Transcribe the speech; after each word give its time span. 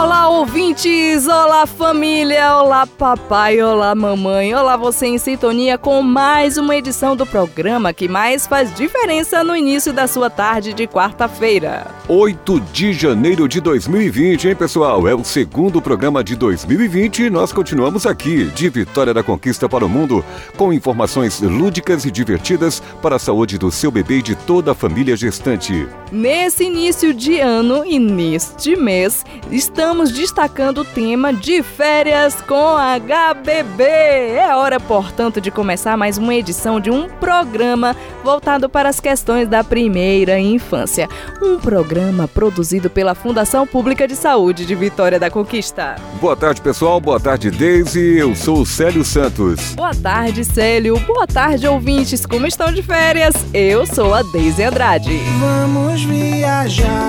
Olá, 0.00 0.28
ouvintes! 0.28 1.26
Olá, 1.26 1.66
família! 1.66 2.54
Olá, 2.54 2.86
papai! 2.86 3.60
Olá, 3.60 3.96
mamãe! 3.96 4.54
Olá, 4.54 4.76
você 4.76 5.08
em 5.08 5.18
sintonia 5.18 5.76
com 5.76 6.00
mais 6.02 6.56
uma 6.56 6.76
edição 6.76 7.16
do 7.16 7.26
programa 7.26 7.92
que 7.92 8.06
mais 8.06 8.46
faz 8.46 8.72
diferença 8.72 9.42
no 9.42 9.56
início 9.56 9.92
da 9.92 10.06
sua 10.06 10.30
tarde 10.30 10.72
de 10.72 10.86
quarta-feira. 10.86 11.88
8 12.06 12.60
de 12.72 12.92
janeiro 12.92 13.48
de 13.48 13.60
2020, 13.60 14.46
hein, 14.46 14.54
pessoal? 14.54 15.08
É 15.08 15.16
o 15.16 15.24
segundo 15.24 15.82
programa 15.82 16.22
de 16.22 16.36
2020 16.36 17.24
e 17.24 17.30
nós 17.30 17.52
continuamos 17.52 18.06
aqui, 18.06 18.44
de 18.44 18.68
Vitória 18.68 19.12
da 19.12 19.24
Conquista 19.24 19.68
para 19.68 19.84
o 19.84 19.88
Mundo, 19.88 20.24
com 20.56 20.72
informações 20.72 21.40
lúdicas 21.40 22.04
e 22.04 22.10
divertidas 22.12 22.80
para 23.02 23.16
a 23.16 23.18
saúde 23.18 23.58
do 23.58 23.68
seu 23.68 23.90
bebê 23.90 24.18
e 24.18 24.22
de 24.22 24.36
toda 24.36 24.70
a 24.70 24.76
família 24.76 25.16
gestante. 25.16 25.88
Nesse 26.12 26.62
início 26.62 27.12
de 27.12 27.40
ano 27.40 27.84
e 27.84 27.98
neste 27.98 28.76
mês, 28.76 29.24
estamos 29.50 29.87
destacando 29.88 30.82
o 30.82 30.84
tema 30.84 31.32
de 31.32 31.62
férias 31.62 32.42
com 32.42 32.76
HBB. 32.76 33.82
É 33.82 34.54
hora, 34.54 34.78
portanto, 34.78 35.40
de 35.40 35.50
começar 35.50 35.96
mais 35.96 36.18
uma 36.18 36.34
edição 36.34 36.78
de 36.78 36.90
um 36.90 37.08
programa 37.08 37.96
voltado 38.22 38.68
para 38.68 38.90
as 38.90 39.00
questões 39.00 39.48
da 39.48 39.64
primeira 39.64 40.38
infância. 40.38 41.08
Um 41.42 41.58
programa 41.58 42.28
produzido 42.28 42.90
pela 42.90 43.14
Fundação 43.14 43.66
Pública 43.66 44.06
de 44.06 44.14
Saúde 44.14 44.66
de 44.66 44.74
Vitória 44.74 45.18
da 45.18 45.30
Conquista. 45.30 45.96
Boa 46.20 46.36
tarde, 46.36 46.60
pessoal. 46.60 47.00
Boa 47.00 47.18
tarde, 47.18 47.50
Deise. 47.50 48.18
Eu 48.18 48.34
sou 48.34 48.60
o 48.60 48.66
Célio 48.66 49.04
Santos. 49.04 49.74
Boa 49.74 49.94
tarde, 49.94 50.44
Célio. 50.44 50.98
Boa 51.00 51.26
tarde, 51.26 51.66
ouvintes. 51.66 52.26
Como 52.26 52.46
estão 52.46 52.70
de 52.70 52.82
férias? 52.82 53.34
Eu 53.54 53.86
sou 53.86 54.12
a 54.12 54.22
Deise 54.22 54.62
Andrade. 54.62 55.18
Vamos 55.40 56.02
viajar 56.04 57.08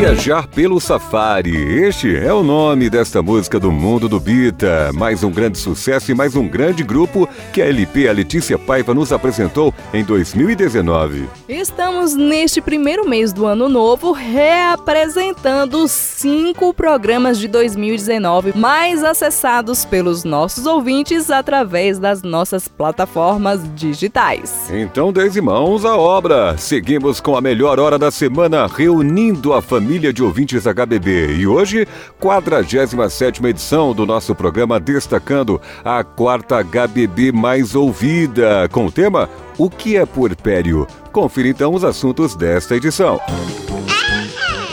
Viajar 0.00 0.46
pelo 0.46 0.80
Safari. 0.80 1.54
Este 1.54 2.16
é 2.16 2.32
o 2.32 2.42
nome 2.42 2.88
desta 2.88 3.20
música 3.20 3.60
do 3.60 3.70
mundo 3.70 4.08
do 4.08 4.18
Bita. 4.18 4.90
Mais 4.94 5.22
um 5.22 5.30
grande 5.30 5.58
sucesso 5.58 6.10
e 6.10 6.14
mais 6.14 6.34
um 6.34 6.48
grande 6.48 6.82
grupo 6.82 7.28
que 7.52 7.60
a 7.60 7.66
LP 7.66 8.08
a 8.08 8.12
Letícia 8.12 8.58
Paiva 8.58 8.94
nos 8.94 9.12
apresentou 9.12 9.74
em 9.92 10.02
2019. 10.02 11.28
Estamos 11.46 12.14
neste 12.14 12.62
primeiro 12.62 13.06
mês 13.06 13.30
do 13.30 13.44
ano 13.44 13.68
novo 13.68 14.12
reapresentando 14.12 15.84
os 15.84 15.90
cinco 15.90 16.72
programas 16.72 17.38
de 17.38 17.46
2019 17.46 18.54
mais 18.56 19.04
acessados 19.04 19.84
pelos 19.84 20.24
nossos 20.24 20.64
ouvintes 20.64 21.30
através 21.30 21.98
das 21.98 22.22
nossas 22.22 22.66
plataformas 22.66 23.60
digitais. 23.74 24.70
Então, 24.72 25.12
dez 25.12 25.36
mãos 25.36 25.84
à 25.84 25.94
obra. 25.94 26.56
Seguimos 26.56 27.20
com 27.20 27.36
a 27.36 27.42
melhor 27.42 27.78
hora 27.78 27.98
da 27.98 28.10
semana, 28.10 28.66
reunindo 28.66 29.52
a 29.52 29.60
família 29.60 29.89
de 29.98 30.22
ouvintes 30.22 30.64
HBB. 30.64 31.36
E 31.36 31.46
hoje, 31.46 31.86
47 32.18 33.44
edição 33.46 33.92
do 33.92 34.06
nosso 34.06 34.34
programa, 34.34 34.78
destacando 34.78 35.60
a 35.84 36.04
quarta 36.04 36.62
HBB 36.62 37.32
mais 37.32 37.74
ouvida, 37.74 38.68
com 38.70 38.86
o 38.86 38.92
tema 38.92 39.28
O 39.58 39.68
que 39.68 39.96
é 39.96 40.06
puerpério? 40.06 40.86
Confira 41.12 41.48
então 41.48 41.74
os 41.74 41.82
assuntos 41.82 42.36
desta 42.36 42.76
edição. 42.76 43.20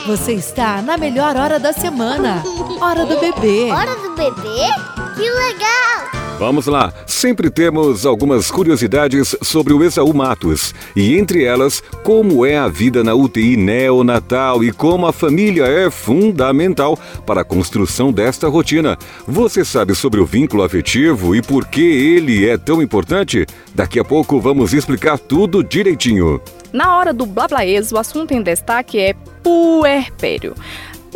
Você 0.06 0.34
está 0.34 0.82
na 0.82 0.98
melhor 0.98 1.36
hora 1.36 1.60
da 1.60 1.74
semana. 1.74 2.44
Hora 2.80 3.06
do 3.06 3.20
bebê. 3.20 3.72
Hora 3.72 3.96
do 3.96 4.16
bebê? 4.16 4.68
Que 5.16 5.30
legal! 5.30 6.27
Vamos 6.40 6.68
lá, 6.68 6.94
sempre 7.08 7.50
temos 7.50 8.06
algumas 8.06 8.52
curiosidades 8.52 9.36
sobre 9.42 9.74
o 9.74 9.84
Exaú 9.84 10.14
Matos, 10.14 10.72
e 10.96 11.18
entre 11.18 11.44
elas, 11.44 11.82
como 12.04 12.46
é 12.46 12.56
a 12.56 12.68
vida 12.68 13.04
na 13.04 13.16
UTI 13.16 13.58
neonatal 13.58 14.64
e 14.64 14.72
como 14.72 15.08
a 15.08 15.12
família 15.12 15.66
é 15.66 15.90
fundamental 15.90 16.98
para 17.26 17.42
a 17.42 17.44
construção 17.44 18.14
desta 18.14 18.48
rotina. 18.48 19.00
Você 19.28 19.66
sabe 19.66 19.96
sobre 19.96 20.20
o 20.20 20.28
vínculo 20.28 20.62
afetivo 20.62 21.36
e 21.36 21.42
por 21.42 21.66
que 21.66 21.82
ele 21.82 22.48
é 22.48 22.56
tão 22.56 22.84
importante? 22.84 23.48
Daqui 23.74 24.00
a 24.00 24.06
pouco 24.06 24.40
vamos 24.40 24.74
explicar 24.74 25.18
tudo 25.18 25.64
direitinho. 25.64 26.40
Na 26.72 26.98
hora 26.98 27.14
do 27.14 27.26
Blablaês, 27.26 27.92
o 27.92 27.98
assunto 27.98 28.32
em 28.32 28.44
destaque 28.44 29.00
é 29.00 29.16
puerpério. 29.42 30.54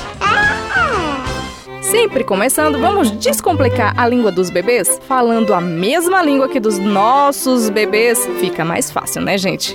Sempre 1.90 2.24
começando, 2.24 2.80
vamos 2.80 3.12
descomplicar 3.12 3.94
a 3.96 4.08
língua 4.08 4.32
dos 4.32 4.50
bebês? 4.50 5.00
Falando 5.06 5.54
a 5.54 5.60
mesma 5.60 6.20
língua 6.20 6.48
que 6.48 6.58
dos 6.58 6.80
nossos 6.80 7.70
bebês, 7.70 8.28
fica 8.40 8.64
mais 8.64 8.90
fácil, 8.90 9.22
né, 9.22 9.38
gente? 9.38 9.72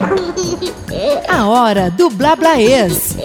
A 1.30 1.48
hora 1.48 1.90
do 1.90 2.10
Blablaês. 2.10 3.16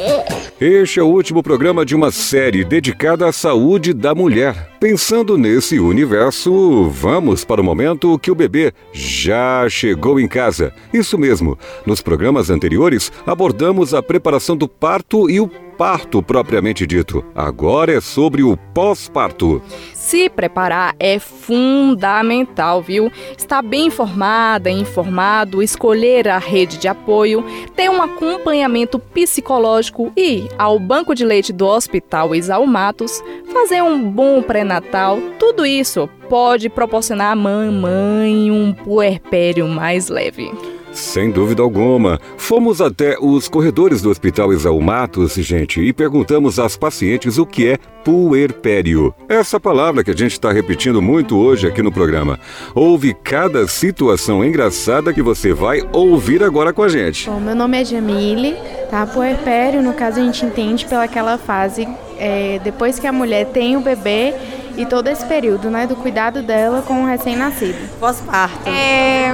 Este 0.61 1.00
é 1.00 1.03
o 1.03 1.09
último 1.09 1.43
programa 1.43 1.85
de 1.85 1.97
uma 1.97 2.12
série 2.12 2.65
dedicada 2.65 3.27
à 3.27 3.33
saúde 3.33 3.93
da 3.93 4.15
mulher. 4.15 4.71
Pensando 4.79 5.37
nesse 5.37 5.81
universo, 5.81 6.88
vamos 6.88 7.44
para 7.44 7.61
o 7.61 7.65
momento 7.65 8.17
que 8.21 8.31
o 8.31 8.37
bebê 8.37 8.73
já 8.93 9.69
chegou 9.69 10.21
em 10.21 10.29
casa. 10.29 10.73
Isso 10.94 11.19
mesmo, 11.19 11.59
nos 11.85 12.00
programas 12.00 12.50
anteriores 12.50 13.11
abordamos 13.27 13.93
a 13.93 14.03
preparação 14.03 14.56
do 14.56 14.69
parto 14.69 15.29
e 15.29 15.41
o 15.41 15.50
parto 15.76 16.23
propriamente 16.23 16.87
dito. 16.87 17.25
Agora 17.34 17.93
é 17.93 18.00
sobre 18.00 18.43
o 18.43 18.56
pós-parto. 18.56 19.62
Se 19.93 20.28
preparar 20.28 20.94
é 20.99 21.19
fundamental, 21.19 22.82
viu? 22.82 23.11
Estar 23.37 23.62
bem 23.62 23.87
informada, 23.87 24.70
informado, 24.70 25.62
escolher 25.62 26.28
a 26.28 26.38
rede 26.38 26.78
de 26.78 26.88
apoio, 26.88 27.44
ter 27.75 27.90
um 27.90 28.00
acompanhamento 28.00 28.99
psicológico 28.99 30.12
e 30.17 30.49
ao 30.58 30.78
banco 30.78 31.14
de 31.14 31.25
leite 31.25 31.52
do 31.52 31.67
Hospital 31.67 32.34
Isaú 32.34 32.67
Matos, 32.67 33.23
fazer 33.52 33.82
um 33.82 34.11
bom 34.11 34.43
pré-natal, 34.43 35.19
tudo 35.38 35.67
isso 35.67 36.08
pode 36.28 36.69
proporcionar 36.69 37.32
à 37.32 37.37
mamãe 37.37 38.50
um 38.50 38.73
puerpério 38.73 39.67
mais 39.69 40.08
leve. 40.08 40.50
Sem 40.96 41.31
dúvida 41.31 41.62
alguma. 41.62 42.19
Fomos 42.38 42.81
até 42.81 43.19
os 43.20 43.48
corredores 43.48 44.00
do 44.00 44.08
Hospital 44.08 44.50
Isaú 44.50 44.81
Matos, 44.81 45.34
gente, 45.34 45.78
e 45.78 45.93
perguntamos 45.93 46.58
às 46.58 46.75
pacientes 46.75 47.37
o 47.37 47.44
que 47.44 47.69
é 47.69 47.78
puerpério. 48.02 49.14
Essa 49.28 49.60
palavra 49.60 50.02
que 50.02 50.10
a 50.10 50.16
gente 50.16 50.32
está 50.32 50.50
repetindo 50.50 51.02
muito 51.02 51.37
hoje 51.37 51.66
aqui 51.66 51.82
no 51.82 51.93
programa. 51.93 52.40
Houve 52.75 53.12
cada 53.12 53.69
situação 53.69 54.43
engraçada 54.43 55.12
que 55.12 55.20
você 55.20 55.52
vai 55.52 55.82
ouvir 55.93 56.43
agora 56.43 56.72
com 56.72 56.82
a 56.82 56.88
gente. 56.88 57.28
Bom, 57.28 57.40
meu 57.40 57.54
nome 57.54 57.78
é 57.78 57.84
Jamile, 57.84 58.56
tá? 58.90 59.06
Puerpério, 59.06 59.82
no 59.82 59.92
caso, 59.92 60.19
a 60.19 60.25
gente 60.25 60.46
entende 60.46 60.87
pelaquela 60.87 61.37
fase 61.37 61.87
é, 62.19 62.58
depois 62.64 62.99
que 62.99 63.06
a 63.06 63.12
mulher 63.12 63.44
tem 63.46 63.76
o 63.76 63.81
bebê 63.81 64.32
e 64.78 64.87
todo 64.87 65.08
esse 65.08 65.26
período, 65.26 65.69
né, 65.69 65.87
do 65.87 65.96
cuidado 65.96 66.42
dela 66.42 66.81
com 66.81 67.02
o 67.02 67.06
recém-nascido. 67.06 67.76
Pós-parto. 68.00 68.66
É, 68.66 69.31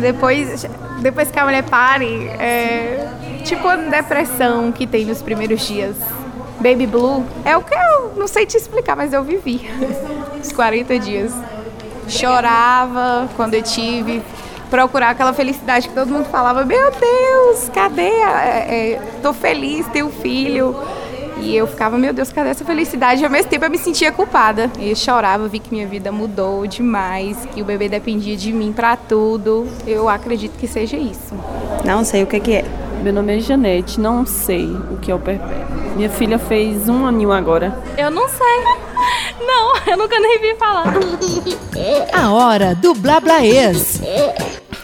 depois, 0.00 0.66
depois 1.00 1.30
que 1.30 1.38
a 1.38 1.44
mulher 1.44 1.64
pare, 1.64 2.28
é, 2.38 3.08
tipo 3.44 3.66
a 3.66 3.76
depressão 3.76 4.72
que 4.72 4.86
tem 4.86 5.04
nos 5.04 5.22
primeiros 5.22 5.66
dias. 5.66 5.96
Baby 6.60 6.86
Blue 6.86 7.24
é 7.44 7.56
o 7.56 7.62
que 7.62 7.74
eu 7.74 8.14
não 8.16 8.26
sei 8.26 8.44
te 8.44 8.56
explicar, 8.56 8.96
mas 8.96 9.12
eu 9.12 9.22
vivi 9.22 9.68
os 10.42 10.52
40 10.52 10.98
dias. 10.98 11.32
Chorava 12.08 13.28
quando 13.36 13.54
eu 13.54 13.62
tive, 13.62 14.22
procurar 14.70 15.10
aquela 15.10 15.32
felicidade 15.32 15.88
que 15.88 15.94
todo 15.94 16.10
mundo 16.10 16.24
falava: 16.26 16.64
Meu 16.64 16.90
Deus, 16.90 17.68
cadê? 17.72 18.02
É, 18.02 18.92
é, 18.92 19.00
tô 19.22 19.32
feliz, 19.32 19.86
tenho 19.88 20.08
filho. 20.10 20.74
E 21.40 21.56
eu 21.56 21.66
ficava, 21.66 21.96
meu 21.96 22.12
Deus, 22.12 22.32
cadê 22.32 22.50
essa 22.50 22.64
felicidade? 22.64 23.22
E 23.22 23.24
ao 23.24 23.30
mesmo 23.30 23.50
tempo 23.50 23.64
eu 23.64 23.70
me 23.70 23.78
sentia 23.78 24.12
culpada. 24.12 24.70
Eu 24.78 24.94
chorava, 24.96 25.48
vi 25.48 25.58
que 25.58 25.72
minha 25.72 25.86
vida 25.86 26.10
mudou 26.10 26.66
demais, 26.66 27.36
que 27.54 27.62
o 27.62 27.64
bebê 27.64 27.88
dependia 27.88 28.36
de 28.36 28.52
mim 28.52 28.72
para 28.72 28.96
tudo. 28.96 29.66
Eu 29.86 30.08
acredito 30.08 30.58
que 30.58 30.66
seja 30.66 30.96
isso. 30.96 31.34
Não 31.84 32.04
sei 32.04 32.22
o 32.22 32.26
que, 32.26 32.40
que 32.40 32.52
é. 32.54 32.64
Meu 33.02 33.12
nome 33.12 33.36
é 33.36 33.40
Janete, 33.40 34.00
não 34.00 34.26
sei 34.26 34.66
o 34.66 34.96
que 34.96 35.10
é 35.10 35.14
o 35.14 35.18
perpétuo. 35.18 35.78
Minha 35.94 36.10
filha 36.10 36.38
fez 36.38 36.88
um 36.88 37.06
aninho 37.06 37.32
agora. 37.32 37.80
Eu 37.96 38.10
não 38.10 38.28
sei. 38.28 38.64
Não, 39.40 39.76
eu 39.86 39.96
nunca 39.96 40.18
nem 40.18 40.38
vi 40.40 40.54
falar. 40.56 40.94
A 42.12 42.32
hora 42.32 42.74
do 42.74 42.94
Blablaês. 42.94 44.02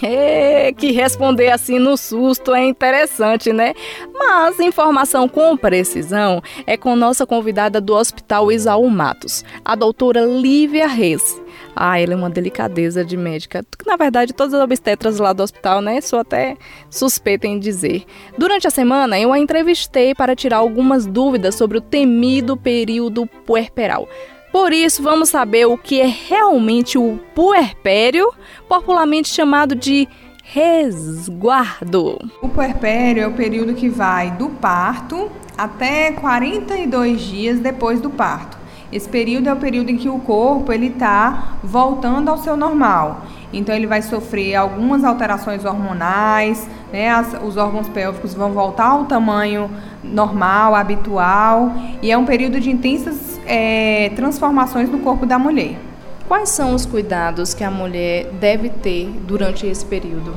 É, 0.06 0.70
que 0.76 0.92
responder 0.92 1.50
assim 1.50 1.78
no 1.78 1.96
susto 1.96 2.54
é 2.54 2.62
interessante, 2.62 3.52
né? 3.54 3.72
Mas 4.12 4.60
informação 4.60 5.26
com 5.26 5.56
precisão 5.56 6.42
é 6.66 6.76
com 6.76 6.94
nossa 6.96 7.26
convidada 7.26 7.80
do 7.80 7.94
Hospital 7.94 8.50
Isaú 8.50 8.88
Matos, 8.90 9.44
a 9.64 9.74
doutora 9.74 10.24
Lívia 10.24 10.86
Reis. 10.86 11.40
Ah, 11.76 11.98
ela 11.98 12.12
é 12.12 12.16
uma 12.16 12.30
delicadeza 12.30 13.04
de 13.04 13.16
médica. 13.16 13.64
Na 13.84 13.96
verdade, 13.96 14.32
todas 14.32 14.54
as 14.54 14.62
obstetras 14.62 15.18
lá 15.18 15.32
do 15.32 15.42
hospital, 15.42 15.80
né? 15.80 16.00
Sou 16.00 16.18
até 16.18 16.56
suspeita 16.88 17.46
em 17.46 17.58
dizer. 17.58 18.04
Durante 18.38 18.66
a 18.66 18.70
semana, 18.70 19.18
eu 19.18 19.32
a 19.32 19.38
entrevistei 19.38 20.14
para 20.14 20.36
tirar 20.36 20.58
algumas 20.58 21.06
dúvidas 21.06 21.54
sobre 21.54 21.78
o 21.78 21.80
temido 21.80 22.56
período 22.56 23.26
puerperal. 23.26 24.08
Por 24.52 24.72
isso, 24.72 25.02
vamos 25.02 25.30
saber 25.30 25.66
o 25.66 25.76
que 25.76 26.00
é 26.00 26.06
realmente 26.06 26.96
o 26.96 27.18
puerpério, 27.34 28.32
popularmente 28.68 29.28
chamado 29.28 29.74
de 29.74 30.08
resguardo. 30.44 32.18
O 32.42 32.48
puerpério 32.48 33.22
é 33.22 33.26
o 33.26 33.32
período 33.32 33.74
que 33.74 33.88
vai 33.88 34.30
do 34.32 34.50
parto 34.50 35.30
até 35.56 36.12
42 36.12 37.20
dias 37.20 37.60
depois 37.60 38.00
do 38.00 38.10
parto. 38.10 38.58
Esse 38.92 39.08
período 39.08 39.48
é 39.48 39.52
o 39.52 39.56
período 39.56 39.90
em 39.90 39.96
que 39.96 40.08
o 40.08 40.18
corpo 40.20 40.72
ele 40.72 40.88
está 40.88 41.56
voltando 41.64 42.28
ao 42.28 42.38
seu 42.38 42.56
normal. 42.56 43.22
Então 43.52 43.74
ele 43.74 43.86
vai 43.86 44.02
sofrer 44.02 44.54
algumas 44.54 45.02
alterações 45.02 45.64
hormonais, 45.64 46.68
né? 46.92 47.10
As, 47.10 47.34
os 47.42 47.56
órgãos 47.56 47.88
pélvicos 47.88 48.34
vão 48.34 48.52
voltar 48.52 48.88
ao 48.88 49.04
tamanho 49.06 49.70
normal, 50.02 50.74
habitual, 50.74 51.72
e 52.02 52.12
é 52.12 52.18
um 52.18 52.24
período 52.24 52.60
de 52.60 52.70
intensas 52.70 53.40
é, 53.46 54.12
transformações 54.14 54.88
no 54.90 54.98
corpo 54.98 55.24
da 55.24 55.38
mulher. 55.38 55.76
Quais 56.26 56.48
são 56.48 56.74
os 56.74 56.86
cuidados 56.86 57.52
que 57.52 57.62
a 57.62 57.70
mulher 57.70 58.30
deve 58.40 58.70
ter 58.70 59.10
durante 59.26 59.66
esse 59.66 59.84
período? 59.84 60.34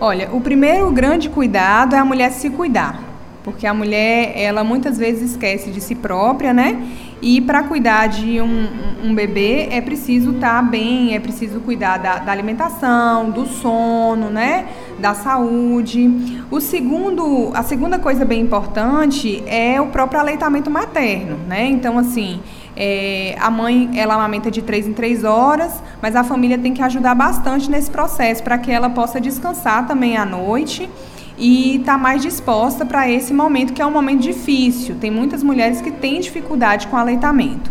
Olha, 0.00 0.30
o 0.32 0.40
primeiro 0.40 0.90
grande 0.92 1.28
cuidado 1.28 1.96
é 1.96 1.98
a 1.98 2.04
mulher 2.04 2.30
se 2.30 2.48
cuidar, 2.48 3.02
porque 3.42 3.66
a 3.66 3.74
mulher, 3.74 4.32
ela 4.36 4.62
muitas 4.62 4.96
vezes 4.96 5.32
esquece 5.32 5.70
de 5.70 5.80
si 5.80 5.96
própria, 5.96 6.52
né? 6.52 6.80
E 7.20 7.40
para 7.40 7.64
cuidar 7.64 8.06
de 8.06 8.40
um, 8.40 8.66
um, 9.04 9.14
bebê 9.14 9.68
é 9.70 9.80
preciso 9.80 10.30
estar 10.30 10.54
tá 10.54 10.62
bem, 10.62 11.14
é 11.14 11.20
preciso 11.20 11.60
cuidar 11.60 11.98
da, 11.98 12.18
da, 12.18 12.32
alimentação, 12.32 13.30
do 13.30 13.46
sono, 13.46 14.30
né? 14.30 14.68
Da 14.98 15.12
saúde. 15.12 16.40
O 16.50 16.60
segundo, 16.60 17.50
a 17.52 17.62
segunda 17.62 17.98
coisa 17.98 18.24
bem 18.24 18.40
importante 18.40 19.42
é 19.46 19.80
o 19.80 19.88
próprio 19.88 20.20
aleitamento 20.20 20.70
materno, 20.70 21.36
né? 21.46 21.66
Então, 21.66 21.98
assim, 21.98 22.40
é, 22.82 23.36
a 23.38 23.50
mãe 23.50 23.90
ela 23.94 24.14
amamenta 24.14 24.50
de 24.50 24.62
três 24.62 24.88
em 24.88 24.94
três 24.94 25.22
horas, 25.22 25.82
mas 26.00 26.16
a 26.16 26.24
família 26.24 26.56
tem 26.56 26.72
que 26.72 26.80
ajudar 26.80 27.14
bastante 27.14 27.70
nesse 27.70 27.90
processo 27.90 28.42
para 28.42 28.56
que 28.56 28.70
ela 28.72 28.88
possa 28.88 29.20
descansar 29.20 29.86
também 29.86 30.16
à 30.16 30.24
noite 30.24 30.88
e 31.36 31.76
está 31.76 31.98
mais 31.98 32.22
disposta 32.22 32.86
para 32.86 33.06
esse 33.06 33.34
momento 33.34 33.74
que 33.74 33.82
é 33.82 33.86
um 33.86 33.90
momento 33.90 34.22
difícil. 34.22 34.96
Tem 34.98 35.10
muitas 35.10 35.42
mulheres 35.42 35.82
que 35.82 35.90
têm 35.90 36.20
dificuldade 36.20 36.86
com 36.86 36.96
o 36.96 36.98
aleitamento. 36.98 37.70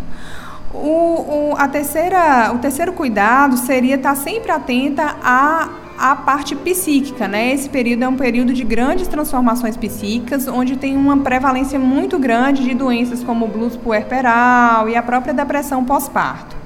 O, 0.72 0.78
o, 0.78 1.54
a 1.58 1.66
terceira, 1.66 2.52
o 2.54 2.58
terceiro 2.58 2.92
cuidado 2.92 3.56
seria 3.56 3.96
estar 3.96 4.10
tá 4.10 4.14
sempre 4.14 4.52
atenta 4.52 5.16
à, 5.24 5.68
à 6.00 6.16
parte 6.16 6.56
psíquica, 6.56 7.28
né? 7.28 7.52
Esse 7.52 7.68
período 7.68 8.04
é 8.04 8.08
um 8.08 8.16
período 8.16 8.54
de 8.54 8.64
grandes 8.64 9.06
transformações 9.06 9.76
psíquicas, 9.76 10.48
onde 10.48 10.74
tem 10.76 10.96
uma 10.96 11.18
prevalência 11.18 11.78
muito 11.78 12.18
grande 12.18 12.64
de 12.64 12.74
doenças 12.74 13.22
como 13.22 13.44
o 13.44 13.48
blues 13.48 13.76
puerperal 13.76 14.88
e 14.88 14.96
a 14.96 15.02
própria 15.02 15.34
depressão 15.34 15.84
pós-parto. 15.84 16.56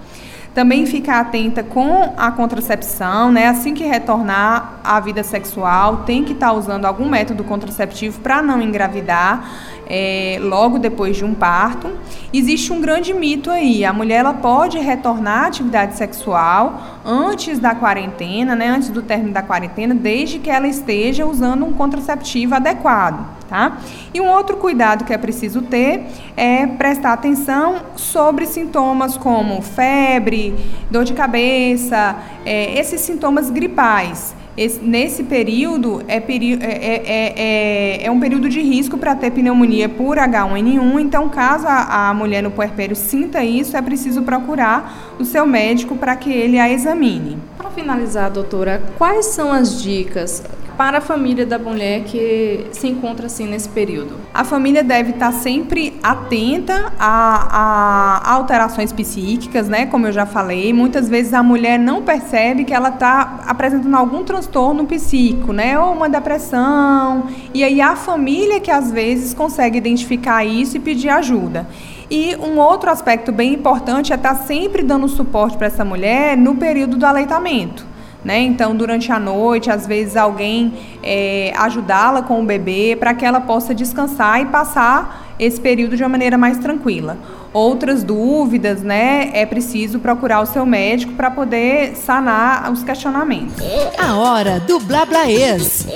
Também 0.55 0.87
ficar 0.87 1.19
atenta 1.19 1.65
com 1.65 2.15
a 2.17 2.31
contracepção, 2.31 3.33
né? 3.33 3.49
Assim 3.49 3.75
que 3.75 3.83
retornar 3.83 4.79
à 4.85 5.01
vida 5.01 5.25
sexual, 5.25 6.05
tem 6.07 6.23
que 6.23 6.33
estar 6.33 6.51
tá 6.51 6.53
usando 6.53 6.85
algum 6.85 7.09
método 7.09 7.43
contraceptivo 7.43 8.21
para 8.21 8.41
não 8.41 8.63
engravidar 8.63 9.51
é, 9.89 10.39
logo 10.41 10.79
depois 10.79 11.17
de 11.17 11.25
um 11.25 11.35
parto. 11.35 11.91
Existe 12.33 12.73
um 12.73 12.81
grande 12.81 13.13
mito 13.13 13.51
aí: 13.51 13.85
a 13.85 13.93
mulher 13.93 14.21
ela 14.21 14.35
pode 14.35 14.79
retornar 14.79 15.43
à 15.43 15.47
atividade 15.49 15.97
sexual 15.97 16.94
antes 17.05 17.59
da 17.59 17.75
quarentena, 17.75 18.55
né? 18.55 18.69
Antes 18.69 18.89
do 18.91 19.03
término 19.03 19.33
da 19.33 19.43
quarentena, 19.43 19.95
desde 19.95 20.39
que 20.39 20.51
ela 20.51 20.67
esteja 20.67 21.27
usando 21.27 21.65
um 21.65 21.73
contraceptivo 21.73 22.55
adequado 22.55 23.35
tá? 23.49 23.79
E 24.13 24.21
um 24.21 24.29
outro 24.29 24.57
cuidado 24.57 25.05
que 25.05 25.13
é 25.13 25.19
preciso 25.19 25.63
ter 25.63 26.07
é 26.37 26.67
prestar 26.67 27.13
atenção 27.13 27.77
sobre 27.95 28.47
sintomas 28.47 29.17
como 29.17 29.63
febre, 29.63 30.55
dor 30.91 31.05
de 31.05 31.13
cabeça, 31.13 32.17
é, 32.45 32.79
esses 32.79 33.01
sintomas 33.01 33.51
gripais. 33.51 34.35
Esse, 34.57 34.81
nesse 34.81 35.25
período 35.25 36.03
é, 36.07 36.21
peri 36.21 36.55
é, 36.55 36.67
é, 36.67 37.33
é, 37.37 38.07
é, 38.07 38.11
um 38.11 38.21
período 38.21 38.49
de 38.49 38.61
risco 38.61 38.97
para 38.97 39.15
ter 39.17 39.33
pneumonia 39.33 39.89
por 39.89 40.17
H1N1, 40.17 41.01
então 41.01 41.29
caso 41.29 41.67
a, 41.67 42.11
a 42.11 42.15
mulher 42.15 42.43
no 42.43 42.53
puerpério 42.53 42.95
sinta 42.95 43.43
isso, 43.43 43.77
é 43.77 43.83
preciso 43.83 44.23
procurar 44.23 45.15
o 45.19 45.25
seu 45.25 45.45
médico 45.45 45.97
para 45.97 46.15
que 46.15 46.31
ele 46.33 46.59
a 46.59 46.71
examine. 46.71 47.37
Para 47.59 47.71
finalizar, 47.71 48.31
doutora, 48.31 48.81
quais 48.97 49.27
são 49.27 49.51
as 49.51 49.83
dicas 49.83 50.45
para 50.77 50.99
a 50.99 51.01
família 51.01 51.47
da 51.47 51.59
mulher 51.59 52.05
que 52.05 52.67
se 52.73 52.89
encontra 52.89 53.27
assim 53.27 53.47
nesse 53.47 53.69
período? 53.69 54.17
A 54.33 54.45
família 54.45 54.83
deve 54.83 55.11
estar 55.11 55.33
sempre 55.33 55.99
atenta 56.03 56.93
a, 56.99 58.21
a 58.23 58.33
alterações 58.33 58.93
psíquicas, 58.93 59.69
né? 59.69 59.87
Como 59.87 60.07
eu 60.07 60.13
já 60.13 60.27
falei, 60.27 60.73
muitas 60.73 61.09
vezes 61.09 61.33
a 61.33 61.43
mulher 61.43 61.79
não 61.79 62.03
percebe 62.03 62.65
que 62.65 62.75
ela 62.75 62.89
está 62.89 63.41
apresentando 63.47 63.97
algum 63.97 64.25
transtorno 64.25 64.85
psíquico, 64.85 65.53
né? 65.53 65.79
Ou 65.79 65.93
uma 65.93 66.09
depressão. 66.09 67.29
E 67.53 67.63
aí 67.63 67.81
a 67.81 67.97
família 67.97 68.61
que 68.61 68.71
às 68.71 68.91
vezes 68.91 69.35
consegue 69.35 69.79
identificar 69.79 70.45
isso 70.45 70.77
e 70.77 70.81
pedir 70.81 71.09
ajuda. 71.09 71.67
E 72.11 72.37
um 72.37 72.59
outro 72.59 72.91
aspecto 72.91 73.33
bem 73.33 73.55
importante 73.55 74.13
é 74.13 74.17
estar 74.17 74.35
sempre 74.35 74.83
dando 74.83 75.09
suporte 75.09 75.57
para 75.57 75.69
essa 75.69 75.85
mulher 75.85 76.37
no 76.37 76.57
período 76.57 76.97
do 76.97 77.07
aleitamento. 77.07 77.94
Né? 78.25 78.41
Então, 78.41 78.75
durante 78.75 79.13
a 79.13 79.21
noite, 79.21 79.71
às 79.71 79.87
vezes 79.87 80.17
alguém 80.17 80.73
é, 81.03 81.53
ajudá-la 81.57 82.23
com 82.23 82.41
o 82.41 82.45
bebê 82.45 82.97
para 82.99 83.13
que 83.13 83.25
ela 83.25 83.41
possa 83.41 83.75
descansar 83.75 84.41
e 84.41 84.47
passar 84.47 85.35
esse 85.39 85.61
período 85.61 85.97
de 85.97 86.03
uma 86.03 86.09
maneira 86.09 86.39
mais 86.39 86.57
tranquila. 86.59 87.19
Outras 87.55 88.03
dúvidas, 88.03 88.83
né? 88.83 89.31
É 89.33 89.47
preciso 89.47 90.01
procurar 90.01 90.41
o 90.41 90.47
seu 90.47 90.67
médico 90.67 91.13
para 91.13 91.31
poder 91.31 91.95
sanar 91.95 92.71
os 92.73 92.83
questionamentos. 92.83 93.55
A 93.97 94.17
hora 94.17 94.59
do 94.59 94.81
Blablaês. 94.81 95.87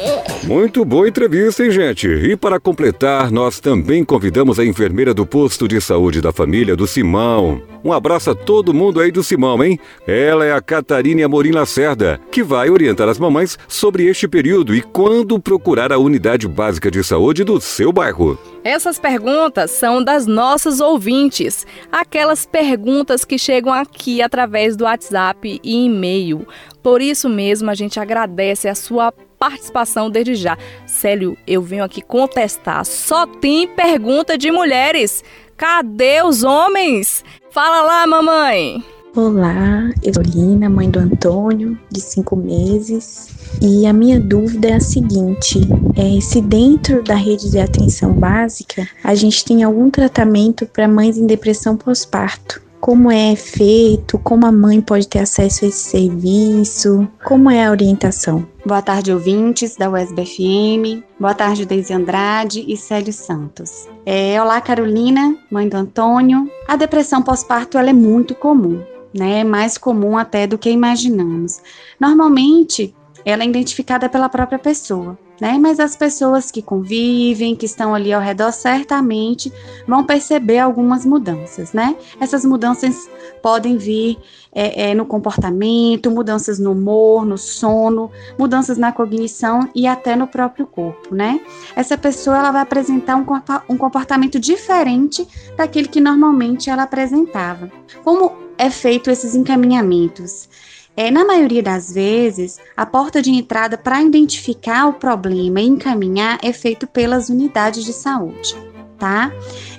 Muito 0.44 0.84
boa 0.84 1.08
entrevista, 1.08 1.64
hein, 1.64 1.72
gente? 1.72 2.06
E 2.06 2.36
para 2.36 2.60
completar, 2.60 3.32
nós 3.32 3.58
também 3.58 4.04
convidamos 4.04 4.60
a 4.60 4.64
enfermeira 4.64 5.12
do 5.12 5.26
posto 5.26 5.66
de 5.66 5.80
saúde 5.80 6.20
da 6.20 6.32
família 6.32 6.76
do 6.76 6.86
Simão. 6.86 7.60
Um 7.84 7.92
abraço 7.92 8.30
a 8.30 8.34
todo 8.36 8.72
mundo 8.72 9.00
aí 9.00 9.10
do 9.10 9.24
Simão, 9.24 9.62
hein? 9.64 9.80
Ela 10.06 10.44
é 10.44 10.52
a 10.52 10.60
Catarina 10.60 11.24
Amorim 11.24 11.50
Lacerda, 11.50 12.20
que 12.30 12.42
vai 12.42 12.70
orientar 12.70 13.08
as 13.08 13.18
mamães 13.18 13.58
sobre 13.66 14.06
este 14.06 14.28
período 14.28 14.74
e 14.74 14.80
quando 14.80 15.40
procurar 15.40 15.92
a 15.92 15.98
unidade 15.98 16.46
básica 16.46 16.88
de 16.88 17.02
saúde 17.02 17.42
do 17.42 17.60
seu 17.60 17.92
bairro. 17.92 18.38
Essas 18.68 18.98
perguntas 18.98 19.70
são 19.70 20.04
das 20.04 20.26
nossas 20.26 20.78
ouvintes, 20.78 21.66
aquelas 21.90 22.44
perguntas 22.44 23.24
que 23.24 23.38
chegam 23.38 23.72
aqui 23.72 24.20
através 24.20 24.76
do 24.76 24.84
WhatsApp 24.84 25.58
e 25.64 25.86
e-mail. 25.86 26.46
Por 26.82 27.00
isso 27.00 27.30
mesmo, 27.30 27.70
a 27.70 27.74
gente 27.74 27.98
agradece 27.98 28.68
a 28.68 28.74
sua 28.74 29.10
participação 29.38 30.10
desde 30.10 30.34
já. 30.34 30.58
Célio, 30.86 31.34
eu 31.46 31.62
venho 31.62 31.82
aqui 31.82 32.02
contestar. 32.02 32.84
Só 32.84 33.26
tem 33.26 33.66
pergunta 33.66 34.36
de 34.36 34.50
mulheres. 34.50 35.24
Cadê 35.56 36.22
os 36.22 36.44
homens? 36.44 37.24
Fala 37.50 37.80
lá, 37.80 38.06
mamãe! 38.06 38.84
Olá, 39.16 39.90
eu 40.02 40.12
sou 40.12 40.22
Lina, 40.22 40.68
mãe 40.68 40.90
do 40.90 40.98
Antônio, 40.98 41.78
de 41.90 42.02
cinco 42.02 42.36
meses. 42.36 43.30
E 43.60 43.86
a 43.86 43.92
minha 43.92 44.20
dúvida 44.20 44.68
é 44.68 44.74
a 44.74 44.80
seguinte: 44.80 45.60
é, 45.96 46.20
se 46.20 46.40
dentro 46.40 47.02
da 47.02 47.14
rede 47.14 47.50
de 47.50 47.58
atenção 47.58 48.12
básica 48.12 48.88
a 49.02 49.14
gente 49.14 49.44
tem 49.44 49.62
algum 49.62 49.90
tratamento 49.90 50.66
para 50.66 50.88
mães 50.88 51.16
em 51.16 51.26
depressão 51.26 51.76
pós-parto? 51.76 52.62
Como 52.80 53.10
é 53.10 53.34
feito? 53.34 54.18
Como 54.20 54.46
a 54.46 54.52
mãe 54.52 54.80
pode 54.80 55.08
ter 55.08 55.18
acesso 55.18 55.64
a 55.64 55.68
esse 55.68 55.90
serviço? 55.90 57.08
Como 57.24 57.50
é 57.50 57.66
a 57.66 57.70
orientação? 57.70 58.46
Boa 58.64 58.80
tarde, 58.80 59.12
ouvintes 59.12 59.76
da 59.76 59.90
USBFM. 59.90 61.02
Boa 61.18 61.34
tarde, 61.34 61.66
Deise 61.66 61.92
Andrade 61.92 62.64
e 62.68 62.76
Célio 62.76 63.12
Santos. 63.12 63.88
É, 64.06 64.40
olá, 64.40 64.60
Carolina, 64.60 65.36
mãe 65.50 65.68
do 65.68 65.76
Antônio. 65.76 66.48
A 66.68 66.76
depressão 66.76 67.20
pós-parto 67.20 67.76
é 67.76 67.92
muito 67.92 68.34
comum, 68.34 68.80
né? 69.12 69.40
É 69.40 69.44
mais 69.44 69.76
comum 69.76 70.16
até 70.16 70.46
do 70.46 70.56
que 70.56 70.70
imaginamos. 70.70 71.60
Normalmente, 71.98 72.94
ela 73.30 73.42
é 73.42 73.46
identificada 73.46 74.08
pela 74.08 74.26
própria 74.26 74.58
pessoa, 74.58 75.18
né? 75.38 75.58
Mas 75.60 75.78
as 75.78 75.94
pessoas 75.94 76.50
que 76.50 76.62
convivem, 76.62 77.54
que 77.54 77.66
estão 77.66 77.94
ali 77.94 78.10
ao 78.10 78.22
redor, 78.22 78.50
certamente 78.52 79.52
vão 79.86 80.02
perceber 80.02 80.58
algumas 80.58 81.04
mudanças, 81.04 81.74
né? 81.74 81.94
Essas 82.18 82.42
mudanças 82.42 83.06
podem 83.42 83.76
vir 83.76 84.16
é, 84.50 84.90
é, 84.90 84.94
no 84.94 85.04
comportamento, 85.04 86.10
mudanças 86.10 86.58
no 86.58 86.72
humor, 86.72 87.26
no 87.26 87.36
sono, 87.36 88.10
mudanças 88.38 88.78
na 88.78 88.92
cognição 88.92 89.68
e 89.74 89.86
até 89.86 90.16
no 90.16 90.26
próprio 90.26 90.66
corpo, 90.66 91.14
né? 91.14 91.38
Essa 91.76 91.98
pessoa 91.98 92.38
ela 92.38 92.50
vai 92.50 92.62
apresentar 92.62 93.16
um, 93.16 93.26
um 93.68 93.76
comportamento 93.76 94.40
diferente 94.40 95.28
daquele 95.54 95.88
que 95.88 96.00
normalmente 96.00 96.70
ela 96.70 96.84
apresentava. 96.84 97.70
Como 98.02 98.32
é 98.56 98.70
feito 98.70 99.10
esses 99.10 99.34
encaminhamentos? 99.34 100.48
É, 100.98 101.12
na 101.12 101.24
maioria 101.24 101.62
das 101.62 101.92
vezes, 101.92 102.58
a 102.76 102.84
porta 102.84 103.22
de 103.22 103.30
entrada 103.30 103.78
para 103.78 104.02
identificar 104.02 104.88
o 104.88 104.94
problema 104.94 105.60
e 105.60 105.66
encaminhar 105.68 106.40
é 106.42 106.52
feito 106.52 106.88
pelas 106.88 107.28
unidades 107.28 107.84
de 107.84 107.92
saúde, 107.92 108.56
tá? 108.98 109.30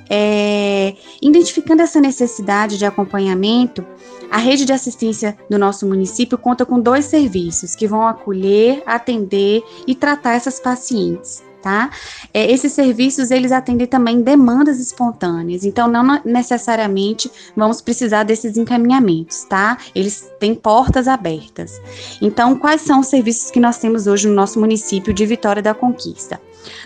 É, 0.09 0.95
identificando 1.21 1.81
essa 1.81 1.99
necessidade 1.99 2.77
de 2.77 2.85
acompanhamento, 2.85 3.85
a 4.31 4.37
rede 4.37 4.63
de 4.63 4.71
assistência 4.71 5.37
do 5.49 5.59
nosso 5.59 5.85
município 5.85 6.37
conta 6.37 6.65
com 6.65 6.79
dois 6.79 7.03
serviços 7.03 7.75
que 7.75 7.85
vão 7.85 8.07
acolher, 8.07 8.81
atender 8.85 9.61
e 9.85 9.93
tratar 9.93 10.35
essas 10.35 10.57
pacientes 10.57 11.43
tá? 11.61 11.89
É, 12.33 12.51
esses 12.51 12.71
serviços, 12.73 13.31
eles 13.31 13.51
atendem 13.51 13.87
também 13.87 14.21
demandas 14.21 14.79
espontâneas, 14.79 15.63
então 15.63 15.87
não 15.87 16.21
necessariamente 16.23 17.31
vamos 17.55 17.81
precisar 17.81 18.23
desses 18.23 18.57
encaminhamentos, 18.57 19.43
tá? 19.43 19.77
Eles 19.93 20.29
têm 20.39 20.55
portas 20.55 21.07
abertas. 21.07 21.79
Então, 22.21 22.55
quais 22.55 22.81
são 22.81 22.99
os 22.99 23.07
serviços 23.07 23.51
que 23.51 23.59
nós 23.59 23.77
temos 23.77 24.07
hoje 24.07 24.27
no 24.27 24.33
nosso 24.33 24.59
município 24.59 25.13
de 25.13 25.25
Vitória 25.25 25.61
da 25.61 25.73
Conquista? 25.73 26.39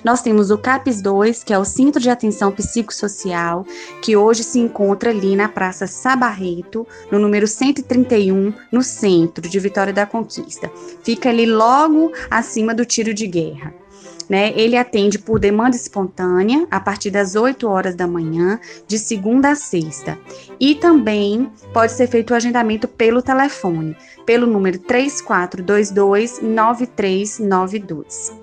Nós 0.03 0.21
temos 0.21 0.51
o 0.51 0.57
CAPES 0.57 1.01
2, 1.01 1.43
que 1.43 1.53
é 1.53 1.57
o 1.57 1.65
Centro 1.65 2.01
de 2.01 2.09
Atenção 2.09 2.51
Psicossocial, 2.51 3.65
que 4.01 4.15
hoje 4.15 4.43
se 4.43 4.59
encontra 4.59 5.09
ali 5.09 5.35
na 5.35 5.49
Praça 5.49 5.87
Sabarreto, 5.87 6.87
no 7.11 7.19
número 7.19 7.47
131, 7.47 8.53
no 8.71 8.83
centro 8.83 9.47
de 9.47 9.59
Vitória 9.59 9.93
da 9.93 10.05
Conquista. 10.05 10.71
Fica 11.03 11.29
ali 11.29 11.45
logo 11.45 12.11
acima 12.29 12.73
do 12.73 12.85
tiro 12.85 13.13
de 13.13 13.27
guerra. 13.27 13.82
Né? 14.29 14.53
Ele 14.55 14.77
atende 14.77 15.19
por 15.19 15.39
demanda 15.39 15.75
espontânea 15.75 16.65
a 16.71 16.79
partir 16.79 17.11
das 17.11 17.35
8 17.35 17.67
horas 17.67 17.95
da 17.95 18.07
manhã, 18.07 18.59
de 18.87 18.97
segunda 18.97 19.49
a 19.51 19.55
sexta. 19.55 20.17
E 20.59 20.75
também 20.75 21.51
pode 21.73 21.91
ser 21.91 22.07
feito 22.07 22.31
o 22.31 22.35
agendamento 22.35 22.87
pelo 22.87 23.21
telefone, 23.21 23.95
pelo 24.25 24.47
número 24.47 24.79
3422 24.79 26.41
9392. 26.41 28.33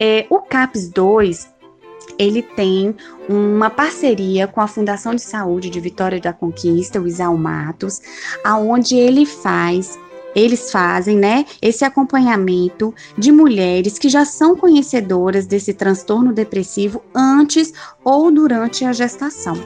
É, 0.00 0.24
o 0.30 0.40
CAPS 0.40 0.88
2 0.88 1.54
ele 2.18 2.40
tem 2.40 2.96
uma 3.28 3.68
parceria 3.68 4.46
com 4.46 4.62
a 4.62 4.66
Fundação 4.66 5.14
de 5.14 5.20
Saúde 5.20 5.68
de 5.68 5.78
Vitória 5.80 6.18
da 6.18 6.32
Conquista, 6.32 6.98
o 6.98 7.06
Isal 7.06 7.36
Matos, 7.36 8.00
aonde 8.42 8.96
ele 8.96 9.26
faz 9.26 9.98
eles 10.36 10.70
fazem, 10.70 11.16
né, 11.16 11.46
esse 11.62 11.82
acompanhamento 11.82 12.94
de 13.16 13.32
mulheres 13.32 13.98
que 13.98 14.10
já 14.10 14.26
são 14.26 14.54
conhecedoras 14.54 15.46
desse 15.46 15.72
transtorno 15.72 16.30
depressivo 16.30 17.02
antes 17.14 17.72
ou 18.04 18.30
durante 18.30 18.84
a 18.84 18.92
gestação. 18.92 19.56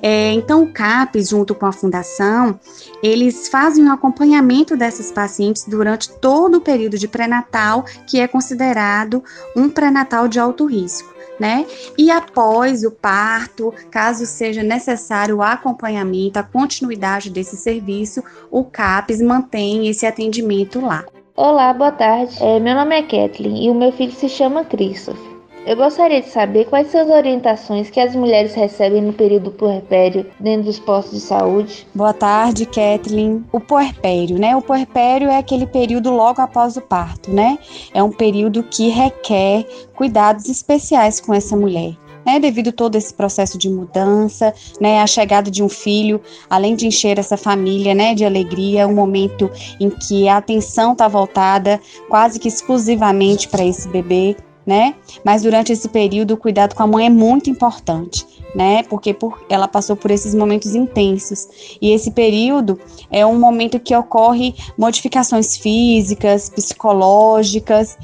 É, 0.00 0.32
então, 0.32 0.62
o 0.62 0.72
CAPES, 0.72 1.28
junto 1.28 1.56
com 1.56 1.66
a 1.66 1.72
fundação, 1.72 2.58
eles 3.02 3.48
fazem 3.48 3.84
o 3.84 3.88
um 3.88 3.92
acompanhamento 3.92 4.76
dessas 4.76 5.10
pacientes 5.10 5.64
durante 5.66 6.08
todo 6.08 6.58
o 6.58 6.60
período 6.60 6.96
de 6.96 7.08
pré-natal, 7.08 7.84
que 8.06 8.20
é 8.20 8.28
considerado 8.28 9.24
um 9.56 9.68
pré-natal 9.68 10.28
de 10.28 10.38
alto 10.38 10.64
risco 10.66 11.11
né? 11.38 11.66
E 11.96 12.10
após 12.10 12.84
o 12.84 12.90
parto, 12.90 13.72
caso 13.90 14.26
seja 14.26 14.62
necessário 14.62 15.38
o 15.38 15.42
acompanhamento, 15.42 16.38
a 16.38 16.42
continuidade 16.42 17.30
desse 17.30 17.56
serviço, 17.56 18.22
o 18.50 18.64
CAPES 18.64 19.20
mantém 19.22 19.88
esse 19.88 20.06
atendimento 20.06 20.80
lá. 20.80 21.04
Olá, 21.34 21.72
boa 21.72 21.92
tarde. 21.92 22.36
É, 22.42 22.60
meu 22.60 22.74
nome 22.74 22.94
é 22.94 23.02
Kathleen 23.02 23.64
e 23.64 23.70
o 23.70 23.74
meu 23.74 23.90
filho 23.92 24.12
se 24.12 24.28
chama 24.28 24.64
Christopher. 24.64 25.31
Eu 25.64 25.76
gostaria 25.76 26.20
de 26.20 26.28
saber 26.28 26.64
quais 26.64 26.90
são 26.90 27.02
as 27.02 27.08
orientações 27.08 27.88
que 27.88 28.00
as 28.00 28.16
mulheres 28.16 28.52
recebem 28.52 29.00
no 29.00 29.12
período 29.12 29.52
puerpério 29.52 30.26
dentro 30.40 30.64
dos 30.64 30.80
postos 30.80 31.20
de 31.20 31.20
saúde. 31.20 31.86
Boa 31.94 32.12
tarde, 32.12 32.66
Kathleen. 32.66 33.44
O 33.52 33.60
puerpério, 33.60 34.38
né? 34.40 34.56
O 34.56 34.62
puerpério 34.62 35.30
é 35.30 35.38
aquele 35.38 35.66
período 35.66 36.10
logo 36.10 36.42
após 36.42 36.76
o 36.76 36.80
parto, 36.80 37.30
né? 37.32 37.58
É 37.94 38.02
um 38.02 38.10
período 38.10 38.64
que 38.64 38.88
requer 38.88 39.64
cuidados 39.94 40.48
especiais 40.48 41.20
com 41.20 41.32
essa 41.32 41.56
mulher 41.56 41.94
né, 42.24 42.38
devido 42.38 42.68
a 42.68 42.72
todo 42.72 42.94
esse 42.94 43.12
processo 43.12 43.58
de 43.58 43.68
mudança, 43.68 44.54
né, 44.80 45.00
a 45.00 45.06
chegada 45.08 45.50
de 45.50 45.60
um 45.60 45.68
filho, 45.68 46.20
além 46.48 46.76
de 46.76 46.86
encher 46.86 47.18
essa 47.18 47.36
família, 47.36 47.96
né, 47.96 48.14
de 48.14 48.24
alegria, 48.24 48.86
um 48.86 48.94
momento 48.94 49.50
em 49.80 49.90
que 49.90 50.28
a 50.28 50.36
atenção 50.36 50.92
está 50.92 51.08
voltada 51.08 51.80
quase 52.08 52.38
que 52.38 52.46
exclusivamente 52.46 53.48
para 53.48 53.64
esse 53.64 53.88
bebê, 53.88 54.36
né? 54.66 54.94
Mas 55.24 55.42
durante 55.42 55.72
esse 55.72 55.88
período, 55.88 56.34
o 56.34 56.36
cuidado 56.36 56.74
com 56.74 56.82
a 56.82 56.86
mãe 56.86 57.06
é 57.06 57.10
muito 57.10 57.50
importante, 57.50 58.26
né? 58.54 58.82
Porque 58.84 59.12
por, 59.12 59.44
ela 59.48 59.66
passou 59.66 59.96
por 59.96 60.10
esses 60.10 60.34
momentos 60.34 60.74
intensos. 60.74 61.76
E 61.80 61.90
esse 61.90 62.10
período 62.10 62.78
é 63.10 63.24
um 63.26 63.38
momento 63.38 63.80
que 63.80 63.94
ocorre 63.94 64.54
modificações 64.78 65.56
físicas, 65.56 66.48
psicológicas 66.48 67.96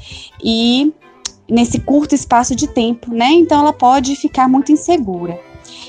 e 0.43 0.93
nesse 1.49 1.79
curto 1.79 2.13
espaço 2.13 2.55
de 2.55 2.67
tempo, 2.67 3.13
né? 3.13 3.31
Então 3.31 3.59
ela 3.59 3.73
pode 3.73 4.15
ficar 4.15 4.47
muito 4.47 4.71
insegura. 4.71 5.39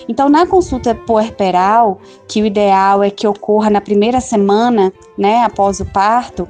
Então, 0.09 0.29
na 0.29 0.47
consulta 0.47 0.95
puerperal, 0.95 2.01
que 2.27 2.43
o 2.43 2.47
ideal 2.47 3.03
é 3.03 3.11
que 3.11 3.27
ocorra 3.27 3.71
na 3.71 3.81
primeira 3.81 4.21
semana, 4.21 4.93
né, 5.21 5.45
após 5.45 5.81
o 5.81 5.85
parto, 5.85 6.49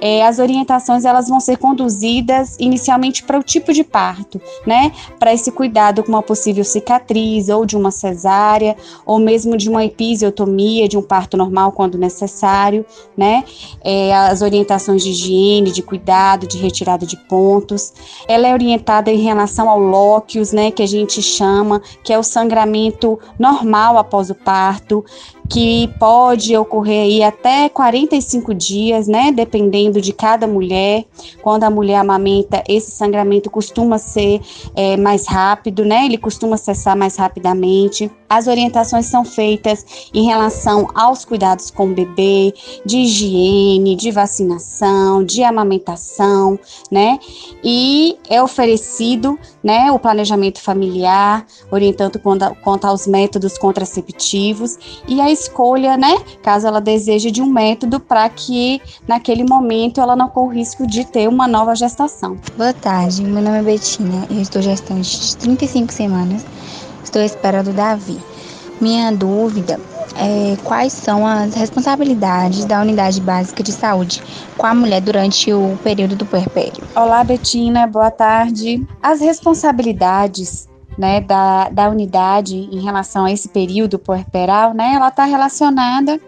é, 0.00 0.24
as 0.26 0.38
orientações 0.38 1.04
elas 1.04 1.28
vão 1.28 1.40
ser 1.40 1.56
conduzidas 1.56 2.56
inicialmente 2.58 3.22
para 3.22 3.38
o 3.38 3.42
tipo 3.42 3.72
de 3.72 3.82
parto, 3.82 4.40
né? 4.66 4.92
Para 5.18 5.32
esse 5.32 5.50
cuidado 5.50 6.02
com 6.02 6.10
uma 6.10 6.22
possível 6.22 6.64
cicatriz 6.64 7.48
ou 7.48 7.64
de 7.64 7.76
uma 7.76 7.90
cesárea, 7.90 8.76
ou 9.04 9.18
mesmo 9.18 9.56
de 9.56 9.68
uma 9.68 9.84
episiotomia, 9.84 10.88
de 10.88 10.96
um 10.96 11.02
parto 11.02 11.36
normal 11.36 11.72
quando 11.72 11.98
necessário, 11.98 12.84
né? 13.16 13.44
É, 13.82 14.14
as 14.14 14.40
orientações 14.40 15.02
de 15.02 15.10
higiene, 15.10 15.72
de 15.72 15.82
cuidado, 15.82 16.46
de 16.46 16.58
retirada 16.58 17.04
de 17.04 17.16
pontos. 17.16 17.92
Ela 18.28 18.48
é 18.48 18.52
orientada 18.52 19.10
em 19.10 19.20
relação 19.20 19.68
ao 19.68 19.78
lóquios, 19.78 20.52
né? 20.52 20.70
Que 20.70 20.82
a 20.82 20.88
gente 20.88 21.20
chama, 21.20 21.82
que 22.04 22.12
é 22.12 22.18
o 22.18 22.22
sangramento 22.22 23.18
normal 23.38 23.98
após 23.98 24.30
o 24.30 24.34
parto, 24.34 25.04
que 25.48 25.88
pode 25.98 26.56
ocorrer 26.56 27.04
aí 27.04 27.22
até 27.22 27.68
45 27.68 28.54
dias, 28.54 29.08
né, 29.08 29.32
dependendo 29.32 30.00
de 30.00 30.12
cada 30.12 30.46
mulher. 30.46 31.04
Quando 31.42 31.64
a 31.64 31.70
mulher 31.70 31.96
amamenta, 31.96 32.62
esse 32.68 32.90
sangramento 32.90 33.50
costuma 33.50 33.98
ser 33.98 34.40
é, 34.74 34.96
mais 34.96 35.26
rápido, 35.26 35.84
né, 35.84 36.04
ele 36.04 36.18
costuma 36.18 36.56
cessar 36.56 36.96
mais 36.96 37.16
rapidamente. 37.16 38.10
As 38.28 38.46
orientações 38.46 39.06
são 39.06 39.24
feitas 39.24 39.84
em 40.12 40.26
relação 40.26 40.88
aos 40.94 41.24
cuidados 41.24 41.70
com 41.70 41.86
o 41.86 41.94
bebê, 41.94 42.52
de 42.84 42.98
higiene, 42.98 43.96
de 43.96 44.10
vacinação, 44.10 45.24
de 45.24 45.42
amamentação, 45.42 46.58
né, 46.90 47.18
e 47.64 48.18
é 48.28 48.42
oferecido, 48.42 49.38
né, 49.62 49.90
o 49.90 49.98
planejamento 49.98 50.60
familiar, 50.60 51.46
orientando 51.70 52.18
quanto, 52.18 52.84
aos 52.84 53.06
métodos 53.06 53.56
contraceptivos 53.56 54.78
e 55.06 55.20
a 55.20 55.30
escolha, 55.30 55.96
né, 55.96 56.16
caso 56.42 56.66
ela 56.66 56.80
deseje 56.80 57.30
de 57.30 57.42
um 57.42 57.46
método 57.46 57.98
para 57.98 58.28
que 58.28 58.80
naquele 59.06 59.44
momento 59.44 60.00
ela 60.00 60.14
não 60.14 60.28
corra 60.28 60.48
o 60.48 60.52
risco 60.52 60.86
de 60.86 61.04
ter 61.04 61.28
uma 61.28 61.48
nova 61.48 61.74
gestação. 61.74 62.36
Boa 62.56 62.72
tarde, 62.72 63.22
meu 63.22 63.42
nome 63.42 63.58
é 63.58 63.62
Betina, 63.62 64.26
eu 64.30 64.40
estou 64.40 64.60
gestante 64.60 65.18
de 65.18 65.36
35 65.36 65.92
semanas, 65.92 66.44
estou 67.08 67.22
esperando 67.22 67.68
o 67.68 67.72
Davi. 67.72 68.18
Minha 68.80 69.10
dúvida 69.10 69.80
é 70.16 70.56
quais 70.62 70.92
são 70.92 71.26
as 71.26 71.54
responsabilidades 71.54 72.64
da 72.64 72.80
unidade 72.80 73.20
básica 73.20 73.62
de 73.62 73.72
saúde 73.72 74.22
com 74.56 74.66
a 74.66 74.74
mulher 74.74 75.00
durante 75.00 75.52
o 75.52 75.76
período 75.82 76.14
do 76.14 76.26
puerpério. 76.26 76.82
Olá, 76.94 77.24
Betina, 77.24 77.86
boa 77.86 78.10
tarde. 78.10 78.86
As 79.02 79.20
responsabilidades 79.20 80.68
né, 80.96 81.20
da, 81.20 81.68
da 81.70 81.88
unidade 81.88 82.56
em 82.56 82.80
relação 82.80 83.24
a 83.24 83.32
esse 83.32 83.48
período 83.48 83.98
puerperal, 83.98 84.74
né, 84.74 84.92
ela 84.94 85.08
está 85.08 85.24
relacionada 85.24 86.20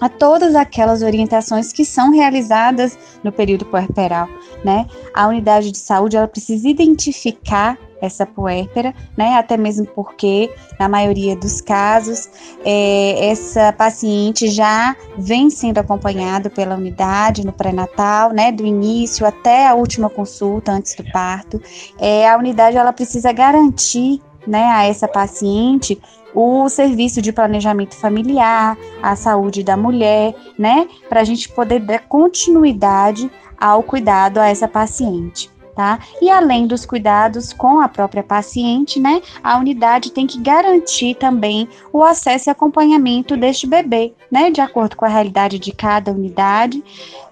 a 0.00 0.08
todas 0.08 0.54
aquelas 0.54 1.02
orientações 1.02 1.72
que 1.72 1.84
são 1.84 2.12
realizadas 2.12 2.96
no 3.22 3.32
período 3.32 3.64
puerperal, 3.64 4.28
né? 4.64 4.86
A 5.12 5.26
unidade 5.26 5.72
de 5.72 5.78
saúde 5.78 6.16
ela 6.16 6.28
precisa 6.28 6.68
identificar 6.68 7.76
essa 8.00 8.24
puérpera, 8.26 8.94
né? 9.16 9.36
Até 9.36 9.56
mesmo 9.56 9.86
porque, 9.86 10.50
na 10.78 10.88
maioria 10.88 11.36
dos 11.36 11.60
casos, 11.60 12.28
é, 12.64 13.30
essa 13.30 13.72
paciente 13.72 14.48
já 14.48 14.96
vem 15.16 15.50
sendo 15.50 15.78
acompanhada 15.78 16.50
pela 16.50 16.76
unidade 16.76 17.44
no 17.44 17.52
pré-natal, 17.52 18.32
né? 18.32 18.52
Do 18.52 18.64
início 18.64 19.26
até 19.26 19.66
a 19.66 19.74
última 19.74 20.08
consulta 20.08 20.72
antes 20.72 20.94
do 20.94 21.04
parto. 21.10 21.60
É, 21.98 22.28
a 22.28 22.36
unidade 22.36 22.76
ela 22.76 22.92
precisa 22.92 23.32
garantir, 23.32 24.20
né, 24.46 24.64
a 24.64 24.84
essa 24.84 25.06
paciente 25.06 26.00
o 26.34 26.68
serviço 26.68 27.20
de 27.20 27.32
planejamento 27.32 27.96
familiar, 27.96 28.76
a 29.02 29.16
saúde 29.16 29.64
da 29.64 29.76
mulher, 29.76 30.34
né, 30.58 30.86
para 31.08 31.20
a 31.20 31.24
gente 31.24 31.48
poder 31.48 31.80
dar 31.80 32.00
continuidade 32.00 33.30
ao 33.58 33.82
cuidado 33.82 34.38
a 34.38 34.48
essa 34.48 34.68
paciente. 34.68 35.50
Tá? 35.78 36.00
E 36.20 36.28
além 36.28 36.66
dos 36.66 36.84
cuidados 36.84 37.52
com 37.52 37.78
a 37.78 37.86
própria 37.88 38.24
paciente, 38.24 38.98
né, 38.98 39.22
a 39.44 39.56
unidade 39.56 40.10
tem 40.10 40.26
que 40.26 40.40
garantir 40.40 41.14
também 41.14 41.68
o 41.92 42.02
acesso 42.02 42.48
e 42.48 42.50
acompanhamento 42.50 43.36
deste 43.36 43.64
bebê, 43.64 44.12
né, 44.28 44.50
de 44.50 44.60
acordo 44.60 44.96
com 44.96 45.04
a 45.04 45.08
realidade 45.08 45.56
de 45.56 45.70
cada 45.70 46.10
unidade, 46.10 46.82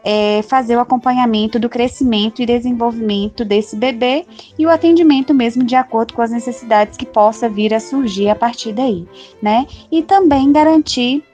é, 0.05 0.43
fazer 0.43 0.77
o 0.77 0.81
acompanhamento 0.81 1.59
do 1.59 1.69
crescimento 1.69 2.41
e 2.41 2.47
desenvolvimento 2.47 3.45
desse 3.45 3.75
bebê 3.75 4.25
e 4.57 4.65
o 4.65 4.71
atendimento 4.71 5.35
mesmo 5.35 5.65
de 5.65 5.75
acordo 5.75 6.15
com 6.15 6.23
as 6.23 6.31
necessidades 6.31 6.97
que 6.97 7.05
possa 7.05 7.49
vir 7.49 7.75
a 7.75 7.81
surgir 7.81 8.29
a 8.29 8.37
partir 8.37 8.73
daí, 8.73 9.09
né? 9.43 9.67
E 9.91 10.05
também 10.05 10.53
garantir 10.53 11.25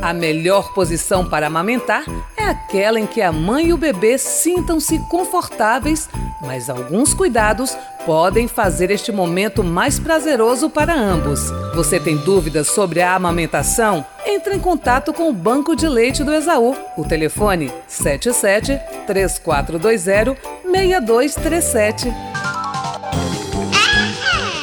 A 0.00 0.12
melhor 0.12 0.72
posição 0.74 1.28
para 1.28 1.46
amamentar 1.46 2.04
é 2.36 2.44
aquela 2.44 2.98
em 2.98 3.06
que 3.06 3.22
a 3.22 3.30
mãe 3.30 3.68
e 3.68 3.72
o 3.72 3.78
bebê 3.78 4.18
sintam-se 4.18 4.98
confortáveis, 5.10 6.08
mas 6.44 6.68
alguns 6.70 7.14
cuidados 7.14 7.76
podem 8.04 8.46
fazer 8.46 8.90
este 8.90 9.10
momento 9.10 9.64
mais 9.64 9.98
prazeroso 9.98 10.68
para 10.68 10.94
ambos. 10.94 11.50
Você 11.74 11.98
tem 11.98 12.16
dúvidas 12.16 12.68
sobre 12.68 13.00
a 13.00 13.14
amamentação? 13.14 14.04
Entre 14.26 14.54
em 14.54 14.60
contato 14.60 15.12
com 15.12 15.28
o 15.28 15.32
Banco 15.32 15.74
de 15.74 15.88
Leite 15.88 16.22
do 16.22 16.32
Exaú. 16.32 16.76
O 16.96 17.04
telefone 17.04 17.72
77 17.88 18.78
3420 19.06 20.38
6237. 20.64 22.12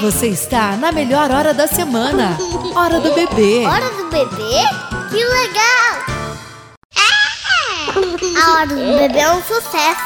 Você 0.01 0.27
está 0.27 0.75
na 0.77 0.91
melhor 0.91 1.29
hora 1.29 1.53
da 1.53 1.67
semana. 1.67 2.37
Hora 2.75 2.99
do 2.99 3.13
bebê. 3.13 3.65
Hora 3.65 3.89
do 3.91 4.09
bebê? 4.09 4.61
Que 5.11 5.23
legal! 5.23 5.81
A 8.43 8.53
hora 8.53 8.67
do 8.67 8.97
bebê 8.97 9.19
é 9.19 9.31
um 9.31 9.43
sucesso. 9.43 10.01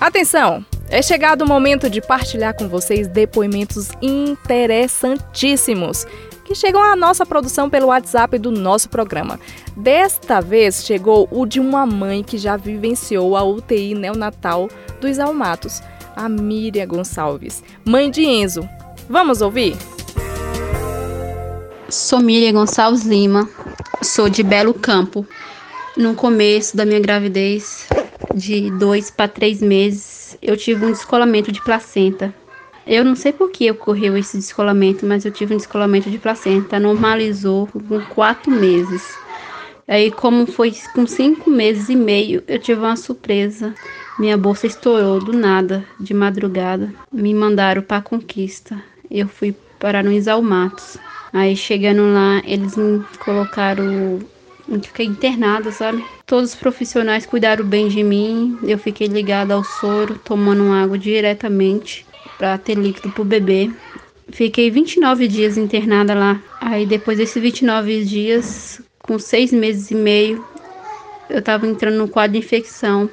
Atenção! 0.00 0.71
É 0.92 1.02
chegado 1.02 1.42
o 1.42 1.48
momento 1.48 1.90
de 1.90 2.00
partilhar 2.02 2.54
com 2.54 2.68
vocês 2.68 3.08
depoimentos 3.08 3.88
interessantíssimos 4.02 6.06
que 6.44 6.54
chegam 6.54 6.82
à 6.82 6.94
nossa 6.94 7.24
produção 7.24 7.70
pelo 7.70 7.86
WhatsApp 7.86 8.38
do 8.38 8.50
nosso 8.50 8.90
programa. 8.90 9.40
Desta 9.74 10.38
vez 10.40 10.84
chegou 10.84 11.26
o 11.30 11.46
de 11.46 11.58
uma 11.58 11.86
mãe 11.86 12.22
que 12.22 12.36
já 12.36 12.58
vivenciou 12.58 13.34
a 13.36 13.42
UTI 13.42 13.94
neonatal 13.94 14.68
dos 15.00 15.18
Almatos, 15.18 15.80
a 16.14 16.28
Miriam 16.28 16.86
Gonçalves, 16.86 17.64
mãe 17.84 18.10
de 18.10 18.26
Enzo, 18.26 18.68
Vamos 19.08 19.42
ouvir? 19.42 19.76
Sou 21.88 22.20
Miriam 22.20 22.52
Gonçalves 22.52 23.02
Lima, 23.02 23.48
sou 24.02 24.28
de 24.28 24.42
Belo 24.42 24.72
Campo. 24.72 25.26
No 25.96 26.14
começo 26.14 26.76
da 26.76 26.86
minha 26.86 27.00
gravidez, 27.00 27.86
de 28.34 28.70
dois 28.72 29.10
para 29.10 29.28
três 29.28 29.60
meses, 29.60 30.21
eu 30.42 30.56
tive 30.56 30.84
um 30.84 30.90
descolamento 30.90 31.52
de 31.52 31.60
placenta. 31.62 32.34
Eu 32.84 33.04
não 33.04 33.14
sei 33.14 33.32
por 33.32 33.50
que 33.50 33.70
ocorreu 33.70 34.16
esse 34.16 34.36
descolamento, 34.36 35.06
mas 35.06 35.24
eu 35.24 35.30
tive 35.30 35.54
um 35.54 35.56
descolamento 35.56 36.10
de 36.10 36.18
placenta. 36.18 36.80
Normalizou 36.80 37.68
com 37.68 38.00
quatro 38.06 38.50
meses. 38.50 39.16
Aí, 39.86 40.10
como 40.10 40.46
foi 40.46 40.74
com 40.94 41.06
cinco 41.06 41.48
meses 41.48 41.88
e 41.88 41.96
meio, 41.96 42.42
eu 42.48 42.58
tive 42.58 42.80
uma 42.80 42.96
surpresa. 42.96 43.72
Minha 44.18 44.36
bolsa 44.36 44.66
estourou 44.66 45.20
do 45.20 45.32
nada, 45.32 45.84
de 46.00 46.12
madrugada. 46.12 46.92
Me 47.12 47.32
mandaram 47.32 47.82
para 47.82 48.02
Conquista. 48.02 48.82
Eu 49.10 49.28
fui 49.28 49.54
parar 49.78 50.02
no 50.02 50.12
Isalmatos. 50.12 50.96
Aí, 51.32 51.56
chegando 51.56 52.02
lá, 52.12 52.42
eles 52.44 52.76
me 52.76 53.04
colocaram 53.18 54.20
fiquei 54.82 55.06
internada, 55.06 55.70
sabe? 55.70 56.04
Todos 56.32 56.54
os 56.54 56.56
profissionais 56.56 57.26
cuidaram 57.26 57.62
bem 57.62 57.88
de 57.88 58.02
mim. 58.02 58.58
Eu 58.62 58.78
fiquei 58.78 59.06
ligada 59.06 59.52
ao 59.52 59.62
soro, 59.62 60.18
tomando 60.18 60.72
água 60.72 60.96
diretamente 60.96 62.06
para 62.38 62.56
ter 62.56 62.74
líquido 62.74 63.10
pro 63.10 63.22
bebê. 63.22 63.70
Fiquei 64.30 64.70
29 64.70 65.28
dias 65.28 65.58
internada 65.58 66.14
lá. 66.14 66.42
Aí 66.58 66.86
depois 66.86 67.18
desses 67.18 67.42
29 67.42 68.06
dias, 68.06 68.80
com 69.00 69.18
seis 69.18 69.52
meses 69.52 69.90
e 69.90 69.94
meio, 69.94 70.42
eu 71.28 71.42
tava 71.42 71.66
entrando 71.66 71.98
no 71.98 72.08
quadro 72.08 72.32
de 72.32 72.38
infecção. 72.38 73.10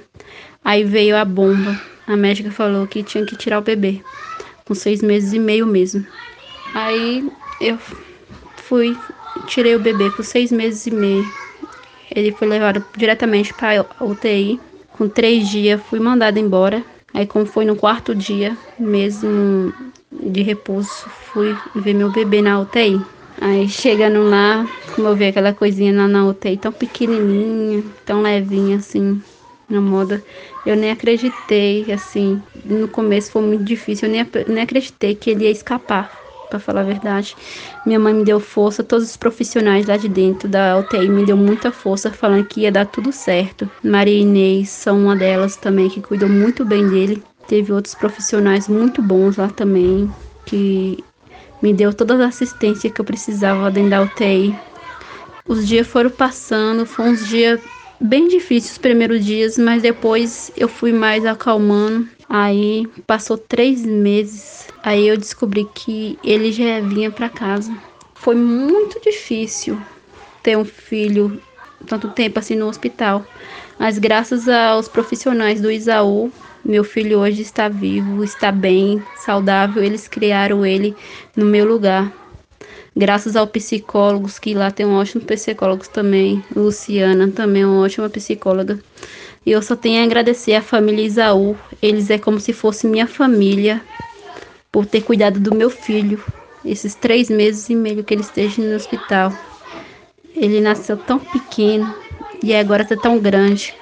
Aí 0.64 0.86
veio 0.86 1.18
a 1.18 1.26
bomba. 1.26 1.78
A 2.08 2.16
médica 2.16 2.50
falou 2.50 2.88
que 2.88 3.04
tinha 3.04 3.26
que 3.26 3.36
tirar 3.36 3.60
o 3.60 3.62
bebê. 3.62 4.02
Com 4.64 4.74
seis 4.74 5.02
meses 5.02 5.34
e 5.34 5.40
meio 5.40 5.66
mesmo. 5.66 6.08
Aí 6.74 7.30
eu 7.60 7.78
fui, 8.56 8.96
tirei 9.46 9.76
o 9.76 9.80
bebê 9.80 10.10
com 10.10 10.24
seis 10.24 10.54
meses 10.54 10.88
e 10.88 10.92
meio. 10.92 11.49
Ele 12.14 12.32
foi 12.32 12.48
levado 12.48 12.84
diretamente 12.98 13.54
para 13.54 13.86
UTI. 14.00 14.60
Com 14.92 15.08
três 15.08 15.48
dias, 15.48 15.82
fui 15.82 16.00
mandada 16.00 16.40
embora. 16.40 16.84
Aí, 17.14 17.26
como 17.26 17.46
foi 17.46 17.66
no 17.66 17.76
quarto 17.76 18.14
dia 18.14 18.58
mesmo 18.78 19.74
de 20.12 20.42
repouso, 20.42 21.10
fui 21.10 21.58
ver 21.76 21.94
meu 21.94 22.10
bebê 22.10 22.42
na 22.42 22.60
UTI. 22.60 23.02
Aí, 23.42 23.68
chegando 23.70 24.24
lá, 24.24 24.68
como 24.96 25.08
eu 25.08 25.16
vi 25.16 25.26
aquela 25.26 25.54
coisinha 25.54 25.96
lá 25.96 26.08
na 26.08 26.26
UTI 26.28 26.58
tão 26.58 26.72
pequenininha, 26.72 27.84
tão 28.06 28.22
levinha 28.22 28.78
assim, 28.78 29.22
na 29.70 29.80
moda, 29.80 30.24
eu 30.66 30.76
nem 30.76 30.92
acreditei, 30.92 31.92
assim. 31.92 32.42
No 32.66 32.88
começo 32.88 33.32
foi 33.32 33.42
muito 33.42 33.64
difícil, 33.64 34.08
eu 34.08 34.12
nem, 34.12 34.26
nem 34.48 34.64
acreditei 34.64 35.16
que 35.16 35.30
ele 35.30 35.46
ia 35.46 35.52
escapar 35.52 36.19
para 36.50 36.60
falar 36.60 36.82
a 36.82 36.86
verdade. 36.86 37.36
Minha 37.86 38.00
mãe 38.00 38.14
me 38.14 38.24
deu 38.24 38.40
força, 38.40 38.84
todos 38.84 39.10
os 39.10 39.18
profissionais 39.18 39.86
lá 39.86 39.98
de 39.98 40.10
dentro 40.10 40.50
da 40.50 40.78
UTI 40.78 41.08
me 41.08 41.26
deu 41.26 41.38
muita 41.38 41.72
força, 41.72 42.12
falando 42.12 42.46
que 42.46 42.62
ia 42.62 42.72
dar 42.72 42.86
tudo 42.86 43.12
certo. 43.12 43.70
Maria 43.84 44.20
Inês 44.20 44.70
são 44.70 45.00
uma 45.00 45.16
delas 45.16 45.56
também 45.56 45.90
que 45.90 46.02
cuidou 46.02 46.30
muito 46.30 46.66
bem 46.66 46.88
dele. 46.88 47.24
Teve 47.48 47.72
outros 47.72 47.96
profissionais 47.96 48.68
muito 48.68 49.02
bons 49.02 49.38
lá 49.38 49.48
também 49.48 50.12
que 50.46 51.04
me 51.62 51.74
deu 51.74 51.94
toda 51.94 52.24
a 52.24 52.28
assistência 52.28 52.90
que 52.90 53.00
eu 53.00 53.06
precisava 53.06 53.70
dentro 53.70 53.92
da 53.92 54.02
UTI. 54.02 54.56
Os 55.48 55.68
dias 55.68 55.88
foram 55.88 56.10
passando, 56.10 56.86
foram 56.86 57.12
uns 57.12 57.28
dias 57.28 57.60
bem 58.00 58.28
difíceis 58.28 58.74
os 58.74 58.78
primeiros 58.78 59.26
dias, 59.26 59.58
mas 59.58 59.82
depois 59.82 60.52
eu 60.56 60.68
fui 60.68 60.94
mais 60.94 61.26
acalmando. 61.26 62.08
Aí 62.30 62.88
passou 63.08 63.38
três 63.38 63.84
meses 63.84 64.70
Aí 64.82 65.08
eu 65.08 65.18
descobri 65.18 65.66
que 65.74 66.18
ele 66.24 66.52
já 66.52 66.80
vinha 66.80 67.12
para 67.12 67.30
casa. 67.30 67.72
Foi 68.16 68.36
muito 68.36 69.00
difícil 69.02 69.78
ter 70.42 70.58
um 70.58 70.64
filho 70.64 71.42
tanto 71.86 72.08
tempo 72.10 72.40
assim 72.40 72.56
no 72.56 72.68
hospital. 72.68 73.26
Mas 73.78 73.98
graças 73.98 74.48
aos 74.48 74.88
profissionais 74.88 75.62
do 75.62 75.70
Isaú, 75.70 76.32
meu 76.64 76.84
filho 76.84 77.20
hoje 77.20 77.42
está 77.42 77.68
vivo, 77.68 78.24
está 78.24 78.52
bem, 78.52 79.04
saudável. 79.16 79.84
Eles 79.84 80.08
criaram 80.08 80.66
ele 80.66 80.96
no 81.36 81.46
meu 81.46 81.66
lugar. 81.66 82.12
Graças 82.96 83.36
aos 83.36 83.50
psicólogos, 83.50 84.40
que 84.40 84.54
lá 84.54 84.72
tem 84.72 84.86
um 84.86 84.96
ótimo 84.96 85.24
psicólogos 85.24 85.88
também. 85.90 86.44
Luciana 86.56 87.28
também 87.30 87.64
é 87.64 87.68
uma 87.68 87.82
ótima 87.82 88.10
psicóloga. 88.10 88.80
E 89.46 89.52
eu 89.52 89.62
só 89.62 89.76
tenho 89.76 90.02
a 90.02 90.06
agradecer 90.06 90.54
à 90.54 90.62
família 90.62 91.06
Isaú. 91.06 91.56
Eles 91.82 92.10
é 92.10 92.18
como 92.18 92.40
se 92.40 92.54
fosse 92.54 92.88
minha 92.88 93.08
família 93.08 93.82
por 94.72 94.86
ter 94.86 95.02
cuidado 95.02 95.40
do 95.40 95.56
meu 95.56 95.70
filho 95.70 96.22
esses 96.64 96.94
três 96.96 97.30
meses 97.30 97.70
e 97.70 97.76
meio 97.76 98.04
que 98.04 98.14
ele 98.14 98.22
esteja 98.22 98.62
no 98.62 98.76
hospital. 98.76 99.34
Ele 100.36 100.62
nasceu 100.62 100.98
tão 100.98 101.20
pequeno 101.20 101.94
e 102.44 102.54
agora 102.56 102.84
está 102.84 102.96
tão 102.96 103.18
grande, 103.18 103.74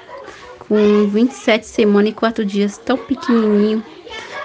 com 0.67 1.07
27 1.07 1.65
semanas 1.65 2.11
e 2.11 2.13
4 2.13 2.45
dias, 2.45 2.77
tão 2.77 2.97
pequenininho. 2.97 3.83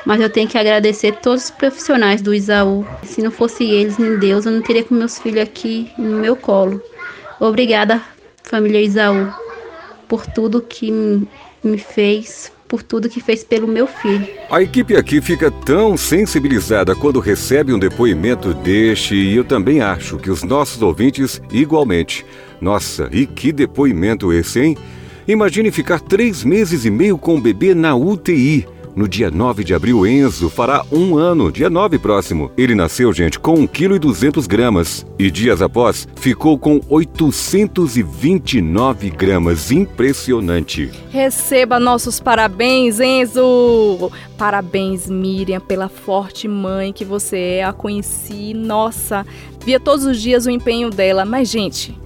Mas 0.04 0.20
eu 0.20 0.28
tenho 0.28 0.48
que 0.48 0.58
agradecer 0.58 1.12
todos 1.12 1.44
os 1.44 1.50
profissionais 1.50 2.20
do 2.20 2.34
Isaú. 2.34 2.84
Se 3.04 3.22
não 3.22 3.30
fosse 3.30 3.64
eles, 3.64 3.98
nem 3.98 4.18
Deus, 4.18 4.44
eu 4.44 4.52
não 4.52 4.60
teria 4.60 4.82
com 4.82 4.94
meus 4.94 5.18
filhos 5.18 5.42
aqui 5.42 5.90
no 5.96 6.18
meu 6.18 6.36
colo. 6.36 6.82
Obrigada, 7.38 8.02
família 8.42 8.80
Isaú, 8.80 9.32
por 10.12 10.26
tudo 10.26 10.60
que 10.60 10.92
me 11.64 11.78
fez, 11.78 12.52
por 12.68 12.82
tudo 12.82 13.08
que 13.08 13.18
fez 13.18 13.42
pelo 13.42 13.66
meu 13.66 13.86
filho. 13.86 14.28
A 14.50 14.60
equipe 14.60 14.94
aqui 14.94 15.22
fica 15.22 15.50
tão 15.50 15.96
sensibilizada 15.96 16.94
quando 16.94 17.18
recebe 17.18 17.72
um 17.72 17.78
depoimento 17.78 18.52
deste 18.52 19.14
e 19.14 19.34
eu 19.34 19.42
também 19.42 19.80
acho 19.80 20.18
que 20.18 20.30
os 20.30 20.42
nossos 20.42 20.82
ouvintes 20.82 21.40
igualmente. 21.50 22.26
Nossa, 22.60 23.08
e 23.10 23.26
que 23.26 23.52
depoimento 23.52 24.30
esse, 24.34 24.60
hein? 24.60 24.76
Imagine 25.26 25.70
ficar 25.70 25.98
três 25.98 26.44
meses 26.44 26.84
e 26.84 26.90
meio 26.90 27.16
com 27.16 27.38
o 27.38 27.40
bebê 27.40 27.74
na 27.74 27.96
UTI. 27.96 28.68
No 28.94 29.08
dia 29.08 29.30
9 29.30 29.64
de 29.64 29.72
abril, 29.74 30.06
Enzo 30.06 30.50
fará 30.50 30.84
um 30.92 31.16
ano, 31.16 31.50
dia 31.50 31.70
9 31.70 31.98
próximo. 31.98 32.52
Ele 32.58 32.74
nasceu, 32.74 33.10
gente, 33.12 33.38
com 33.38 33.66
1,2 33.66 34.46
kg 34.46 35.06
e 35.18 35.30
dias 35.30 35.62
após 35.62 36.06
ficou 36.14 36.58
com 36.58 36.78
829 36.88 39.10
gramas. 39.10 39.70
Impressionante. 39.70 40.90
Receba 41.10 41.80
nossos 41.80 42.20
parabéns, 42.20 43.00
Enzo! 43.00 44.12
Parabéns, 44.36 45.08
Miriam, 45.08 45.60
pela 45.60 45.88
forte 45.88 46.46
mãe 46.46 46.92
que 46.92 47.04
você 47.04 47.38
é. 47.38 47.64
A 47.64 47.72
conheci, 47.72 48.52
nossa, 48.52 49.24
via 49.64 49.80
todos 49.80 50.04
os 50.04 50.20
dias 50.20 50.44
o 50.44 50.50
empenho 50.50 50.90
dela. 50.90 51.24
Mas, 51.24 51.48
gente, 51.48 51.98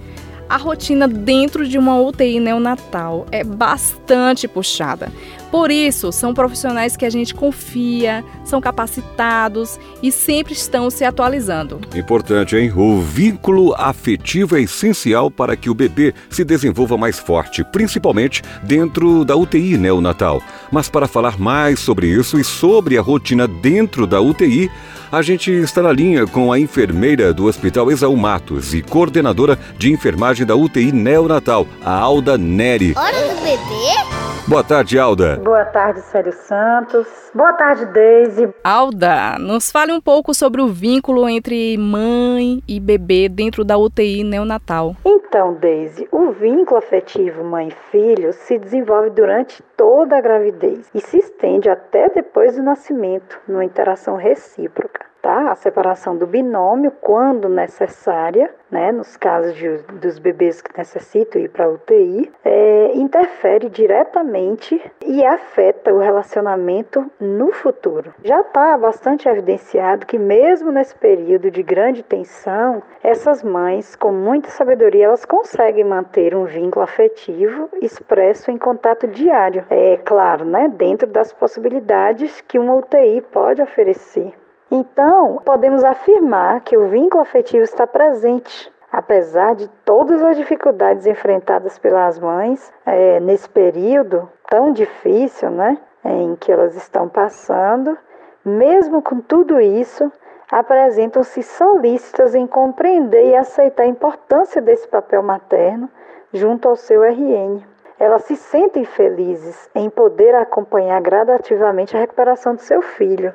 a 0.49 0.57
rotina 0.57 1.07
dentro 1.07 1.67
de 1.67 1.77
uma 1.77 1.99
UTI 1.99 2.39
neonatal 2.39 3.25
é 3.31 3.43
bastante 3.43 4.47
puxada. 4.47 5.11
Por 5.51 5.71
isso, 5.71 6.11
são 6.11 6.33
profissionais 6.33 6.97
que 6.97 7.05
a 7.05 7.09
gente 7.09 7.33
confia, 7.33 8.23
são 8.43 8.59
capacitados 8.59 9.79
e 10.03 10.11
sempre 10.11 10.53
estão 10.53 10.89
se 10.89 11.05
atualizando. 11.05 11.79
Importante, 11.95 12.55
hein? 12.57 12.71
O 12.75 12.99
vínculo 13.01 13.73
afetivo 13.77 14.57
é 14.57 14.61
essencial 14.61 15.31
para 15.31 15.55
que 15.55 15.69
o 15.69 15.73
bebê 15.73 16.13
se 16.29 16.43
desenvolva 16.43 16.97
mais 16.97 17.17
forte, 17.17 17.63
principalmente 17.63 18.41
dentro 18.63 19.23
da 19.23 19.35
UTI 19.35 19.77
neonatal. 19.77 20.41
Mas 20.71 20.89
para 20.89 21.07
falar 21.07 21.39
mais 21.39 21.79
sobre 21.79 22.07
isso 22.07 22.37
e 22.37 22.43
sobre 22.43 22.97
a 22.97 23.01
rotina 23.01 23.47
dentro 23.47 24.05
da 24.05 24.19
UTI, 24.19 24.69
a 25.11 25.21
gente 25.21 25.51
está 25.51 25.81
na 25.81 25.91
linha 25.91 26.27
com 26.27 26.51
a 26.51 26.59
enfermeira 26.59 27.33
do 27.33 27.45
Hospital 27.45 27.91
Exaú 27.91 28.15
Matos 28.15 28.73
e 28.73 28.81
coordenadora 28.81 29.57
de 29.77 29.91
enfermagem 29.91 30.45
da 30.45 30.55
UTI 30.55 30.91
neonatal, 30.91 31.65
a 31.83 31.91
Alda 31.91 32.37
Neri. 32.37 32.93
Hora 32.97 33.33
do 33.33 33.41
bebê? 33.41 34.27
Boa 34.47 34.63
tarde, 34.63 34.97
Alda. 34.97 35.35
Boa 35.43 35.65
tarde, 35.65 35.99
Célio 36.03 36.31
Santos. 36.31 37.05
Boa 37.35 37.51
tarde, 37.51 37.85
Deise. 37.87 38.49
Alda, 38.63 39.37
nos 39.37 39.69
fale 39.69 39.91
um 39.91 39.99
pouco 39.99 40.33
sobre 40.33 40.61
o 40.61 40.69
vínculo 40.69 41.27
entre 41.27 41.77
mãe 41.77 42.63
e 42.65 42.79
bebê 42.79 43.27
dentro 43.27 43.65
da 43.65 43.77
UTI 43.77 44.23
neonatal. 44.23 44.95
Então, 45.05 45.53
Deise, 45.55 46.07
o 46.13 46.31
vínculo 46.31 46.77
afetivo 46.77 47.43
mãe-filho 47.43 48.31
se 48.31 48.57
desenvolve 48.57 49.09
durante 49.09 49.61
toda 49.75 50.17
a 50.17 50.21
gravidez 50.21 50.89
e 50.95 51.01
se 51.01 51.17
estende 51.17 51.69
até 51.69 52.09
depois 52.09 52.55
do 52.55 52.63
nascimento, 52.63 53.37
numa 53.49 53.65
interação 53.65 54.15
recíproca 54.15 55.06
tá? 55.21 55.51
A 55.51 55.55
separação 55.55 56.15
do 56.15 56.27
binômio, 56.27 56.91
quando 57.01 57.49
necessária, 57.49 58.49
né? 58.69 58.91
Nos 58.91 59.15
casos 59.17 59.55
de, 59.55 59.77
dos 59.99 60.19
bebês 60.19 60.61
que 60.61 60.77
necessitam 60.77 61.41
ir 61.41 61.49
para 61.49 61.69
UTI, 61.69 62.31
é, 62.43 62.91
interfere 62.95 63.69
diretamente 63.69 64.81
e 65.05 65.25
afeta 65.25 65.93
o 65.93 65.99
relacionamento 65.99 67.09
no 67.19 67.51
futuro. 67.51 68.13
Já 68.23 68.41
está 68.41 68.77
bastante 68.77 69.27
evidenciado 69.27 70.05
que 70.05 70.17
mesmo 70.17 70.71
nesse 70.71 70.95
período 70.95 71.49
de 71.49 71.63
grande 71.63 72.03
tensão, 72.03 72.81
essas 73.03 73.43
mães, 73.43 73.95
com 73.95 74.11
muita 74.11 74.49
sabedoria, 74.49 75.05
elas 75.05 75.25
conseguem 75.25 75.83
manter 75.83 76.35
um 76.35 76.45
vínculo 76.45 76.83
afetivo 76.83 77.69
expresso 77.81 78.51
em 78.51 78.57
contato 78.57 79.07
diário. 79.07 79.65
É 79.69 79.97
claro, 79.97 80.45
né? 80.45 80.67
Dentro 80.67 81.07
das 81.07 81.31
possibilidades 81.31 82.41
que 82.41 82.59
uma 82.59 82.75
UTI 82.75 83.21
pode 83.21 83.61
oferecer. 83.61 84.33
Então, 84.69 85.41
podemos 85.45 85.83
afirmar 85.83 86.59
que 86.61 86.75
o 86.75 86.89
vínculo 86.89 87.21
afetivo 87.21 87.63
está 87.63 87.87
presente, 87.87 88.69
apesar 88.91 89.55
de 89.55 89.69
todas 89.85 90.21
as 90.21 90.35
dificuldades 90.35 91.05
enfrentadas 91.05 91.79
pelas 91.79 92.19
mães 92.19 92.73
é, 92.85 93.19
nesse 93.21 93.47
período 93.47 94.29
tão 94.49 94.73
difícil, 94.73 95.49
né, 95.51 95.77
em 96.03 96.35
que 96.35 96.51
elas 96.51 96.75
estão 96.75 97.07
passando. 97.07 97.97
Mesmo 98.43 99.01
com 99.01 99.21
tudo 99.21 99.59
isso, 99.59 100.11
apresentam-se 100.51 101.43
solícitas 101.43 102.35
em 102.35 102.45
compreender 102.45 103.25
e 103.25 103.35
aceitar 103.35 103.83
a 103.83 103.87
importância 103.87 104.61
desse 104.61 104.87
papel 104.87 105.23
materno 105.23 105.89
junto 106.33 106.67
ao 106.67 106.75
seu 106.75 107.03
RN. 107.03 107.61
Elas 107.99 108.23
se 108.23 108.35
sentem 108.35 108.83
felizes 108.83 109.69
em 109.73 109.89
poder 109.89 110.35
acompanhar 110.35 111.01
gradativamente 111.01 111.95
a 111.95 111.99
recuperação 111.99 112.53
do 112.53 112.61
seu 112.61 112.81
filho, 112.81 113.33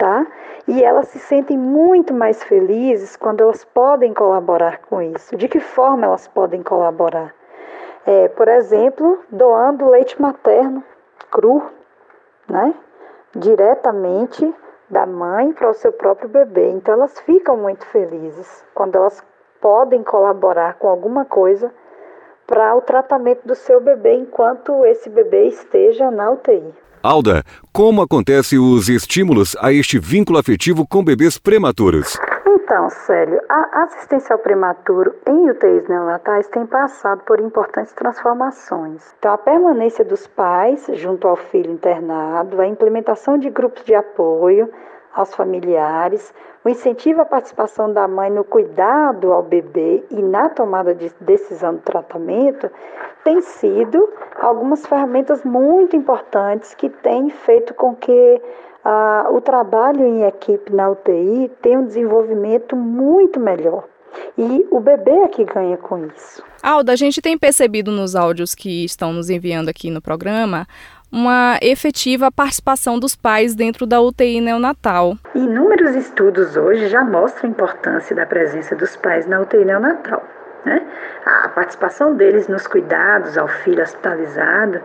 tá? 0.00 0.26
E 0.66 0.82
elas 0.82 1.08
se 1.08 1.18
sentem 1.18 1.58
muito 1.58 2.14
mais 2.14 2.42
felizes 2.42 3.16
quando 3.16 3.42
elas 3.42 3.66
podem 3.66 4.14
colaborar 4.14 4.80
com 4.88 5.02
isso. 5.02 5.36
De 5.36 5.46
que 5.46 5.60
forma 5.60 6.06
elas 6.06 6.26
podem 6.26 6.62
colaborar? 6.62 7.34
É, 8.06 8.28
por 8.28 8.48
exemplo, 8.48 9.22
doando 9.30 9.90
leite 9.90 10.20
materno 10.20 10.82
cru, 11.30 11.62
né? 12.48 12.74
Diretamente 13.36 14.52
da 14.88 15.04
mãe 15.04 15.52
para 15.52 15.68
o 15.68 15.74
seu 15.74 15.92
próprio 15.92 16.30
bebê. 16.30 16.70
Então 16.70 16.94
elas 16.94 17.20
ficam 17.20 17.58
muito 17.58 17.84
felizes 17.84 18.64
quando 18.74 18.96
elas 18.96 19.22
podem 19.60 20.02
colaborar 20.02 20.78
com 20.78 20.88
alguma 20.88 21.26
coisa 21.26 21.70
para 22.46 22.74
o 22.74 22.80
tratamento 22.80 23.46
do 23.46 23.54
seu 23.54 23.82
bebê 23.82 24.14
enquanto 24.14 24.86
esse 24.86 25.10
bebê 25.10 25.44
esteja 25.44 26.10
na 26.10 26.30
UTI. 26.30 26.74
Alda, 27.02 27.42
como 27.72 28.02
acontecem 28.02 28.58
os 28.58 28.90
estímulos 28.90 29.56
a 29.58 29.72
este 29.72 29.98
vínculo 29.98 30.38
afetivo 30.38 30.86
com 30.86 31.02
bebês 31.02 31.38
prematuros? 31.38 32.18
Então, 32.46 32.90
Célio, 32.90 33.40
a 33.48 33.84
assistência 33.84 34.34
ao 34.34 34.38
prematuro 34.38 35.14
em 35.26 35.48
UTIs 35.48 35.88
neonatais 35.88 36.46
tem 36.48 36.66
passado 36.66 37.22
por 37.26 37.40
importantes 37.40 37.94
transformações. 37.94 39.02
Então, 39.18 39.32
a 39.32 39.38
permanência 39.38 40.04
dos 40.04 40.26
pais 40.26 40.90
junto 40.92 41.26
ao 41.26 41.36
filho 41.36 41.72
internado, 41.72 42.60
a 42.60 42.66
implementação 42.66 43.38
de 43.38 43.48
grupos 43.48 43.82
de 43.84 43.94
apoio 43.94 44.70
aos 45.14 45.34
familiares, 45.34 46.32
o 46.64 46.68
incentivo 46.68 47.22
à 47.22 47.24
participação 47.24 47.92
da 47.92 48.06
mãe 48.06 48.30
no 48.30 48.44
cuidado 48.44 49.32
ao 49.32 49.42
bebê 49.42 50.04
e 50.10 50.22
na 50.22 50.48
tomada 50.48 50.94
de 50.94 51.10
decisão 51.20 51.74
do 51.74 51.80
tratamento 51.80 52.70
tem 53.24 53.40
sido 53.40 54.08
algumas 54.40 54.86
ferramentas 54.86 55.44
muito 55.44 55.96
importantes 55.96 56.74
que 56.74 56.88
têm 56.88 57.30
feito 57.30 57.74
com 57.74 57.94
que 57.94 58.42
ah, 58.84 59.28
o 59.30 59.40
trabalho 59.40 60.06
em 60.06 60.22
equipe 60.24 60.72
na 60.72 60.90
UTI 60.90 61.50
tem 61.60 61.76
um 61.76 61.86
desenvolvimento 61.86 62.76
muito 62.76 63.38
melhor. 63.38 63.84
E 64.36 64.66
o 64.70 64.80
bebê 64.80 65.12
é 65.12 65.28
que 65.28 65.44
ganha 65.44 65.76
com 65.76 66.06
isso. 66.06 66.42
Alda, 66.62 66.92
a 66.92 66.96
gente 66.96 67.22
tem 67.22 67.38
percebido 67.38 67.90
nos 67.90 68.16
áudios 68.16 68.54
que 68.54 68.84
estão 68.84 69.12
nos 69.12 69.30
enviando 69.30 69.68
aqui 69.68 69.90
no 69.90 70.02
programa 70.02 70.66
uma 71.10 71.58
efetiva 71.60 72.30
participação 72.30 72.98
dos 72.98 73.16
pais 73.16 73.54
dentro 73.54 73.86
da 73.86 74.00
UTI 74.00 74.40
neonatal. 74.40 75.16
Inúmeros 75.34 75.94
estudos 75.96 76.56
hoje 76.56 76.88
já 76.88 77.02
mostram 77.02 77.48
a 77.48 77.52
importância 77.52 78.14
da 78.14 78.24
presença 78.24 78.76
dos 78.76 78.96
pais 78.96 79.26
na 79.26 79.40
UTI 79.40 79.64
neonatal. 79.64 80.22
Né? 80.64 80.82
A 81.24 81.48
participação 81.48 82.14
deles 82.14 82.46
nos 82.46 82.66
cuidados 82.66 83.38
ao 83.38 83.48
filho 83.48 83.82
hospitalizado 83.82 84.80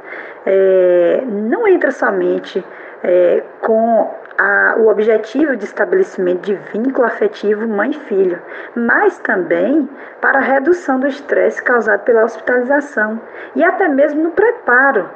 é, 0.45 1.23
não 1.27 1.67
entra 1.67 1.91
somente 1.91 2.63
é, 3.03 3.43
com 3.61 4.09
a, 4.38 4.75
o 4.77 4.88
objetivo 4.88 5.55
de 5.55 5.65
estabelecimento 5.65 6.41
de 6.41 6.55
vínculo 6.73 7.05
afetivo 7.05 7.67
mãe-filho, 7.67 8.41
mas 8.75 9.17
também 9.19 9.88
para 10.21 10.39
a 10.39 10.41
redução 10.41 10.99
do 10.99 11.07
estresse 11.07 11.61
causado 11.61 12.03
pela 12.03 12.23
hospitalização 12.23 13.19
e 13.55 13.63
até 13.63 13.88
mesmo 13.88 14.23
no 14.23 14.31
preparo 14.31 15.09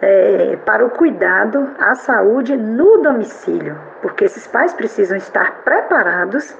é, 0.00 0.56
para 0.64 0.84
o 0.84 0.90
cuidado 0.90 1.68
à 1.78 1.94
saúde 1.94 2.56
no 2.56 2.98
domicílio, 3.02 3.76
porque 4.02 4.24
esses 4.24 4.46
pais 4.46 4.72
precisam 4.72 5.16
estar 5.16 5.62
preparados 5.64 6.54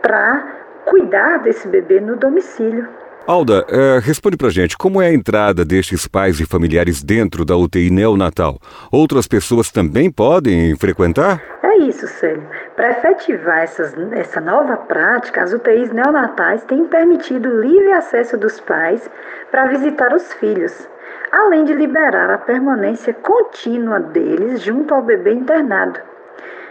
para 0.00 0.44
cuidar 0.84 1.38
desse 1.38 1.68
bebê 1.68 2.00
no 2.00 2.16
domicílio. 2.16 2.88
Alda, 3.24 3.64
é, 3.68 4.00
responde 4.00 4.36
pra 4.36 4.50
gente, 4.50 4.76
como 4.76 5.00
é 5.00 5.06
a 5.06 5.12
entrada 5.12 5.64
destes 5.64 6.08
pais 6.08 6.40
e 6.40 6.46
familiares 6.46 7.04
dentro 7.04 7.44
da 7.44 7.56
UTI 7.56 7.88
neonatal? 7.88 8.58
Outras 8.90 9.28
pessoas 9.28 9.70
também 9.70 10.10
podem 10.10 10.74
frequentar? 10.76 11.40
É 11.62 11.78
isso, 11.78 12.08
Célio. 12.08 12.42
Para 12.74 12.90
efetivar 12.90 13.60
essas, 13.60 13.94
essa 14.12 14.40
nova 14.40 14.76
prática, 14.76 15.40
as 15.40 15.52
UTIs 15.52 15.92
neonatais 15.92 16.64
têm 16.64 16.84
permitido 16.86 17.60
livre 17.60 17.92
acesso 17.92 18.36
dos 18.36 18.58
pais 18.58 19.08
para 19.52 19.66
visitar 19.66 20.12
os 20.12 20.32
filhos, 20.34 20.88
além 21.32 21.64
de 21.64 21.72
liberar 21.72 22.30
a 22.30 22.38
permanência 22.38 23.14
contínua 23.14 23.98
deles 23.98 24.60
junto 24.60 24.94
ao 24.94 25.00
bebê 25.02 25.32
internado. 25.32 25.98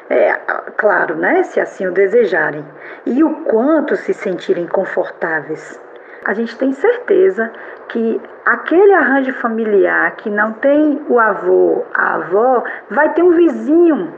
É, 0.08 0.34
claro, 0.78 1.16
né, 1.16 1.42
se 1.44 1.60
assim 1.60 1.88
o 1.88 1.92
desejarem, 1.92 2.66
e 3.06 3.24
o 3.24 3.44
quanto 3.46 3.96
se 3.96 4.14
sentirem 4.14 4.68
confortáveis. 4.68 5.82
A 6.26 6.34
gente 6.34 6.56
tem 6.58 6.72
certeza 6.72 7.52
que 7.88 8.22
aquele 8.46 8.94
arranjo 8.94 9.34
familiar 9.34 10.16
que 10.18 10.30
não 10.30 10.54
tem 10.54 11.04
o 11.10 11.20
avô, 11.20 11.84
a 11.94 12.16
avó, 12.16 12.64
vai 12.90 13.14
ter 13.14 13.24
um 13.24 13.32
vizinho, 13.32 14.14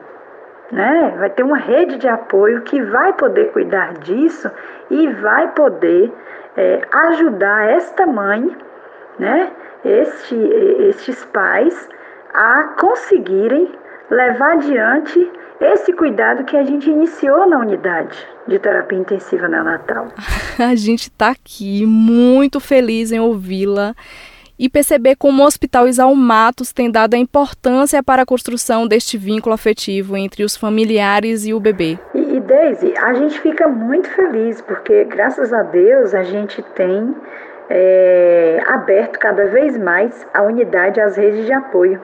né? 0.71 1.15
Vai 1.17 1.29
ter 1.29 1.43
uma 1.43 1.57
rede 1.57 1.97
de 1.97 2.07
apoio 2.09 2.61
que 2.63 2.81
vai 2.81 3.13
poder 3.13 3.51
cuidar 3.51 3.93
disso 3.93 4.51
e 4.89 5.07
vai 5.13 5.51
poder 5.51 6.11
é, 6.57 6.81
ajudar 6.91 7.69
esta 7.69 8.05
mãe, 8.05 8.57
né? 9.17 9.51
Este, 9.85 10.35
estes 10.89 11.25
pais 11.25 11.89
a 12.33 12.75
conseguirem 12.79 13.71
levar 14.09 14.53
adiante 14.53 15.31
esse 15.59 15.93
cuidado 15.93 16.43
que 16.43 16.57
a 16.57 16.63
gente 16.63 16.89
iniciou 16.89 17.47
na 17.47 17.59
unidade 17.59 18.17
de 18.47 18.59
terapia 18.59 18.97
intensiva 18.97 19.47
neonatal. 19.47 20.07
a 20.59 20.75
gente 20.75 21.03
está 21.03 21.29
aqui 21.29 21.85
muito 21.85 22.59
feliz 22.59 23.11
em 23.11 23.19
ouvi-la 23.19 23.95
e 24.57 24.69
perceber 24.69 25.15
como 25.15 25.41
o 25.41 25.45
Hospital 25.45 25.87
Isalmatos 25.87 26.71
tem 26.71 26.91
dado 26.91 27.15
a 27.15 27.17
importância 27.17 28.03
para 28.03 28.21
a 28.21 28.25
construção 28.25 28.87
deste 28.87 29.17
vínculo 29.17 29.55
afetivo 29.55 30.15
entre 30.15 30.43
os 30.43 30.55
familiares 30.55 31.45
e 31.45 31.53
o 31.53 31.59
bebê. 31.59 31.97
E, 32.13 32.19
e 32.19 32.39
Daisy, 32.39 32.93
a 32.97 33.13
gente 33.13 33.39
fica 33.39 33.67
muito 33.67 34.09
feliz 34.09 34.61
porque, 34.61 35.05
graças 35.05 35.51
a 35.51 35.63
Deus, 35.63 36.13
a 36.13 36.23
gente 36.23 36.61
tem 36.75 37.15
é, 37.69 38.61
aberto 38.67 39.19
cada 39.19 39.45
vez 39.45 39.77
mais 39.77 40.27
a 40.33 40.41
unidade 40.41 40.99
às 40.99 41.17
redes 41.17 41.45
de 41.45 41.53
apoio. 41.53 42.01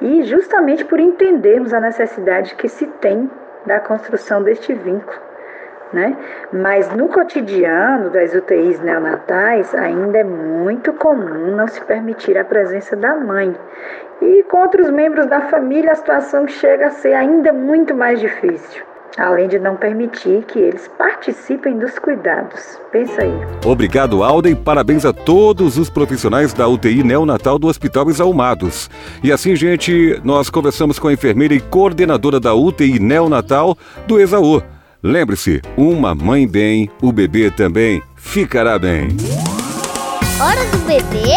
E 0.00 0.22
justamente 0.22 0.84
por 0.84 0.98
entendermos 0.98 1.72
a 1.72 1.80
necessidade 1.80 2.54
que 2.54 2.68
se 2.68 2.86
tem 2.86 3.30
da 3.66 3.80
construção 3.80 4.42
deste 4.42 4.72
vínculo. 4.72 5.20
Né? 5.92 6.16
Mas 6.52 6.92
no 6.94 7.08
cotidiano 7.08 8.10
das 8.10 8.32
UTIs 8.32 8.78
neonatais 8.80 9.74
ainda 9.74 10.18
é 10.18 10.24
muito 10.24 10.92
comum 10.92 11.56
não 11.56 11.66
se 11.66 11.80
permitir 11.84 12.38
a 12.38 12.44
presença 12.44 12.94
da 12.94 13.16
mãe. 13.16 13.54
E 14.22 14.44
com 14.44 14.58
outros 14.58 14.88
membros 14.88 15.26
da 15.26 15.40
família 15.42 15.92
a 15.92 15.96
situação 15.96 16.46
chega 16.46 16.86
a 16.86 16.90
ser 16.90 17.14
ainda 17.14 17.52
muito 17.52 17.94
mais 17.94 18.20
difícil 18.20 18.89
além 19.18 19.48
de 19.48 19.58
não 19.58 19.76
permitir 19.76 20.44
que 20.44 20.58
eles 20.58 20.88
participem 20.98 21.78
dos 21.78 21.98
cuidados. 21.98 22.78
Pensa 22.92 23.22
aí. 23.22 23.32
Obrigado, 23.64 24.22
Alda, 24.22 24.48
e 24.48 24.54
parabéns 24.54 25.04
a 25.04 25.12
todos 25.12 25.76
os 25.76 25.90
profissionais 25.90 26.52
da 26.52 26.68
UTI 26.68 27.02
neonatal 27.02 27.58
do 27.58 27.66
Hospital 27.66 28.08
Exalmados. 28.10 28.90
E 29.22 29.32
assim, 29.32 29.54
gente, 29.56 30.20
nós 30.24 30.50
conversamos 30.50 30.98
com 30.98 31.08
a 31.08 31.12
enfermeira 31.12 31.54
e 31.54 31.60
coordenadora 31.60 32.40
da 32.40 32.54
UTI 32.54 32.98
neonatal 32.98 33.76
do 34.06 34.18
Exaú. 34.18 34.62
Lembre-se, 35.02 35.62
uma 35.76 36.14
mãe 36.14 36.46
bem, 36.46 36.90
o 37.00 37.10
bebê 37.10 37.50
também 37.50 38.02
ficará 38.16 38.78
bem. 38.78 39.08
Hora 40.40 40.64
do 40.70 40.78
bebê? 40.86 41.36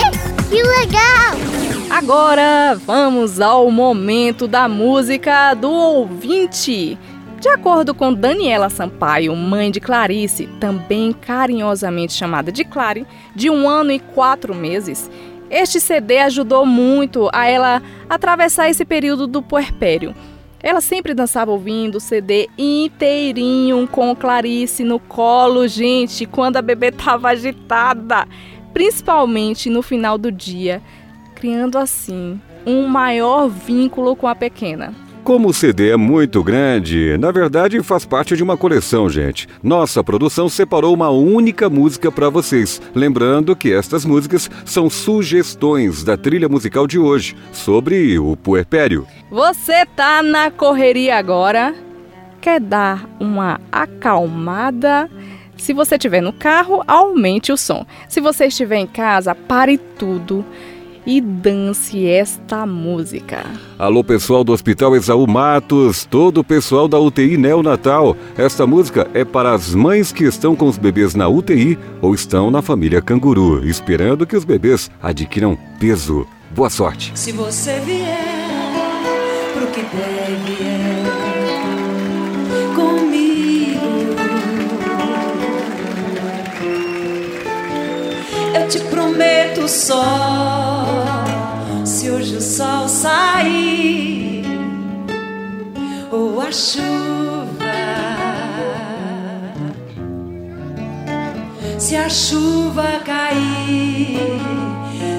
Que 0.50 0.62
legal! 0.62 1.54
Agora 1.90 2.76
vamos 2.88 3.40
ao 3.40 3.70
momento 3.70 4.48
da 4.48 4.68
música 4.68 5.54
do 5.54 5.70
ouvinte. 5.70 6.98
De 7.44 7.50
acordo 7.50 7.94
com 7.94 8.14
Daniela 8.14 8.70
Sampaio, 8.70 9.36
mãe 9.36 9.70
de 9.70 9.82
Clarice, 9.82 10.48
também 10.62 11.12
carinhosamente 11.12 12.14
chamada 12.14 12.54
de 12.54 12.64
Clary, 12.64 13.06
de 13.36 13.50
um 13.50 13.68
ano 13.68 13.92
e 13.92 14.00
quatro 14.00 14.56
meses, 14.56 15.12
este 15.52 15.82
CD 15.82 16.20
ajudou 16.20 16.66
muito 16.66 17.30
a 17.34 17.46
ela 17.46 17.84
atravessar 18.10 18.70
esse 18.70 18.86
período 18.86 19.28
do 19.28 19.42
puerpério. 19.42 20.16
Ela 20.62 20.80
sempre 20.80 21.14
dançava 21.14 21.52
ouvindo 21.52 21.96
o 21.96 22.00
CD 22.00 22.48
inteirinho 22.58 23.90
com 23.90 24.16
Clarice 24.16 24.86
no 24.86 24.98
colo, 24.98 25.68
gente, 25.68 26.26
quando 26.26 26.56
a 26.56 26.62
bebê 26.62 26.88
estava 26.88 27.28
agitada, 27.28 28.26
principalmente 28.74 29.70
no 29.70 29.82
final 29.82 30.18
do 30.18 30.32
dia, 30.32 30.82
criando 31.36 31.78
assim 31.78 32.40
um 32.66 32.88
maior 32.88 33.50
vínculo 33.50 34.16
com 34.16 34.30
a 34.30 34.34
pequena. 34.34 35.03
Como 35.24 35.48
o 35.48 35.54
CD 35.54 35.92
é 35.92 35.96
muito 35.96 36.44
grande, 36.44 37.18
na 37.18 37.32
verdade 37.32 37.82
faz 37.82 38.06
parte 38.06 38.36
de 38.36 38.44
uma 38.44 38.58
coleção, 38.58 39.10
gente. 39.10 39.48
Nossa 39.64 40.04
produção 40.04 40.50
separou 40.50 40.94
uma 40.94 41.10
única 41.10 41.70
música 41.70 42.12
para 42.12 42.30
vocês. 42.30 42.82
Lembrando 42.94 43.56
que 43.56 43.72
estas 43.72 44.04
músicas 44.04 44.52
são 44.66 44.90
sugestões 44.90 46.04
da 46.04 46.18
trilha 46.18 46.50
musical 46.50 46.86
de 46.86 47.00
hoje 47.00 47.38
sobre 47.54 48.20
o 48.20 48.36
puerpério. 48.36 49.08
Você 49.32 49.86
tá 49.96 50.22
na 50.22 50.52
correria 50.52 51.18
agora? 51.18 51.74
Quer 52.42 52.60
dar 52.60 53.10
uma 53.18 53.62
acalmada? 53.72 55.10
Se 55.56 55.72
você 55.72 55.96
estiver 55.96 56.22
no 56.22 56.34
carro, 56.34 56.84
aumente 56.86 57.54
o 57.54 57.56
som. 57.56 57.86
Se 58.10 58.20
você 58.20 58.48
estiver 58.48 58.76
em 58.76 58.88
casa, 58.88 59.34
pare 59.34 59.78
tudo 59.78 60.44
e 61.06 61.20
dance 61.20 62.08
esta 62.08 62.66
música. 62.66 63.46
Alô, 63.78 64.04
pessoal 64.04 64.44
do 64.44 64.54
Hospital 64.54 64.96
Exaú 64.96 65.28
Matos, 65.28 66.06
todo 66.06 66.40
o 66.40 66.44
pessoal 66.44 66.88
da 66.88 67.00
UTI 67.00 67.38
Neonatal. 67.38 68.16
Esta 68.38 68.66
música 68.66 69.10
é 69.14 69.26
para 69.26 69.54
as 69.54 69.74
mães 69.74 70.12
que 70.12 70.24
estão 70.24 70.56
com 70.56 70.68
os 70.68 70.78
bebês 70.78 71.16
na 71.16 71.28
UTI 71.28 71.78
ou 72.02 72.14
estão 72.14 72.50
na 72.50 72.62
família 72.62 73.02
Canguru, 73.02 73.68
esperando 73.68 74.26
que 74.26 74.36
os 74.36 74.46
bebês 74.46 74.90
adquiram 75.02 75.58
peso. 75.80 76.26
Boa 76.52 76.70
sorte. 76.70 77.12
Se 77.16 77.32
você 77.32 77.80
vier 77.80 78.20
pro 79.54 79.68
que 79.68 79.82
deve 79.82 80.64
é 80.64 81.04
comigo, 82.76 84.16
eu 88.56 88.68
te 88.70 88.80
prometo 88.82 89.68
só 89.68 90.63
a 96.44 96.52
chuva. 96.52 97.54
Se 101.78 101.96
a 101.96 102.10
chuva 102.10 103.02
cair, 103.06 104.42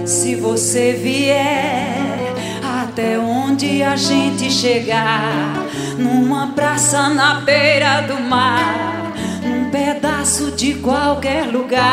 se 0.06 0.34
você 0.34 0.92
vier 0.92 2.32
até 2.62 3.18
onde 3.18 3.82
a 3.82 3.96
gente 3.96 4.50
chegar, 4.50 5.66
numa 5.98 6.48
praça 6.48 7.08
na 7.08 7.40
beira 7.40 8.02
do 8.02 8.20
mar, 8.20 9.12
num 9.42 9.70
pedaço 9.70 10.50
de 10.52 10.74
qualquer 10.74 11.46
lugar, 11.46 11.84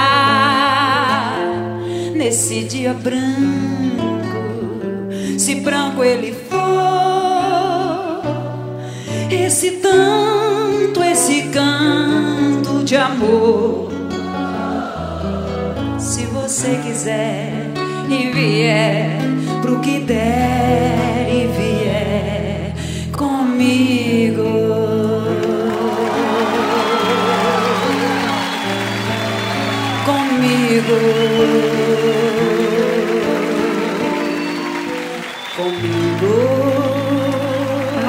nesse 2.16 2.64
dia 2.64 2.94
branco, 2.94 3.20
se 5.38 5.56
branco 5.56 6.04
ele 6.04 6.34
for, 6.34 6.51
esse 9.52 9.72
tanto, 9.72 11.04
esse 11.04 11.50
canto 11.50 12.86
de 12.86 12.96
amor. 12.96 13.92
Se 16.00 16.24
você 16.28 16.80
quiser 16.82 17.52
e 18.10 18.32
vier 18.32 19.20
pro 19.62 19.82
que 19.82 20.00
der 20.00 21.28
e 21.30 21.48
vier 21.48 22.74
comigo. 23.12 24.46
Comigo. 30.06 31.42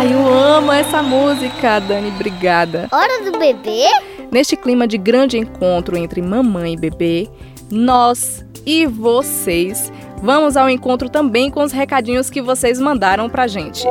Ai, 0.02 0.12
eu 0.12 0.26
amo 0.26 0.72
essa 0.72 1.00
música, 1.00 1.78
Dani, 1.78 2.08
obrigada. 2.08 2.88
Hora 2.90 3.22
do 3.22 3.38
bebê? 3.38 3.84
Neste 4.32 4.56
clima 4.56 4.84
de 4.84 4.98
grande 4.98 5.38
encontro 5.38 5.96
entre 5.96 6.20
mamãe 6.20 6.72
e 6.72 6.76
bebê, 6.76 7.30
nós 7.70 8.44
e 8.66 8.84
vocês 8.84 9.92
vamos 10.20 10.56
ao 10.56 10.68
encontro 10.68 11.08
também 11.08 11.52
com 11.52 11.62
os 11.62 11.70
recadinhos 11.70 12.30
que 12.30 12.42
vocês 12.42 12.80
mandaram 12.80 13.30
pra 13.30 13.46
gente. 13.46 13.86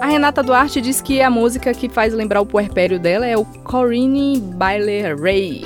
A 0.00 0.06
Renata 0.06 0.42
Duarte 0.42 0.80
diz 0.80 1.00
que 1.00 1.22
a 1.22 1.30
música 1.30 1.72
que 1.72 1.88
faz 1.88 2.12
lembrar 2.12 2.40
o 2.40 2.46
puerpério 2.46 2.98
dela 2.98 3.24
é 3.24 3.36
o 3.36 3.44
Corinne 3.44 4.40
Baile 4.40 5.14
Ray. 5.14 5.64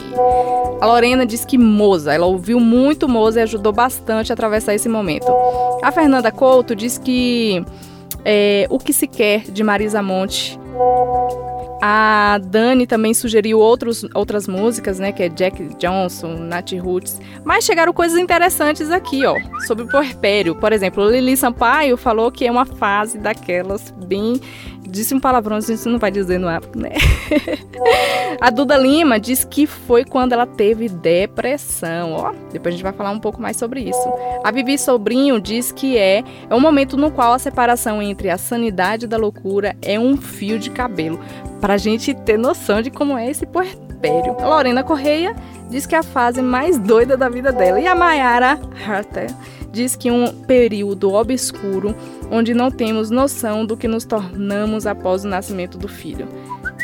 A 0.82 0.86
Lorena 0.86 1.24
diz 1.24 1.46
que 1.46 1.56
Moza, 1.56 2.12
ela 2.12 2.26
ouviu 2.26 2.60
muito 2.60 3.08
Moza 3.08 3.40
e 3.40 3.42
ajudou 3.44 3.72
bastante 3.72 4.30
a 4.32 4.34
atravessar 4.34 4.74
esse 4.74 4.90
momento. 4.90 5.32
A 5.82 5.90
Fernanda 5.90 6.30
Couto 6.30 6.76
diz 6.76 6.98
que 6.98 7.64
é, 8.24 8.66
O 8.70 8.78
que 8.78 8.92
se 8.92 9.06
quer 9.06 9.42
de 9.42 9.62
Marisa 9.62 10.02
Monte 10.02 10.58
a 11.84 12.38
Dani 12.38 12.86
também 12.86 13.12
sugeriu 13.12 13.58
outros, 13.58 14.06
outras 14.14 14.46
músicas, 14.46 15.00
né? 15.00 15.10
Que 15.10 15.24
é 15.24 15.28
Jack 15.28 15.60
Johnson, 15.78 16.34
Nat 16.34 16.70
Roots. 16.74 17.20
Mas 17.44 17.64
chegaram 17.64 17.92
coisas 17.92 18.16
interessantes 18.16 18.88
aqui, 18.88 19.26
ó. 19.26 19.36
Sobre 19.66 19.82
o 19.82 19.88
puerpério. 19.88 20.54
Por 20.54 20.72
exemplo, 20.72 21.10
Lili 21.10 21.36
Sampaio 21.36 21.96
falou 21.96 22.30
que 22.30 22.46
é 22.46 22.50
uma 22.52 22.64
fase 22.64 23.18
daquelas 23.18 23.92
bem... 24.06 24.40
Disse 24.92 25.14
um 25.14 25.20
palavrão, 25.20 25.56
a 25.56 25.60
gente 25.60 25.88
não 25.88 25.98
vai 25.98 26.10
dizer 26.10 26.38
no 26.38 26.46
ar, 26.46 26.60
né? 26.76 26.90
a 28.38 28.50
Duda 28.50 28.76
Lima 28.76 29.18
diz 29.18 29.42
que 29.42 29.66
foi 29.66 30.04
quando 30.04 30.34
ela 30.34 30.46
teve 30.46 30.86
depressão, 30.86 32.12
ó. 32.12 32.34
Depois 32.52 32.74
a 32.74 32.76
gente 32.76 32.82
vai 32.82 32.92
falar 32.92 33.10
um 33.10 33.18
pouco 33.18 33.40
mais 33.40 33.56
sobre 33.56 33.80
isso. 33.80 34.12
A 34.44 34.52
Bibi 34.52 34.76
Sobrinho 34.76 35.40
diz 35.40 35.72
que 35.72 35.96
é, 35.96 36.22
é 36.50 36.54
um 36.54 36.60
momento 36.60 36.98
no 36.98 37.10
qual 37.10 37.32
a 37.32 37.38
separação 37.38 38.02
entre 38.02 38.28
a 38.28 38.36
sanidade 38.36 39.06
da 39.06 39.16
loucura 39.16 39.74
é 39.80 39.98
um 39.98 40.14
fio 40.18 40.58
de 40.58 40.68
cabelo 40.68 41.18
para 41.58 41.72
a 41.72 41.78
gente 41.78 42.12
ter 42.12 42.38
noção 42.38 42.82
de 42.82 42.90
como 42.90 43.16
é 43.16 43.30
esse 43.30 43.46
puerpério. 43.46 44.36
A 44.40 44.46
Lorena 44.46 44.84
Correia 44.84 45.34
diz 45.70 45.86
que 45.86 45.94
é 45.94 45.98
a 45.98 46.02
fase 46.02 46.42
mais 46.42 46.78
doida 46.78 47.16
da 47.16 47.30
vida 47.30 47.50
dela. 47.50 47.80
E 47.80 47.86
a 47.86 47.94
Mayara 47.94 48.60
Harter 48.86 49.28
diz 49.72 49.96
que 49.96 50.10
um 50.10 50.32
período 50.44 51.12
obscuro 51.12 51.94
onde 52.30 52.54
não 52.54 52.70
temos 52.70 53.10
noção 53.10 53.64
do 53.64 53.76
que 53.76 53.88
nos 53.88 54.04
tornamos 54.04 54.86
após 54.86 55.24
o 55.24 55.28
nascimento 55.28 55.78
do 55.78 55.88
filho. 55.88 56.28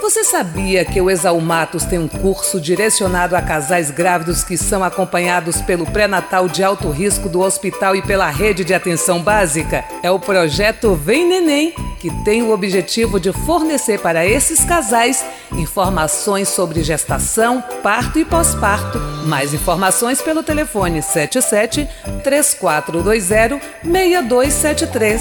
Você 0.00 0.24
sabia 0.24 0.82
que 0.82 0.98
o 1.00 1.10
Exalmatos 1.10 1.84
tem 1.84 1.98
um 1.98 2.08
curso 2.08 2.58
direcionado 2.58 3.36
a 3.36 3.42
casais 3.42 3.90
grávidos 3.90 4.42
que 4.42 4.56
são 4.56 4.82
acompanhados 4.82 5.60
pelo 5.60 5.84
pré-natal 5.84 6.48
de 6.48 6.64
alto 6.64 6.88
risco 6.90 7.28
do 7.28 7.40
hospital 7.40 7.94
e 7.94 8.00
pela 8.02 8.30
rede 8.30 8.64
de 8.64 8.72
atenção 8.72 9.20
básica? 9.20 9.84
É 10.02 10.10
o 10.10 10.18
projeto 10.18 10.94
Vem 10.94 11.28
Neném, 11.28 11.74
que 12.00 12.10
tem 12.24 12.42
o 12.42 12.50
objetivo 12.50 13.20
de 13.20 13.30
fornecer 13.30 14.00
para 14.00 14.24
esses 14.24 14.64
casais 14.64 15.24
informações 15.52 16.48
sobre 16.48 16.82
gestação, 16.82 17.62
parto 17.82 18.18
e 18.18 18.24
pós-parto. 18.24 18.98
Mais 19.26 19.52
informações 19.52 20.22
pelo 20.22 20.42
telefone 20.42 21.02
77 21.02 21.86
3420 22.24 23.60
6273. 23.84 25.20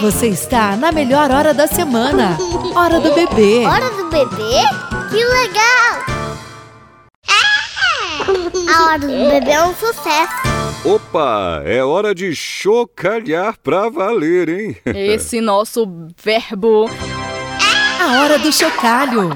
Você 0.00 0.28
está 0.28 0.76
na 0.76 0.92
melhor 0.92 1.30
hora 1.30 1.54
da 1.54 1.66
semana. 1.66 2.36
Hora 2.74 3.00
do 3.00 3.14
bebê. 3.14 3.64
Hora 3.64 3.90
do 3.90 4.10
bebê? 4.10 4.60
Que 5.10 5.24
legal! 5.24 6.16
A 8.68 8.84
hora 8.84 8.98
do 8.98 9.06
bebê 9.06 9.52
é 9.52 9.64
um 9.64 9.74
sucesso. 9.74 10.32
Opa, 10.84 11.62
é 11.64 11.82
hora 11.82 12.14
de 12.14 12.34
chocalhar 12.36 13.56
pra 13.58 13.88
valer, 13.88 14.48
hein? 14.48 14.76
Esse 14.94 15.40
nosso 15.40 15.86
verbo. 16.22 16.90
A 17.98 18.20
hora 18.20 18.38
do 18.38 18.52
chocalho. 18.52 19.30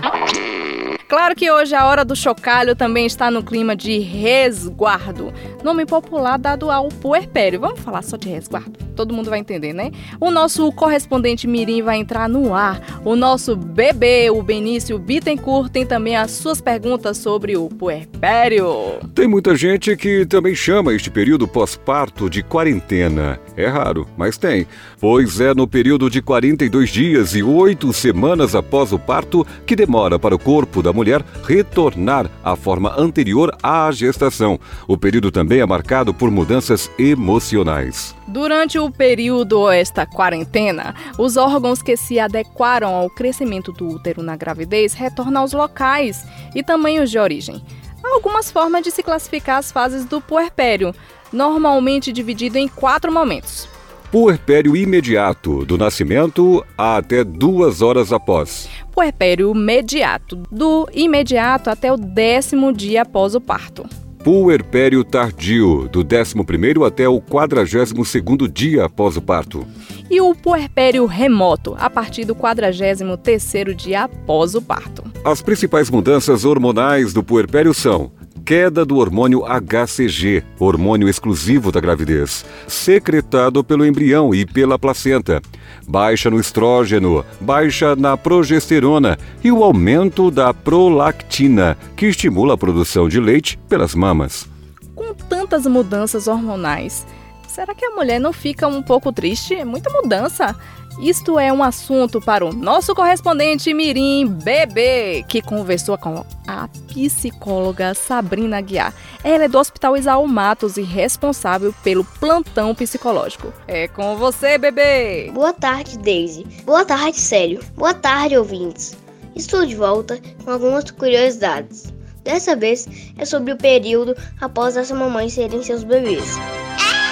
Claro 1.09 1.35
que 1.35 1.51
hoje 1.51 1.75
a 1.75 1.87
hora 1.87 2.05
do 2.05 2.15
chocalho 2.15 2.77
também 2.77 3.07
está 3.07 3.31
no 3.31 3.43
clima 3.43 3.75
de 3.75 3.99
resguardo, 3.99 5.33
nome 5.65 5.85
popular 5.87 6.39
dado 6.39 6.71
ao 6.71 6.89
puerpério. 6.89 7.59
Vamos 7.61 7.81
falar 7.81 8.03
só 8.03 8.17
de 8.17 8.29
resguardo? 8.29 8.90
Todo 9.01 9.15
mundo 9.15 9.31
vai 9.31 9.39
entender, 9.39 9.73
né? 9.73 9.93
O 10.21 10.31
nosso 10.31 10.71
correspondente 10.73 11.47
Mirim 11.47 11.81
vai 11.81 11.97
entrar 11.97 12.29
no 12.29 12.55
ar. 12.55 13.01
O 13.03 13.17
nosso 13.17 13.57
bebê, 13.57 14.29
o 14.31 14.43
Benício 14.43 14.99
Bittencourt, 14.99 15.71
tem 15.71 15.87
também 15.87 16.17
as 16.17 16.33
suas 16.33 16.61
perguntas 16.61 17.17
sobre 17.17 17.57
o 17.57 17.71
puerpério. 17.71 18.99
Tem 19.15 19.27
muita 19.27 19.57
gente 19.57 19.97
que 19.97 20.27
também 20.27 20.55
chama 20.55 20.93
este 20.93 21.11
período 21.11 21.49
pós-parto 21.49 22.29
de 22.29 22.43
quarentena. 22.43 23.41
É 23.57 23.67
raro, 23.69 24.07
mas 24.19 24.37
tem. 24.37 24.67
Pois 25.01 25.41
é 25.41 25.55
no 25.55 25.67
período 25.67 26.11
de 26.11 26.21
42 26.21 26.91
dias 26.91 27.35
e 27.35 27.43
8 27.43 27.95
semanas 27.95 28.55
após 28.55 28.93
o 28.93 28.99
parto 28.99 29.47
que 29.65 29.75
demora 29.75 30.19
para 30.19 30.35
o 30.35 30.39
corpo 30.39 30.83
da 30.83 30.93
mulher 30.93 31.25
retornar 31.43 32.31
à 32.45 32.55
forma 32.55 32.95
anterior 33.01 33.51
à 33.63 33.91
gestação. 33.93 34.61
O 34.87 34.99
período 34.99 35.31
também 35.31 35.61
é 35.61 35.65
marcado 35.65 36.13
por 36.13 36.31
mudanças 36.31 36.91
emocionais. 36.99 38.20
Durante 38.31 38.79
o 38.79 38.89
período 38.93 39.59
ou 39.59 39.73
esta 39.73 40.07
quarentena, 40.07 40.95
os 41.19 41.37
órgãos 41.37 41.83
que 41.83 41.97
se 41.97 42.21
adequaram 42.21 42.95
ao 42.95 43.11
crescimento 43.11 43.73
do 43.73 43.89
útero 43.89 44.23
na 44.23 44.37
gravidez 44.37 44.95
retornam 44.95 45.43
aos 45.43 45.53
locais 45.53 46.25
e 46.55 46.63
tamanhos 46.63 47.11
de 47.11 47.19
origem. 47.19 47.61
Há 48.05 48.15
algumas 48.15 48.49
formas 48.49 48.85
de 48.85 48.93
se 48.93 49.03
classificar 49.03 49.59
as 49.59 49.73
fases 49.73 50.05
do 50.05 50.21
puerpério, 50.21 50.95
normalmente 51.33 52.13
dividido 52.13 52.57
em 52.57 52.69
quatro 52.69 53.11
momentos. 53.11 53.69
Puerpério 54.13 54.77
imediato, 54.77 55.65
do 55.65 55.77
nascimento 55.77 56.65
a 56.79 56.99
até 56.99 57.25
duas 57.25 57.83
horas 57.83 58.13
após. 58.13 58.69
Puerpério 58.93 59.51
imediato, 59.51 60.37
do 60.53 60.89
imediato 60.93 61.69
até 61.69 61.93
o 61.93 61.97
décimo 61.97 62.73
dia 62.73 63.03
após 63.03 63.35
o 63.35 63.41
parto. 63.41 63.85
Puerpério 64.23 65.03
tardio, 65.03 65.89
do 65.89 66.05
11º 66.05 66.87
até 66.87 67.09
o 67.09 67.23
42º 67.23 68.47
dia 68.47 68.85
após 68.85 69.17
o 69.17 69.23
parto. 69.23 69.67
E 70.11 70.21
o 70.21 70.35
puerpério 70.35 71.07
remoto, 71.07 71.75
a 71.79 71.89
partir 71.89 72.27
do 72.27 72.35
43º 72.35 73.73
dia 73.73 74.03
após 74.03 74.55
o 74.55 74.61
parto. 74.61 75.03
As 75.25 75.41
principais 75.41 75.89
mudanças 75.89 76.45
hormonais 76.45 77.15
do 77.15 77.23
puerpério 77.23 77.73
são 77.73 78.13
queda 78.45 78.85
do 78.85 78.97
hormônio 78.97 79.45
HCG, 79.45 80.43
hormônio 80.59 81.09
exclusivo 81.09 81.71
da 81.71 81.81
gravidez, 81.81 82.45
secretado 82.67 83.63
pelo 83.63 83.87
embrião 83.87 84.35
e 84.35 84.45
pela 84.45 84.79
placenta, 84.79 85.41
baixa 85.87 86.31
no 86.31 86.41
estrógeno, 86.41 87.25
baixa 87.41 87.95
na 87.95 88.17
progesterona 88.17 89.19
e 89.45 89.53
o 89.53 89.63
aumento 89.63 90.31
da 90.31 90.53
prolactina, 90.53 91.77
que 91.97 92.07
estimula 92.07 92.55
a 92.55 92.59
produção 92.59 93.09
de 93.09 93.21
leite 93.21 93.59
pelas 93.69 93.95
mamas. 93.95 94.49
Com 94.95 95.15
tantas 95.15 95.67
mudanças 95.67 96.27
hormonais, 96.27 97.07
será 97.49 97.75
que 97.75 97.85
a 97.85 97.91
mulher 97.91 98.21
não 98.21 98.33
fica 98.33 98.67
um 98.67 98.83
pouco 98.83 99.13
triste? 99.13 99.55
É 99.55 99.65
muita 99.65 99.91
mudança. 99.91 100.57
Isto 101.01 101.39
é 101.39 101.51
um 101.51 101.63
assunto 101.63 102.21
para 102.21 102.45
o 102.45 102.53
nosso 102.53 102.95
correspondente 102.95 103.73
Mirim 103.73 104.27
Bebê, 104.27 105.25
que 105.27 105.41
conversou 105.41 105.97
com 105.97 106.27
a 106.47 106.69
psicóloga 106.93 107.95
Sabrina 107.95 108.59
Aguiar. 108.59 108.93
Ela 109.25 109.45
é 109.45 109.49
do 109.49 109.59
Hospital 109.59 109.97
Isaú 109.97 110.29
Matos 110.29 110.77
e 110.77 110.83
responsável 110.83 111.75
pelo 111.83 112.05
plantão 112.05 112.75
psicológico. 112.75 113.51
É 113.67 113.89
com 113.89 114.15
você, 114.17 114.59
bebê! 114.59 115.31
Boa 115.33 115.55
tarde, 115.55 115.99
Daisy. 115.99 116.45
Boa 116.67 116.85
tarde, 116.85 117.19
Célio. 117.19 117.61
Boa 117.75 117.95
tarde, 117.95 118.37
ouvintes. 118.37 118.95
Estou 119.35 119.65
de 119.65 119.75
volta 119.75 120.21
com 120.45 120.51
algumas 120.51 120.91
curiosidades. 120.91 121.95
Dessa 122.23 122.55
vez 122.55 122.87
é 123.17 123.25
sobre 123.25 123.55
o 123.55 123.57
período 123.57 124.15
após 124.39 124.77
as 124.77 124.91
mamães 124.91 125.33
serem 125.33 125.63
seus 125.63 125.83
bebês. 125.83 126.37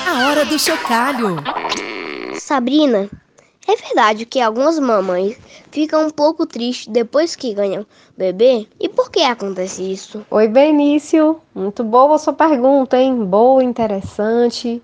A 0.07 0.29
hora 0.29 0.45
do 0.45 0.59
chocalho. 0.59 1.37
Sabrina, 2.39 3.09
é 3.69 3.77
verdade 3.77 4.25
que 4.25 4.41
algumas 4.41 4.79
mamães 4.79 5.39
ficam 5.71 6.07
um 6.07 6.11
pouco 6.11 6.47
tristes 6.47 6.87
depois 6.87 7.37
que 7.37 7.53
ganham 7.53 7.85
bebê? 8.17 8.67
E 8.81 8.89
por 8.89 9.11
que 9.11 9.21
acontece 9.21 9.83
isso? 9.83 10.25
Oi, 10.31 10.49
Benício. 10.49 11.39
Muito 11.55 11.85
boa 11.85 12.15
a 12.15 12.19
sua 12.19 12.33
pergunta, 12.33 12.97
hein? 12.97 13.27
Boa, 13.27 13.63
interessante. 13.63 14.83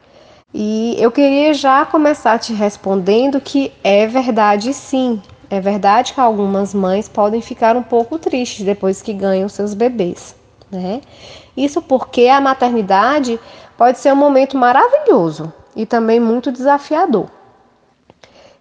E 0.53 0.95
eu 0.99 1.11
queria 1.11 1.55
já 1.55 1.87
começar 1.87 2.39
te 2.39 2.53
respondendo 2.53 3.41
que 3.41 3.73
é 3.83 4.07
verdade 4.07 4.75
sim. 4.75 5.21
É 5.49 5.61
verdade 5.61 6.13
que 6.13 6.21
algumas 6.21 6.75
mães 6.75 7.09
podem 7.09 7.41
ficar 7.41 7.77
um 7.77 7.83
pouco 7.83 8.19
tristes 8.19 8.67
depois 8.67 9.01
que 9.01 9.15
ganham 9.15 9.49
seus 9.49 9.73
bebês, 9.73 10.37
né? 10.71 11.01
Isso 11.57 11.81
porque 11.81 12.29
a 12.29 12.41
maternidade 12.41 13.41
pode 13.79 13.99
ser 13.99 14.13
um 14.13 14.17
momento 14.17 14.59
maravilhoso 14.59 15.51
e 15.75 15.87
também 15.87 16.21
muito 16.21 16.53
desafiador. 16.53 17.29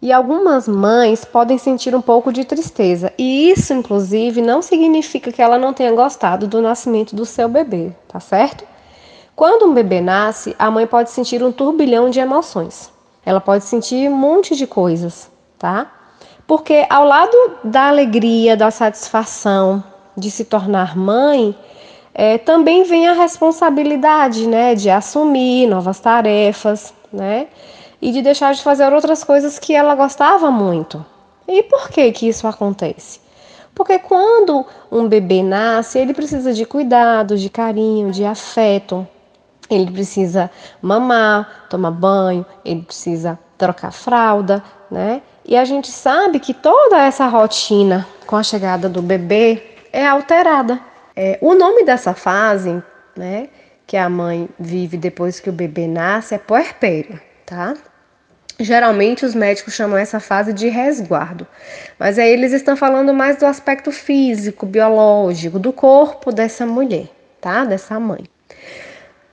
E 0.03 0.11
algumas 0.11 0.67
mães 0.67 1.23
podem 1.23 1.57
sentir 1.57 1.95
um 1.95 2.01
pouco 2.01 2.33
de 2.33 2.43
tristeza, 2.43 3.13
e 3.17 3.49
isso, 3.51 3.73
inclusive, 3.73 4.41
não 4.41 4.61
significa 4.61 5.31
que 5.31 5.41
ela 5.41 5.57
não 5.57 5.71
tenha 5.71 5.93
gostado 5.93 6.45
do 6.45 6.61
nascimento 6.61 7.15
do 7.15 7.25
seu 7.25 7.47
bebê, 7.47 7.93
tá 8.05 8.19
certo? 8.19 8.65
Quando 9.33 9.65
um 9.65 9.73
bebê 9.73 10.01
nasce, 10.01 10.53
a 10.59 10.69
mãe 10.69 10.85
pode 10.85 11.09
sentir 11.09 11.41
um 11.41 11.53
turbilhão 11.53 12.09
de 12.09 12.19
emoções. 12.19 12.91
Ela 13.25 13.39
pode 13.39 13.63
sentir 13.63 14.09
um 14.09 14.13
monte 14.17 14.57
de 14.57 14.67
coisas, 14.67 15.31
tá? 15.57 15.89
Porque 16.45 16.85
ao 16.89 17.05
lado 17.05 17.37
da 17.63 17.87
alegria, 17.87 18.57
da 18.57 18.71
satisfação 18.71 19.81
de 20.17 20.29
se 20.29 20.43
tornar 20.43 20.97
mãe, 20.97 21.55
é, 22.13 22.37
também 22.37 22.83
vem 22.83 23.07
a 23.07 23.13
responsabilidade, 23.13 24.49
né, 24.49 24.75
de 24.75 24.89
assumir 24.89 25.65
novas 25.65 26.01
tarefas, 26.01 26.93
né? 27.09 27.47
E 28.03 28.11
de 28.11 28.21
deixar 28.21 28.53
de 28.53 28.61
fazer 28.61 28.91
outras 28.91 29.23
coisas 29.23 29.57
que 29.57 29.73
ela 29.73 29.95
gostava 29.95 30.51
muito. 30.51 31.03
E 31.47 31.63
por 31.63 31.87
que 31.87 32.11
que 32.11 32.27
isso 32.27 32.45
acontece? 32.45 33.21
Porque 33.73 33.97
quando 33.97 34.65
um 34.91 35.07
bebê 35.07 35.41
nasce, 35.41 35.99
ele 35.99 36.13
precisa 36.13 36.53
de 36.53 36.65
cuidado, 36.65 37.37
de 37.37 37.49
carinho, 37.49 38.11
de 38.11 38.25
afeto. 38.25 39.07
Ele 39.69 39.89
precisa 39.89 40.51
mamar, 40.81 41.67
tomar 41.69 41.91
banho, 41.91 42.45
ele 42.65 42.81
precisa 42.81 43.39
trocar 43.57 43.93
fralda, 43.93 44.61
né? 44.91 45.21
E 45.45 45.55
a 45.55 45.63
gente 45.63 45.89
sabe 45.89 46.41
que 46.41 46.53
toda 46.53 47.01
essa 47.01 47.25
rotina 47.27 48.05
com 48.27 48.35
a 48.35 48.43
chegada 48.43 48.89
do 48.89 49.01
bebê 49.01 49.77
é 49.93 50.05
alterada. 50.05 50.77
É, 51.15 51.39
o 51.41 51.55
nome 51.55 51.85
dessa 51.85 52.13
fase, 52.13 52.83
né, 53.15 53.47
que 53.87 53.95
a 53.95 54.09
mãe 54.09 54.49
vive 54.59 54.97
depois 54.97 55.39
que 55.39 55.49
o 55.49 55.53
bebê 55.53 55.87
nasce 55.87 56.35
é 56.35 56.37
puerpério, 56.37 57.19
tá? 57.45 57.75
Geralmente 58.59 59.25
os 59.25 59.33
médicos 59.33 59.73
chamam 59.73 59.97
essa 59.97 60.19
fase 60.19 60.53
de 60.53 60.69
resguardo, 60.69 61.47
mas 61.97 62.19
aí 62.19 62.31
eles 62.31 62.53
estão 62.53 62.77
falando 62.77 63.13
mais 63.13 63.37
do 63.37 63.45
aspecto 63.45 63.91
físico, 63.91 64.65
biológico, 64.65 65.57
do 65.57 65.73
corpo 65.73 66.31
dessa 66.31 66.65
mulher, 66.65 67.07
tá? 67.41 67.65
Dessa 67.65 67.99
mãe. 67.99 68.25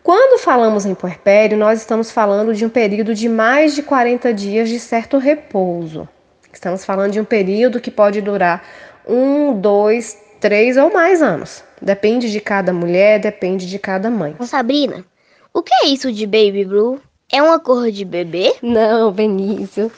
Quando 0.02 0.40
falamos 0.40 0.86
em 0.86 0.94
puerpério, 0.94 1.58
nós 1.58 1.80
estamos 1.80 2.10
falando 2.10 2.54
de 2.54 2.64
um 2.64 2.70
período 2.70 3.14
de 3.14 3.28
mais 3.28 3.74
de 3.74 3.82
40 3.82 4.32
dias 4.32 4.68
de 4.68 4.80
certo 4.80 5.18
repouso. 5.18 6.08
Estamos 6.52 6.84
falando 6.84 7.12
de 7.12 7.20
um 7.20 7.24
período 7.24 7.80
que 7.80 7.90
pode 7.90 8.20
durar 8.22 8.64
um, 9.06 9.52
dois, 9.52 10.18
três 10.40 10.78
ou 10.78 10.92
mais 10.92 11.22
anos. 11.22 11.62
Depende 11.80 12.30
de 12.30 12.40
cada 12.40 12.72
mulher, 12.72 13.20
depende 13.20 13.68
de 13.68 13.78
cada 13.78 14.10
mãe. 14.10 14.34
Sabrina, 14.46 15.04
o 15.52 15.62
que 15.62 15.72
é 15.74 15.88
isso 15.88 16.10
de 16.10 16.26
baby 16.26 16.64
blue? 16.64 17.00
É 17.32 17.40
uma 17.40 17.60
cor 17.60 17.90
de 17.90 18.04
bebê? 18.04 18.54
Não, 18.60 19.12
Benício. 19.12 19.90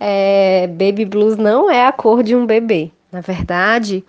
É, 0.00 0.66
baby 0.66 1.04
blues 1.04 1.36
não 1.36 1.70
é 1.70 1.86
a 1.86 1.92
cor 1.92 2.24
de 2.24 2.34
um 2.34 2.44
bebê. 2.44 2.90
Na 3.12 3.20
verdade, 3.20 4.04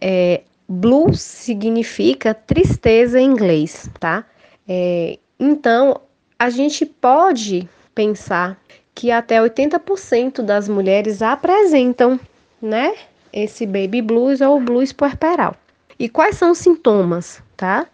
é, 0.00 0.42
blue 0.66 1.12
significa 1.14 2.32
tristeza 2.32 3.20
em 3.20 3.26
inglês, 3.26 3.90
tá? 4.00 4.24
É, 4.66 5.18
então, 5.38 6.00
a 6.38 6.48
gente 6.48 6.86
pode 6.86 7.68
pensar 7.94 8.58
que 8.94 9.10
até 9.10 9.38
80% 9.40 10.40
das 10.40 10.68
mulheres 10.68 11.20
apresentam, 11.20 12.18
né, 12.62 12.94
esse 13.30 13.66
baby 13.66 14.00
blues 14.00 14.40
ou 14.40 14.58
blues 14.58 14.90
puerperal. 14.90 15.54
E 15.98 16.08
quais 16.08 16.36
são 16.36 16.52
os 16.52 16.58
sintomas, 16.58 17.42
tá? 17.56 17.86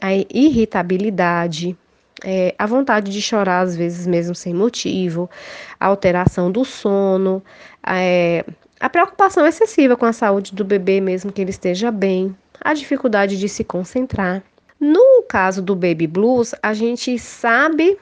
A 0.00 0.12
irritabilidade, 0.14 1.76
é, 2.24 2.54
a 2.58 2.66
vontade 2.66 3.12
de 3.12 3.22
chorar, 3.22 3.60
às 3.60 3.76
vezes 3.76 4.06
mesmo 4.06 4.34
sem 4.34 4.52
motivo, 4.52 5.30
a 5.78 5.86
alteração 5.86 6.50
do 6.50 6.64
sono, 6.64 7.42
é, 7.86 8.44
a 8.80 8.88
preocupação 8.88 9.46
excessiva 9.46 9.96
com 9.96 10.06
a 10.06 10.12
saúde 10.12 10.54
do 10.54 10.64
bebê, 10.64 11.00
mesmo 11.00 11.32
que 11.32 11.40
ele 11.40 11.50
esteja 11.50 11.90
bem, 11.90 12.34
a 12.60 12.74
dificuldade 12.74 13.38
de 13.38 13.48
se 13.48 13.64
concentrar, 13.64 14.42
No 14.80 15.24
caso 15.28 15.60
do 15.60 15.74
baby 15.74 16.06
blues, 16.06 16.54
a 16.62 16.72
gente 16.72 17.18
sabe 17.18 17.98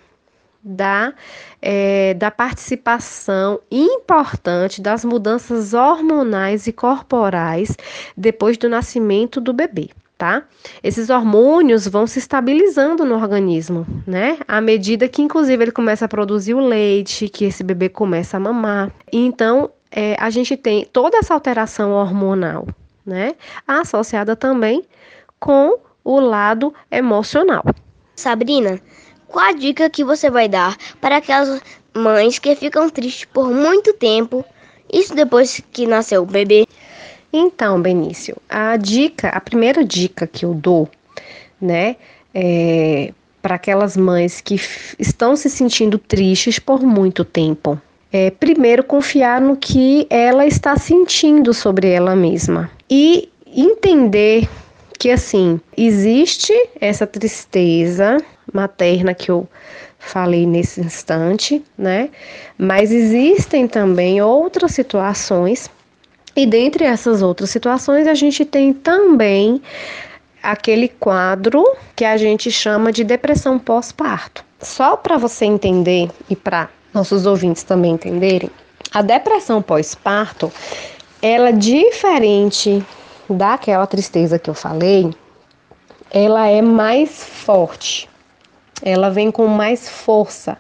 da, 0.62 1.14
é, 1.62 2.12
da 2.14 2.30
participação 2.30 3.60
importante 3.70 4.82
das 4.82 5.04
mudanças 5.04 5.72
hormonais 5.72 6.66
e 6.66 6.72
corporais 6.72 7.76
depois 8.16 8.58
do 8.58 8.68
nascimento 8.68 9.40
do 9.40 9.52
bebê. 9.52 9.88
Tá? 10.18 10.44
Esses 10.82 11.10
hormônios 11.10 11.86
vão 11.86 12.06
se 12.06 12.18
estabilizando 12.18 13.04
no 13.04 13.16
organismo, 13.16 13.86
né? 14.06 14.38
À 14.48 14.62
medida 14.62 15.06
que, 15.08 15.20
inclusive, 15.20 15.64
ele 15.64 15.72
começa 15.72 16.06
a 16.06 16.08
produzir 16.08 16.54
o 16.54 16.60
leite, 16.60 17.28
que 17.28 17.44
esse 17.44 17.62
bebê 17.62 17.90
começa 17.90 18.38
a 18.38 18.40
mamar. 18.40 18.90
Então, 19.12 19.70
é, 19.90 20.16
a 20.18 20.30
gente 20.30 20.56
tem 20.56 20.86
toda 20.90 21.18
essa 21.18 21.34
alteração 21.34 21.92
hormonal, 21.92 22.66
né? 23.04 23.34
Associada 23.68 24.34
também 24.34 24.84
com 25.38 25.78
o 26.02 26.18
lado 26.18 26.72
emocional. 26.90 27.62
Sabrina, 28.14 28.80
qual 29.28 29.46
a 29.46 29.52
dica 29.52 29.90
que 29.90 30.04
você 30.04 30.30
vai 30.30 30.48
dar 30.48 30.76
para 31.00 31.18
aquelas 31.18 31.60
mães 31.94 32.38
que 32.38 32.54
ficam 32.54 32.88
tristes 32.88 33.26
por 33.26 33.50
muito 33.50 33.92
tempo, 33.92 34.44
isso 34.92 35.14
depois 35.14 35.60
que 35.72 35.86
nasceu 35.86 36.22
o 36.22 36.26
bebê? 36.26 36.66
Então, 37.32 37.80
Benício, 37.80 38.36
a 38.48 38.76
dica, 38.76 39.28
a 39.28 39.40
primeira 39.40 39.84
dica 39.84 40.26
que 40.26 40.44
eu 40.44 40.54
dou, 40.54 40.88
né, 41.60 41.96
é 42.34 43.12
para 43.46 43.54
aquelas 43.54 43.96
mães 43.96 44.40
que 44.40 44.60
estão 44.98 45.36
se 45.36 45.48
sentindo 45.48 45.98
tristes 45.98 46.58
por 46.58 46.82
muito 46.82 47.24
tempo. 47.24 47.80
É, 48.12 48.28
primeiro, 48.28 48.82
confiar 48.82 49.40
no 49.40 49.56
que 49.56 50.04
ela 50.10 50.44
está 50.44 50.76
sentindo 50.76 51.54
sobre 51.54 51.88
ela 51.88 52.16
mesma 52.16 52.68
e 52.90 53.28
entender 53.46 54.48
que 54.98 55.12
assim 55.12 55.60
existe 55.76 56.52
essa 56.80 57.06
tristeza 57.06 58.16
materna 58.52 59.14
que 59.14 59.30
eu 59.30 59.48
falei 59.96 60.44
nesse 60.44 60.80
instante, 60.80 61.62
né? 61.78 62.10
Mas 62.58 62.90
existem 62.90 63.68
também 63.68 64.20
outras 64.20 64.72
situações 64.72 65.70
e 66.36 66.44
dentre 66.46 66.84
essas 66.84 67.22
outras 67.22 67.50
situações 67.50 68.06
a 68.06 68.14
gente 68.14 68.44
tem 68.44 68.72
também 68.72 69.60
aquele 70.42 70.88
quadro 70.88 71.64
que 71.96 72.04
a 72.04 72.16
gente 72.16 72.50
chama 72.50 72.92
de 72.92 73.02
depressão 73.02 73.58
pós-parto. 73.58 74.44
Só 74.60 74.96
para 74.96 75.16
você 75.16 75.46
entender 75.46 76.10
e 76.30 76.36
para 76.36 76.68
nossos 76.94 77.26
ouvintes 77.26 77.62
também 77.62 77.92
entenderem, 77.92 78.50
a 78.92 79.02
depressão 79.02 79.60
pós-parto, 79.60 80.52
ela 81.20 81.48
é 81.48 81.52
diferente 81.52 82.84
daquela 83.28 83.86
tristeza 83.86 84.38
que 84.38 84.48
eu 84.48 84.54
falei, 84.54 85.12
ela 86.10 86.46
é 86.46 86.62
mais 86.62 87.24
forte, 87.24 88.08
ela 88.82 89.10
vem 89.10 89.30
com 89.30 89.46
mais 89.46 89.88
força. 89.88 90.56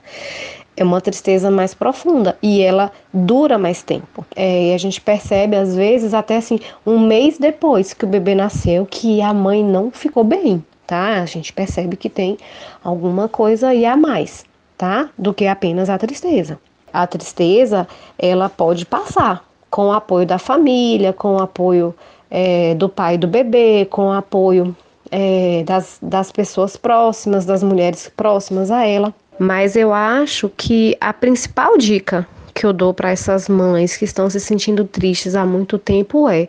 É 0.76 0.84
uma 0.84 1.00
tristeza 1.00 1.50
mais 1.50 1.72
profunda 1.72 2.36
e 2.42 2.60
ela 2.60 2.92
dura 3.12 3.56
mais 3.56 3.82
tempo. 3.82 4.26
É, 4.36 4.68
e 4.68 4.74
a 4.74 4.78
gente 4.78 5.00
percebe, 5.00 5.56
às 5.56 5.74
vezes, 5.74 6.12
até 6.12 6.36
assim, 6.36 6.60
um 6.84 6.98
mês 6.98 7.38
depois 7.38 7.94
que 7.94 8.04
o 8.04 8.08
bebê 8.08 8.34
nasceu, 8.34 8.84
que 8.84 9.22
a 9.22 9.32
mãe 9.32 9.64
não 9.64 9.90
ficou 9.90 10.22
bem, 10.22 10.62
tá? 10.86 11.22
A 11.22 11.26
gente 11.26 11.52
percebe 11.52 11.96
que 11.96 12.10
tem 12.10 12.36
alguma 12.84 13.28
coisa 13.28 13.68
aí 13.68 13.86
a 13.86 13.96
mais, 13.96 14.44
tá? 14.76 15.08
Do 15.16 15.32
que 15.32 15.46
apenas 15.46 15.88
a 15.88 15.96
tristeza. 15.96 16.58
A 16.92 17.06
tristeza, 17.06 17.88
ela 18.18 18.48
pode 18.48 18.84
passar 18.84 19.44
com 19.70 19.88
o 19.88 19.92
apoio 19.92 20.26
da 20.26 20.38
família, 20.38 21.12
com 21.12 21.36
o 21.36 21.42
apoio 21.42 21.94
é, 22.30 22.74
do 22.74 22.88
pai 22.88 23.18
do 23.18 23.26
bebê, 23.26 23.86
com 23.90 24.08
o 24.08 24.12
apoio 24.12 24.76
é, 25.10 25.62
das, 25.64 25.98
das 26.00 26.32
pessoas 26.32 26.76
próximas, 26.76 27.44
das 27.44 27.62
mulheres 27.62 28.10
próximas 28.16 28.70
a 28.70 28.86
ela. 28.86 29.14
Mas 29.38 29.76
eu 29.76 29.92
acho 29.92 30.50
que 30.56 30.96
a 31.00 31.12
principal 31.12 31.76
dica 31.76 32.26
que 32.54 32.64
eu 32.64 32.72
dou 32.72 32.94
para 32.94 33.10
essas 33.10 33.48
mães 33.48 33.96
que 33.96 34.04
estão 34.06 34.30
se 34.30 34.40
sentindo 34.40 34.84
tristes 34.84 35.34
há 35.34 35.44
muito 35.44 35.78
tempo 35.78 36.26
é 36.26 36.48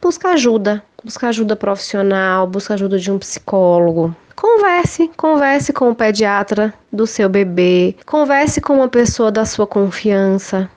buscar 0.00 0.32
ajuda, 0.32 0.82
buscar 1.02 1.28
ajuda 1.28 1.56
profissional, 1.56 2.46
buscar 2.46 2.74
ajuda 2.74 2.98
de 2.98 3.10
um 3.10 3.18
psicólogo. 3.18 4.14
Converse, 4.36 5.10
converse 5.16 5.72
com 5.72 5.90
o 5.90 5.94
pediatra 5.94 6.72
do 6.92 7.06
seu 7.06 7.28
bebê, 7.28 7.96
converse 8.06 8.60
com 8.60 8.74
uma 8.74 8.88
pessoa 8.88 9.32
da 9.32 9.44
sua 9.44 9.66
confiança, 9.66 10.70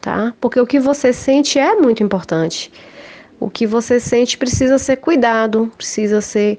tá? 0.00 0.32
Porque 0.40 0.58
o 0.58 0.66
que 0.66 0.80
você 0.80 1.12
sente 1.12 1.58
é 1.58 1.74
muito 1.76 2.02
importante. 2.02 2.72
O 3.38 3.50
que 3.50 3.66
você 3.66 4.00
sente 4.00 4.38
precisa 4.38 4.78
ser 4.78 4.96
cuidado, 4.96 5.70
precisa 5.76 6.20
ser 6.20 6.58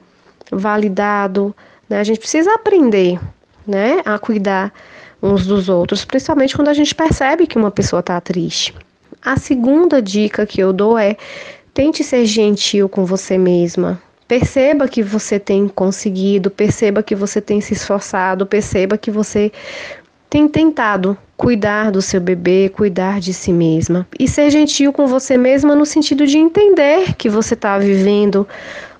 validado, 0.52 1.56
né? 1.90 2.00
A 2.00 2.04
gente 2.04 2.20
precisa 2.20 2.54
aprender, 2.54 3.20
né, 3.68 4.02
a 4.06 4.18
cuidar 4.18 4.74
uns 5.22 5.46
dos 5.46 5.68
outros, 5.68 6.06
principalmente 6.06 6.56
quando 6.56 6.70
a 6.70 6.74
gente 6.74 6.94
percebe 6.94 7.48
que 7.48 7.58
uma 7.58 7.72
pessoa 7.72 8.00
está 8.00 8.20
triste. 8.22 8.74
A 9.22 9.38
segunda 9.38 10.02
dica 10.02 10.46
que 10.46 10.62
eu 10.62 10.72
dou 10.72 10.98
é 10.98 11.18
tente 11.74 12.04
ser 12.04 12.26
gentil 12.26 12.88
com 12.88 13.06
você 13.06 13.38
mesma. 13.38 14.02
Perceba 14.28 14.88
que 14.88 15.02
você 15.02 15.40
tem 15.40 15.68
conseguido, 15.68 16.52
perceba 16.52 17.02
que 17.02 17.16
você 17.16 17.40
tem 17.40 17.62
se 17.62 17.74
esforçado, 17.74 18.46
perceba 18.46 18.98
que 18.98 19.10
você 19.10 19.52
tem 20.30 20.48
tentado 20.48 21.18
cuidar 21.38 21.92
do 21.92 22.02
seu 22.02 22.20
bebê, 22.20 22.70
cuidar 22.70 23.20
de 23.20 23.34
si 23.34 23.54
mesma 23.54 24.08
e 24.20 24.28
ser 24.28 24.50
gentil 24.50 24.92
com 24.92 25.08
você 25.08 25.38
mesma 25.38 25.76
no 25.76 25.86
sentido 25.86 26.26
de 26.26 26.38
entender 26.38 27.16
que 27.16 27.30
você 27.30 27.54
está 27.54 27.78
vivendo 27.78 28.46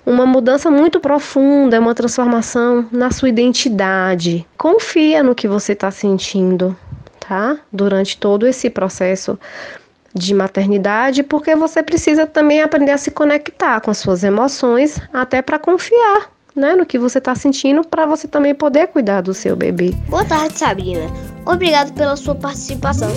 uma 0.08 0.24
mudança 0.24 0.70
muito 0.70 0.98
profunda, 0.98 1.78
uma 1.78 1.94
transformação 1.94 2.86
na 2.90 3.10
sua 3.10 3.28
identidade. 3.28 4.46
Confia 4.56 5.22
no 5.22 5.34
que 5.34 5.46
você 5.46 5.72
está 5.72 5.90
sentindo, 5.90 6.74
tá? 7.20 7.58
Durante 7.70 8.16
todo 8.16 8.46
esse 8.46 8.70
processo 8.70 9.38
de 10.14 10.32
maternidade, 10.32 11.22
porque 11.22 11.54
você 11.54 11.82
precisa 11.82 12.26
também 12.26 12.62
aprender 12.62 12.92
a 12.92 12.98
se 12.98 13.10
conectar 13.10 13.80
com 13.80 13.90
as 13.90 13.98
suas 13.98 14.24
emoções, 14.24 14.98
até 15.12 15.42
para 15.42 15.58
confiar 15.58 16.30
né, 16.56 16.74
no 16.74 16.86
que 16.86 16.98
você 16.98 17.18
está 17.18 17.34
sentindo 17.34 17.84
para 17.86 18.06
você 18.06 18.26
também 18.26 18.54
poder 18.54 18.88
cuidar 18.88 19.20
do 19.20 19.34
seu 19.34 19.54
bebê. 19.54 19.94
Boa 20.08 20.24
tarde, 20.24 20.58
Sabrina. 20.58 21.06
Obrigado 21.44 21.92
pela 21.92 22.16
sua 22.16 22.34
participação. 22.34 23.10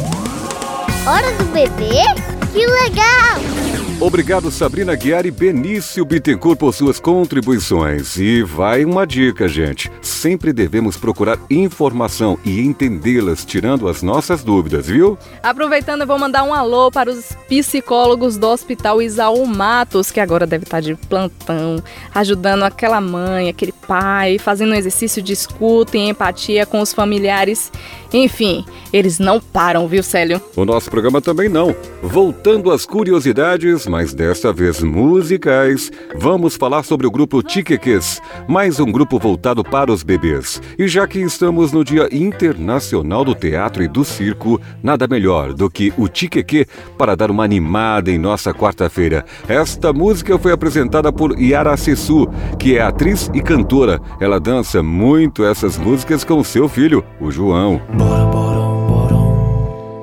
Hora 1.08 1.32
do 1.38 1.46
bebê? 1.46 2.41
Que 2.52 2.66
legal! 2.66 3.82
Obrigado, 4.02 4.50
Sabrina 4.50 4.96
Guiar 4.96 5.28
e 5.28 5.32
Benício 5.32 6.04
Bittencourt, 6.04 6.58
por 6.58 6.74
suas 6.74 7.00
contribuições. 7.00 8.18
E 8.18 8.42
vai 8.42 8.84
uma 8.84 9.06
dica, 9.06 9.48
gente. 9.48 9.92
Sempre 10.02 10.52
devemos 10.52 10.98
procurar 10.98 11.38
informação 11.52 12.36
e 12.44 12.62
entendê-las, 12.62 13.46
tirando 13.46 13.88
as 13.88 14.02
nossas 14.02 14.44
dúvidas, 14.44 14.88
viu? 14.88 15.20
Aproveitando, 15.44 16.02
eu 16.02 16.08
vou 16.08 16.18
mandar 16.18 16.42
um 16.42 16.52
alô 16.52 16.90
para 16.90 17.12
os 17.12 17.32
psicólogos 17.48 18.38
do 18.38 18.48
Hospital 18.48 19.04
Isaú 19.04 19.46
Matos, 19.46 20.10
que 20.10 20.20
agora 20.20 20.48
deve 20.48 20.64
estar 20.64 20.80
de 20.80 20.96
plantão, 20.96 21.76
ajudando 22.12 22.64
aquela 22.64 23.00
mãe, 23.00 23.50
aquele 23.50 23.72
pai, 23.72 24.40
fazendo 24.40 24.72
um 24.72 24.76
exercício 24.76 25.22
de 25.22 25.32
escuta 25.32 25.96
e 25.96 26.10
empatia 26.10 26.66
com 26.66 26.82
os 26.82 26.92
familiares. 26.92 27.72
Enfim, 28.14 28.66
eles 28.92 29.20
não 29.20 29.40
param, 29.40 29.88
viu, 29.88 30.04
Célio? 30.04 30.42
O 30.56 30.66
nosso 30.66 30.90
programa 30.90 31.22
também 31.22 31.48
não. 31.48 31.74
Voltando 32.02 32.72
às 32.72 32.86
curiosidades, 32.86 33.88
mas 33.88 34.14
desta 34.14 34.52
vez 34.52 34.82
musicais, 34.82 35.92
vamos 36.16 36.56
falar 36.56 36.84
sobre 36.84 37.08
o 37.08 37.12
grupo 37.12 37.42
Tiqueques, 37.42 38.22
mais 38.48 38.80
um 38.80 38.92
grupo 38.92 39.18
voltado 39.18 39.64
para 39.64 39.92
os 39.92 40.04
bebês. 40.04 40.62
E 40.78 40.88
já 40.88 41.08
que 41.08 41.20
estamos 41.20 41.72
no 41.72 41.84
Dia 41.84 42.10
Internacional 42.12 43.24
do 43.24 43.34
Teatro 43.34 43.84
e 43.84 43.88
do 43.88 44.04
Circo, 44.04 44.60
nada 44.84 45.08
melhor 45.08 45.54
do 45.54 45.70
que 45.70 45.94
o 45.98 46.08
Tiqueque 46.08 46.66
para 46.98 47.16
dar 47.16 47.32
uma 47.32 47.46
animada 47.46 48.12
em 48.12 48.18
nossa 48.18 48.54
quarta-feira. 48.54 49.24
Esta 49.48 49.94
música 49.94 50.38
foi 50.38 50.52
apresentada 50.52 51.14
por 51.14 51.40
Yara 51.40 51.78
Sessu, 51.78 52.28
que 52.60 52.78
é 52.78 52.82
atriz 52.82 53.30
e 53.34 53.42
cantora. 53.42 54.02
Ela 54.20 54.40
dança 54.40 54.84
muito 54.84 55.46
essas 55.46 55.78
músicas 55.78 56.24
com 56.24 56.44
seu 56.44 56.68
filho, 56.68 57.04
o 57.20 57.32
João. 57.32 57.82
Bora, 58.02 58.26
bora, 58.26 58.66
bora. 58.90 59.20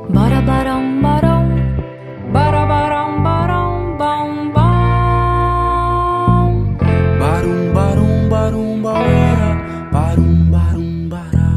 Bora, 0.08 0.40
bora, 0.40 0.74
bora. 1.02 1.34
Bora, 2.32 2.66
bora, 2.66 3.00
bora, 3.26 3.60
bom, 3.98 4.28
bom. 4.54 4.68
Barum, 7.18 7.72
barum, 7.74 8.28
barum, 8.28 8.82
bora. 8.82 9.50
Barum, 9.90 10.50
barum, 10.50 11.08
bará. 11.08 11.52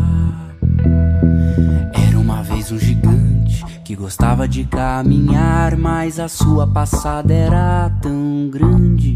Era 1.94 2.18
uma 2.18 2.42
vez 2.42 2.72
um 2.72 2.80
gigante 2.80 3.64
que 3.86 3.96
gostava 3.96 4.48
de 4.48 4.64
caminhar, 4.66 5.78
mas 5.78 6.20
a 6.20 6.28
sua 6.28 6.66
passada 6.66 7.32
era 7.32 7.92
tão 8.02 8.50
grande 8.50 9.16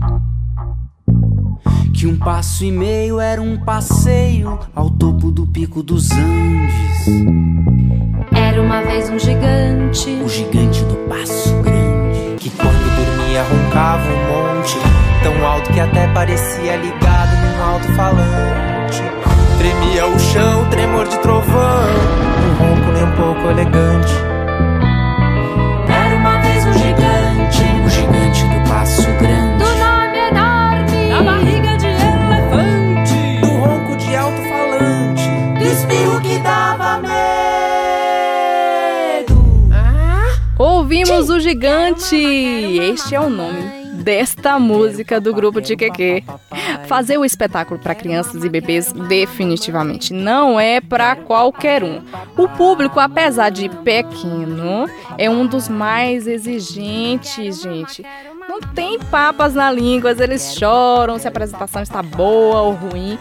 que 1.93 2.05
um 2.05 2.17
passo 2.17 2.63
e 2.65 2.71
meio 2.71 3.19
era 3.19 3.41
um 3.41 3.57
passeio 3.57 4.59
ao 4.75 4.89
topo 4.89 5.31
do 5.31 5.45
pico 5.45 5.81
dos 5.81 6.11
Andes. 6.11 7.07
Era 8.33 8.61
uma 8.61 8.81
vez 8.81 9.09
um 9.09 9.17
gigante, 9.17 10.09
o 10.23 10.27
gigante 10.27 10.83
do 10.83 10.95
passo 11.07 11.55
grande, 11.61 12.35
que 12.37 12.49
quando 12.49 12.95
dormia 12.95 13.43
roncava 13.43 14.03
um 14.09 14.57
monte, 14.57 14.77
tão 15.23 15.47
alto 15.47 15.71
que 15.71 15.79
até 15.79 16.07
parecia 16.13 16.75
ligado 16.75 17.31
num 17.41 17.63
alto-falante. 17.63 19.01
Tremia 19.57 20.07
o 20.07 20.19
chão, 20.19 20.69
tremor 20.69 21.07
de 21.07 21.17
trovão, 21.19 21.87
um 22.43 22.75
ronco 22.75 22.91
nem 22.91 23.03
um 23.03 23.11
pouco 23.15 23.49
elegante. 23.49 24.24
Gigante! 41.45 42.15
Este 42.15 43.13
é 43.13 43.21
o 43.21 43.29
nome 43.29 43.85
desta 44.03 44.57
música 44.57 45.21
do 45.21 45.31
grupo 45.31 45.61
Tiqueque. 45.61 46.23
Fazer 46.87 47.19
o 47.19 47.25
espetáculo 47.25 47.79
para 47.79 47.93
crianças 47.93 48.43
e 48.43 48.49
bebês 48.49 48.91
definitivamente 48.91 50.11
não 50.11 50.59
é 50.59 50.81
para 50.81 51.15
qualquer 51.15 51.83
um. 51.83 52.01
O 52.35 52.49
público, 52.49 52.99
apesar 52.99 53.51
de 53.51 53.69
pequeno, 53.69 54.89
é 55.19 55.29
um 55.29 55.45
dos 55.45 55.69
mais 55.69 56.25
exigentes, 56.25 57.61
gente. 57.61 58.03
Não 58.49 58.59
tem 58.59 58.97
papas 58.97 59.53
na 59.53 59.71
língua, 59.71 60.15
eles 60.17 60.55
choram 60.57 61.19
se 61.19 61.27
a 61.27 61.29
apresentação 61.29 61.83
está 61.83 62.01
boa 62.01 62.61
ou 62.61 62.73
ruim. 62.73 63.19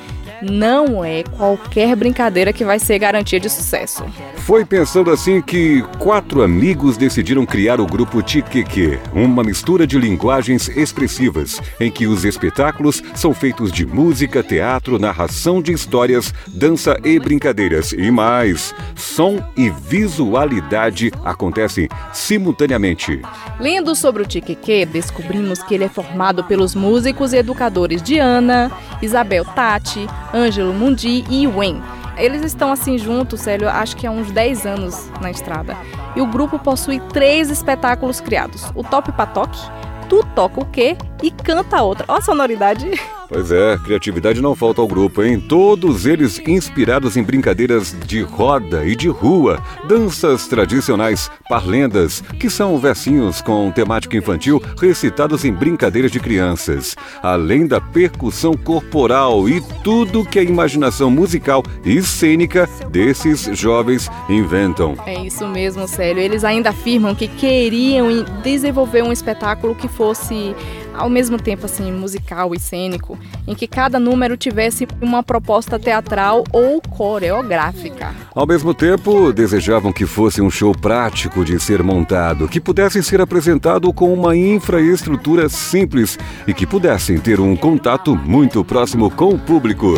Não 0.50 1.04
é 1.04 1.22
qualquer 1.22 1.96
brincadeira 1.96 2.52
que 2.52 2.64
vai 2.64 2.78
ser 2.78 2.98
garantia 2.98 3.40
de 3.40 3.48
sucesso. 3.48 4.04
Foi 4.36 4.64
pensando 4.64 5.10
assim 5.10 5.40
que 5.40 5.82
quatro 5.98 6.42
amigos 6.42 6.96
decidiram 6.96 7.46
criar 7.46 7.80
o 7.80 7.86
grupo 7.86 8.22
Tiqueque, 8.22 8.98
uma 9.12 9.42
mistura 9.42 9.86
de 9.86 9.98
linguagens 9.98 10.68
expressivas, 10.68 11.60
em 11.80 11.90
que 11.90 12.06
os 12.06 12.24
espetáculos 12.24 13.02
são 13.14 13.32
feitos 13.32 13.72
de 13.72 13.86
música, 13.86 14.42
teatro, 14.42 14.98
narração 14.98 15.62
de 15.62 15.72
histórias, 15.72 16.34
dança 16.46 16.98
e 17.04 17.18
brincadeiras. 17.18 17.92
E 17.92 18.10
mais, 18.10 18.74
som 18.94 19.42
e 19.56 19.70
visualidade 19.70 21.10
acontecem 21.24 21.88
simultaneamente. 22.12 23.20
Lendo 23.58 23.94
sobre 23.94 24.22
o 24.22 24.26
Tiqueque, 24.26 24.84
descobrimos 24.84 25.62
que 25.62 25.74
ele 25.74 25.84
é 25.84 25.88
formado 25.88 26.44
pelos 26.44 26.74
músicos 26.74 27.32
e 27.32 27.38
educadores 27.38 28.02
Diana, 28.02 28.70
Isabel 29.00 29.44
Tati, 29.44 30.06
Ângelo 30.34 30.74
Mundi 30.74 31.24
e 31.30 31.46
Wen. 31.46 31.80
Eles 32.16 32.42
estão 32.42 32.72
assim 32.72 32.98
juntos, 32.98 33.40
Célio, 33.40 33.68
acho 33.68 33.96
que 33.96 34.06
há 34.06 34.10
uns 34.10 34.30
10 34.30 34.66
anos 34.66 35.10
na 35.20 35.30
estrada. 35.30 35.76
E 36.16 36.20
o 36.20 36.26
grupo 36.26 36.58
possui 36.58 37.00
três 37.12 37.50
espetáculos 37.50 38.20
criados: 38.20 38.64
o 38.74 38.82
Top 38.82 39.10
Patoque, 39.12 39.60
Tu 40.08 40.24
Toca 40.34 40.60
o 40.60 40.66
Quê 40.66 40.96
e 41.22 41.30
Canta 41.30 41.82
Outra. 41.82 42.04
Ó 42.08 42.16
a 42.16 42.20
sonoridade. 42.20 42.90
Pois 43.34 43.50
é, 43.50 43.76
criatividade 43.78 44.40
não 44.40 44.54
falta 44.54 44.80
ao 44.80 44.86
grupo, 44.86 45.20
hein? 45.20 45.40
Todos 45.40 46.06
eles 46.06 46.38
inspirados 46.46 47.16
em 47.16 47.22
brincadeiras 47.24 47.92
de 48.06 48.22
roda 48.22 48.86
e 48.86 48.94
de 48.94 49.08
rua, 49.08 49.60
danças 49.88 50.46
tradicionais, 50.46 51.28
parlendas, 51.48 52.20
que 52.38 52.48
são 52.48 52.78
versinhos 52.78 53.42
com 53.42 53.72
temática 53.72 54.16
infantil 54.16 54.62
recitados 54.80 55.44
em 55.44 55.52
brincadeiras 55.52 56.12
de 56.12 56.20
crianças, 56.20 56.94
além 57.20 57.66
da 57.66 57.80
percussão 57.80 58.54
corporal 58.54 59.48
e 59.48 59.60
tudo 59.82 60.24
que 60.24 60.38
a 60.38 60.44
imaginação 60.44 61.10
musical 61.10 61.64
e 61.84 62.00
cênica 62.02 62.68
desses 62.92 63.48
jovens 63.58 64.08
inventam. 64.28 64.94
É 65.04 65.26
isso 65.26 65.44
mesmo, 65.48 65.88
Célio. 65.88 66.22
Eles 66.22 66.44
ainda 66.44 66.70
afirmam 66.70 67.16
que 67.16 67.26
queriam 67.26 68.06
desenvolver 68.44 69.02
um 69.02 69.10
espetáculo 69.10 69.74
que 69.74 69.88
fosse 69.88 70.54
ao 70.94 71.10
mesmo 71.10 71.36
tempo 71.38 71.66
assim 71.66 71.92
musical 71.92 72.54
e 72.54 72.60
cênico, 72.60 73.18
em 73.46 73.54
que 73.54 73.66
cada 73.66 73.98
número 73.98 74.36
tivesse 74.36 74.86
uma 75.00 75.22
proposta 75.22 75.78
teatral 75.78 76.44
ou 76.52 76.80
coreográfica. 76.80 78.14
Ao 78.34 78.46
mesmo 78.46 78.72
tempo, 78.72 79.32
desejavam 79.32 79.92
que 79.92 80.06
fosse 80.06 80.40
um 80.40 80.50
show 80.50 80.72
prático 80.72 81.44
de 81.44 81.58
ser 81.60 81.82
montado, 81.82 82.48
que 82.48 82.60
pudesse 82.60 83.02
ser 83.02 83.20
apresentado 83.20 83.92
com 83.92 84.12
uma 84.12 84.36
infraestrutura 84.36 85.48
simples 85.48 86.18
e 86.46 86.54
que 86.54 86.66
pudessem 86.66 87.18
ter 87.18 87.40
um 87.40 87.56
contato 87.56 88.16
muito 88.16 88.64
próximo 88.64 89.10
com 89.10 89.30
o 89.30 89.38
público. 89.38 89.94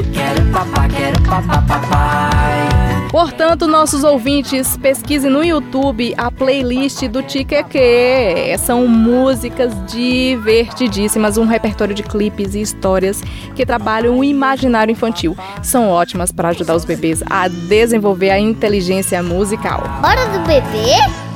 Portanto, 3.11 3.67
nossos 3.67 4.05
ouvintes, 4.05 4.77
pesquisem 4.77 5.31
no 5.31 5.43
YouTube 5.43 6.15
a 6.17 6.31
playlist 6.31 7.07
do 7.09 7.23
Tiqueque. 7.23 8.57
São 8.59 8.87
músicas 8.87 9.73
divertidíssimas, 9.87 11.39
um 11.39 11.47
repertório 11.47 11.95
de 11.95 12.03
clipes 12.03 12.55
e 12.55 12.61
histórias 12.61 13.23
que 13.55 13.65
trabalham 13.65 14.19
o 14.19 14.25
imaginário 14.25 14.93
infantil. 14.93 15.37
São 15.63 15.89
ótimas 15.89 16.33
para 16.33 16.49
ajudar 16.49 16.75
os 16.75 16.85
bebês 16.85 17.23
a 17.31 17.49
desenvolver 17.49 18.31
a 18.31 18.39
inteligência 18.39 19.23
musical. 19.23 19.83
Hora 20.03 20.27
do 20.27 20.41
bebê? 20.47 21.36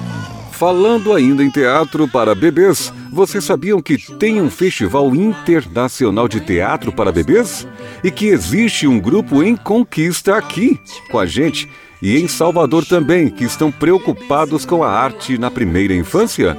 Falando 0.60 1.14
ainda 1.14 1.42
em 1.42 1.48
teatro 1.48 2.06
para 2.06 2.34
bebês, 2.34 2.92
vocês 3.10 3.42
sabiam 3.42 3.80
que 3.80 3.96
tem 3.96 4.42
um 4.42 4.50
festival 4.50 5.16
internacional 5.16 6.28
de 6.28 6.38
teatro 6.38 6.92
para 6.92 7.10
bebês? 7.10 7.66
E 8.04 8.10
que 8.10 8.26
existe 8.26 8.86
um 8.86 9.00
grupo 9.00 9.42
em 9.42 9.56
conquista 9.56 10.36
aqui 10.36 10.78
com 11.10 11.18
a 11.18 11.24
gente 11.24 11.66
e 12.02 12.18
em 12.18 12.28
Salvador 12.28 12.84
também, 12.84 13.30
que 13.30 13.42
estão 13.42 13.72
preocupados 13.72 14.66
com 14.66 14.84
a 14.84 14.90
arte 14.90 15.38
na 15.38 15.50
primeira 15.50 15.94
infância? 15.94 16.54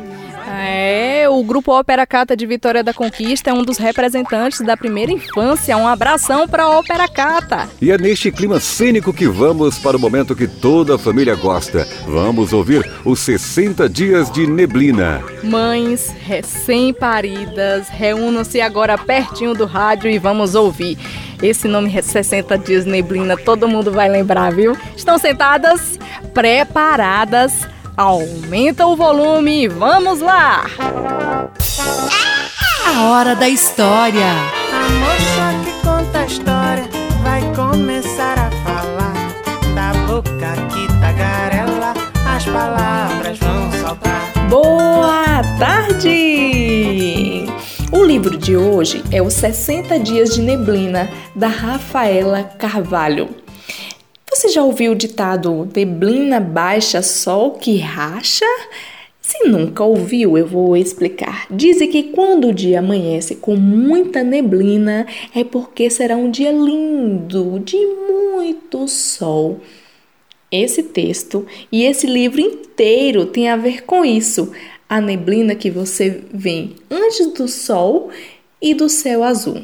É, 0.63 1.27
o 1.27 1.43
grupo 1.43 1.71
Ópera 1.71 2.05
Cata 2.05 2.37
de 2.37 2.45
Vitória 2.45 2.83
da 2.83 2.93
Conquista 2.93 3.49
é 3.49 3.53
um 3.53 3.63
dos 3.63 3.77
representantes 3.77 4.61
da 4.61 4.77
primeira 4.77 5.11
infância. 5.11 5.75
Um 5.75 5.87
abração 5.87 6.47
para 6.47 6.63
a 6.63 6.69
Ópera 6.69 7.07
Cata. 7.07 7.67
E 7.81 7.91
é 7.91 7.97
neste 7.97 8.31
clima 8.31 8.59
cênico 8.59 9.11
que 9.11 9.27
vamos 9.27 9.79
para 9.79 9.97
o 9.97 9.99
momento 9.99 10.35
que 10.35 10.47
toda 10.47 10.95
a 10.95 10.99
família 10.99 11.35
gosta. 11.35 11.87
Vamos 12.05 12.53
ouvir 12.53 12.89
os 13.03 13.19
60 13.19 13.89
dias 13.89 14.31
de 14.31 14.45
neblina. 14.45 15.23
Mães 15.43 16.13
recém-paridas, 16.25 17.89
reúnam-se 17.89 18.61
agora 18.61 18.97
pertinho 18.97 19.55
do 19.55 19.65
rádio 19.65 20.09
e 20.11 20.19
vamos 20.19 20.53
ouvir. 20.53 20.97
Esse 21.41 21.67
nome 21.67 21.91
60 22.01 22.55
dias 22.59 22.85
neblina, 22.85 23.35
todo 23.35 23.67
mundo 23.67 23.91
vai 23.91 24.07
lembrar, 24.07 24.53
viu? 24.53 24.77
Estão 24.95 25.17
sentadas, 25.17 25.97
preparadas? 26.35 27.67
Aumenta 28.01 28.87
o 28.87 28.95
volume 28.95 29.65
e 29.65 29.67
vamos 29.67 30.21
lá! 30.21 30.65
A 32.83 33.01
hora 33.03 33.35
da 33.35 33.47
história. 33.47 34.25
A 34.25 34.89
moça 34.89 35.53
que 35.63 35.71
conta 35.85 36.21
a 36.21 36.25
história 36.25 36.89
vai 37.21 37.41
começar 37.53 38.39
a 38.39 38.49
falar. 38.65 39.13
Da 39.75 39.93
boca 40.07 40.55
que 40.73 40.87
tagarela, 40.99 41.93
as 42.27 42.43
palavras 42.45 43.37
vão 43.37 43.71
saltar. 43.79 44.31
Boa 44.49 45.43
tarde! 45.59 47.45
O 47.91 48.03
livro 48.03 48.35
de 48.35 48.57
hoje 48.57 49.03
é 49.11 49.21
Os 49.21 49.35
60 49.35 49.99
Dias 49.99 50.33
de 50.33 50.41
Neblina, 50.41 51.07
da 51.35 51.49
Rafaela 51.49 52.45
Carvalho. 52.57 53.29
Você 54.41 54.49
já 54.49 54.63
ouviu 54.63 54.93
o 54.93 54.95
ditado 54.95 55.69
neblina 55.75 56.39
baixa, 56.39 57.03
sol 57.03 57.51
que 57.51 57.77
racha? 57.77 58.47
Se 59.21 59.47
nunca 59.47 59.83
ouviu, 59.83 60.35
eu 60.35 60.47
vou 60.47 60.75
explicar. 60.75 61.45
Dizem 61.51 61.87
que 61.87 62.05
quando 62.05 62.47
o 62.47 62.53
dia 62.53 62.79
amanhece 62.79 63.35
com 63.35 63.55
muita 63.55 64.23
neblina, 64.23 65.05
é 65.35 65.43
porque 65.43 65.91
será 65.91 66.17
um 66.17 66.31
dia 66.31 66.51
lindo, 66.51 67.59
de 67.59 67.77
muito 67.77 68.87
sol. 68.87 69.59
Esse 70.51 70.81
texto 70.81 71.45
e 71.71 71.83
esse 71.83 72.07
livro 72.07 72.41
inteiro 72.41 73.27
tem 73.27 73.47
a 73.47 73.55
ver 73.55 73.83
com 73.83 74.03
isso. 74.03 74.51
A 74.89 74.99
neblina 74.99 75.53
que 75.53 75.69
você 75.69 76.19
vê 76.33 76.69
antes 76.89 77.27
do 77.27 77.47
sol 77.47 78.09
e 78.59 78.73
do 78.73 78.89
céu 78.89 79.23
azul. 79.23 79.61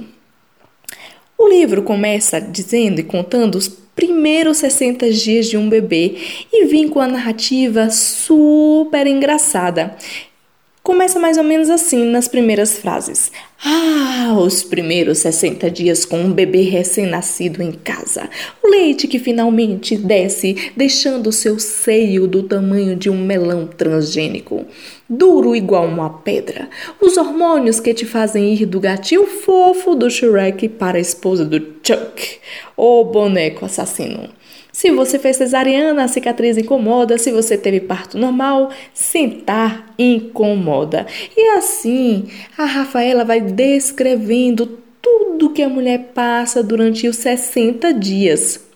O 1.35 1.47
livro 1.47 1.81
começa 1.81 2.39
dizendo 2.39 2.99
e 2.99 3.03
contando 3.03 3.55
os 3.55 3.67
primeiros 3.97 4.59
60 4.59 5.09
dias 5.11 5.47
de 5.47 5.57
um 5.57 5.67
bebê 5.67 6.15
e 6.53 6.65
vem 6.65 6.87
com 6.87 7.01
a 7.01 7.07
narrativa 7.07 7.89
super 7.89 9.07
engraçada. 9.07 9.97
Começa 10.87 11.19
mais 11.19 11.37
ou 11.37 11.43
menos 11.43 11.69
assim 11.69 12.05
nas 12.05 12.29
primeiras 12.29 12.77
frases. 12.77 13.29
Ah, 13.61 14.33
os 14.39 14.63
primeiros 14.63 15.17
60 15.17 15.69
dias 15.69 16.05
com 16.05 16.17
um 16.17 16.31
bebê 16.31 16.61
recém-nascido 16.61 17.61
em 17.61 17.73
casa. 17.73 18.29
O 18.63 18.69
leite 18.69 19.05
que 19.05 19.19
finalmente 19.19 19.97
desce, 19.97 20.71
deixando 20.77 21.29
seu 21.33 21.59
seio 21.59 22.25
do 22.25 22.41
tamanho 22.41 22.95
de 22.95 23.09
um 23.09 23.21
melão 23.21 23.67
transgênico. 23.67 24.65
Duro 25.09 25.57
igual 25.57 25.85
uma 25.85 26.09
pedra. 26.09 26.69
Os 27.01 27.17
hormônios 27.17 27.81
que 27.81 27.93
te 27.93 28.05
fazem 28.05 28.53
ir 28.53 28.65
do 28.65 28.79
gatinho 28.79 29.27
fofo 29.27 29.93
do 29.93 30.09
Shrek 30.09 30.69
para 30.69 30.97
a 30.97 31.01
esposa 31.01 31.43
do 31.43 31.59
Chuck, 31.83 32.39
o 32.77 33.03
boneco 33.03 33.65
assassino. 33.65 34.29
Se 34.77 34.91
você 34.91 35.17
fez 35.17 35.37
cesariana, 35.37 36.03
a 36.03 36.07
cicatriz 36.07 36.55
incomoda. 36.55 37.17
Se 37.17 37.31
você 37.31 37.57
teve 37.57 37.79
parto 37.79 38.15
normal, 38.15 38.69
sentar 38.93 39.91
incomoda. 39.97 41.07
E 41.35 41.57
assim, 41.57 42.27
a 42.55 42.63
Rafaela 42.63 43.25
vai 43.25 43.41
descrevendo 43.41 44.67
tudo 45.01 45.49
que 45.49 45.63
a 45.63 45.67
mulher 45.67 46.11
passa 46.13 46.61
durante 46.61 47.07
os 47.07 47.15
60 47.15 47.91
dias. 47.91 48.67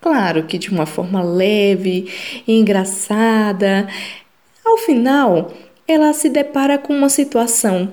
Claro 0.00 0.46
que 0.46 0.58
de 0.58 0.70
uma 0.70 0.84
forma 0.84 1.22
leve 1.22 2.12
engraçada. 2.48 3.86
Ao 4.64 4.76
final, 4.78 5.52
ela 5.86 6.12
se 6.12 6.28
depara 6.28 6.76
com 6.76 6.92
uma 6.92 7.08
situação. 7.08 7.92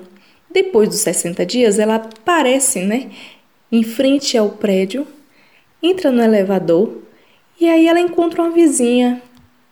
Depois 0.50 0.88
dos 0.88 0.98
60 0.98 1.46
dias, 1.46 1.78
ela 1.78 1.94
aparece, 1.94 2.80
né? 2.80 3.10
Em 3.70 3.84
frente 3.84 4.36
ao 4.36 4.48
prédio, 4.48 5.06
entra 5.80 6.10
no 6.10 6.20
elevador 6.20 7.01
e 7.62 7.68
aí 7.68 7.86
ela 7.86 8.00
encontra 8.00 8.42
uma 8.42 8.50
vizinha. 8.50 9.22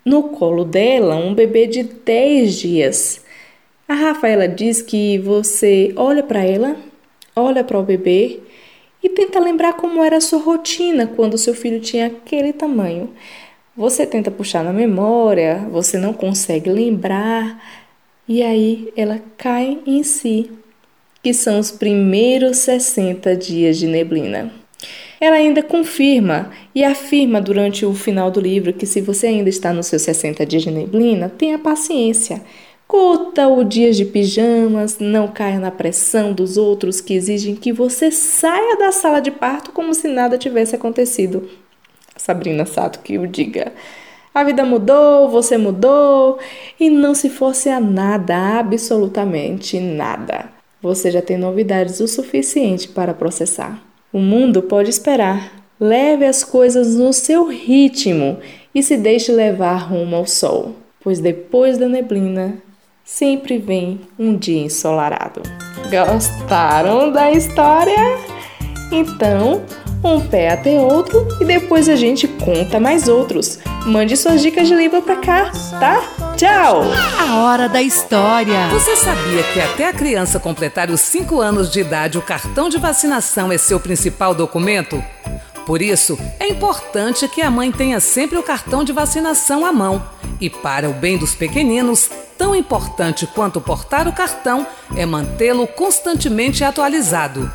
No 0.04 0.28
colo 0.28 0.64
dela, 0.64 1.16
um 1.16 1.34
bebê 1.34 1.66
de 1.66 1.82
10 1.82 2.54
dias. 2.54 3.24
A 3.88 3.94
Rafaela 3.94 4.46
diz 4.46 4.80
que 4.80 5.18
você 5.18 5.92
olha 5.96 6.22
para 6.22 6.44
ela, 6.44 6.76
olha 7.34 7.64
para 7.64 7.76
o 7.76 7.82
bebê 7.82 8.38
e 9.02 9.08
tenta 9.08 9.40
lembrar 9.40 9.72
como 9.72 10.04
era 10.04 10.18
a 10.18 10.20
sua 10.20 10.38
rotina 10.38 11.08
quando 11.08 11.36
seu 11.36 11.52
filho 11.52 11.80
tinha 11.80 12.06
aquele 12.06 12.52
tamanho. 12.52 13.10
Você 13.76 14.06
tenta 14.06 14.30
puxar 14.30 14.62
na 14.62 14.72
memória, 14.72 15.66
você 15.68 15.98
não 15.98 16.12
consegue 16.12 16.70
lembrar, 16.70 17.60
e 18.28 18.40
aí 18.40 18.92
ela 18.96 19.20
cai 19.36 19.80
em 19.84 20.04
si, 20.04 20.48
que 21.24 21.34
são 21.34 21.58
os 21.58 21.72
primeiros 21.72 22.58
60 22.58 23.34
dias 23.34 23.76
de 23.78 23.88
neblina. 23.88 24.59
Ela 25.20 25.36
ainda 25.36 25.62
confirma 25.62 26.50
e 26.74 26.82
afirma 26.82 27.42
durante 27.42 27.84
o 27.84 27.92
final 27.92 28.30
do 28.30 28.40
livro 28.40 28.72
que 28.72 28.86
se 28.86 29.02
você 29.02 29.26
ainda 29.26 29.50
está 29.50 29.70
nos 29.70 29.86
seus 29.86 30.00
60 30.00 30.46
dias 30.46 30.62
de 30.62 30.70
neblina, 30.70 31.28
tenha 31.28 31.58
paciência. 31.58 32.42
Curta 32.88 33.46
o 33.46 33.62
dia 33.62 33.92
de 33.92 34.06
pijamas, 34.06 34.98
não 34.98 35.28
caia 35.28 35.60
na 35.60 35.70
pressão 35.70 36.32
dos 36.32 36.56
outros 36.56 37.02
que 37.02 37.12
exigem 37.12 37.54
que 37.54 37.70
você 37.70 38.10
saia 38.10 38.78
da 38.78 38.90
sala 38.90 39.20
de 39.20 39.30
parto 39.30 39.72
como 39.72 39.92
se 39.92 40.08
nada 40.08 40.38
tivesse 40.38 40.74
acontecido. 40.74 41.48
Sabrina 42.16 42.64
Sato 42.64 43.00
que 43.00 43.18
o 43.18 43.26
diga. 43.26 43.72
A 44.34 44.42
vida 44.42 44.64
mudou, 44.64 45.28
você 45.28 45.58
mudou 45.58 46.38
e 46.78 46.88
não 46.88 47.14
se 47.14 47.28
fosse 47.28 47.68
a 47.68 47.78
nada, 47.78 48.58
absolutamente 48.58 49.78
nada. 49.78 50.48
Você 50.80 51.10
já 51.10 51.20
tem 51.20 51.36
novidades 51.36 52.00
o 52.00 52.08
suficiente 52.08 52.88
para 52.88 53.12
processar. 53.12 53.89
O 54.12 54.18
mundo 54.18 54.62
pode 54.62 54.90
esperar. 54.90 55.52
Leve 55.78 56.26
as 56.26 56.42
coisas 56.42 56.96
no 56.96 57.12
seu 57.12 57.46
ritmo 57.46 58.38
e 58.74 58.82
se 58.82 58.96
deixe 58.96 59.30
levar 59.30 59.76
rumo 59.76 60.16
ao 60.16 60.26
sol, 60.26 60.74
pois 61.00 61.20
depois 61.20 61.78
da 61.78 61.88
neblina 61.88 62.54
sempre 63.04 63.56
vem 63.56 64.00
um 64.18 64.36
dia 64.36 64.62
ensolarado. 64.62 65.42
Gostaram 65.88 67.12
da 67.12 67.30
história? 67.30 68.18
Então, 68.92 69.62
um 70.02 70.20
pé 70.20 70.50
até 70.50 70.78
outro 70.78 71.26
e 71.40 71.44
depois 71.44 71.88
a 71.88 71.96
gente 71.96 72.26
conta 72.26 72.80
mais 72.80 73.08
outros. 73.08 73.58
Mande 73.86 74.16
suas 74.16 74.40
dicas 74.40 74.68
de 74.68 74.74
livro 74.74 75.02
pra 75.02 75.16
cá, 75.16 75.52
tá? 75.78 76.02
Tchau! 76.36 76.82
A 77.18 77.40
hora 77.40 77.68
da 77.68 77.82
história. 77.82 78.68
Você 78.68 78.96
sabia 78.96 79.42
que 79.52 79.60
até 79.60 79.88
a 79.88 79.92
criança 79.92 80.40
completar 80.40 80.90
os 80.90 81.00
5 81.00 81.40
anos 81.40 81.70
de 81.70 81.80
idade, 81.80 82.18
o 82.18 82.22
cartão 82.22 82.68
de 82.68 82.78
vacinação 82.78 83.52
é 83.52 83.58
seu 83.58 83.78
principal 83.78 84.34
documento? 84.34 85.02
Por 85.66 85.82
isso, 85.82 86.18
é 86.38 86.48
importante 86.48 87.28
que 87.28 87.42
a 87.42 87.50
mãe 87.50 87.70
tenha 87.70 88.00
sempre 88.00 88.38
o 88.38 88.42
cartão 88.42 88.82
de 88.82 88.92
vacinação 88.92 89.64
à 89.64 89.72
mão. 89.72 90.02
E 90.40 90.48
para 90.48 90.88
o 90.88 90.94
bem 90.94 91.18
dos 91.18 91.34
pequeninos, 91.34 92.10
tão 92.38 92.56
importante 92.56 93.26
quanto 93.26 93.60
portar 93.60 94.08
o 94.08 94.12
cartão 94.12 94.66
é 94.96 95.04
mantê-lo 95.04 95.66
constantemente 95.66 96.64
atualizado. 96.64 97.52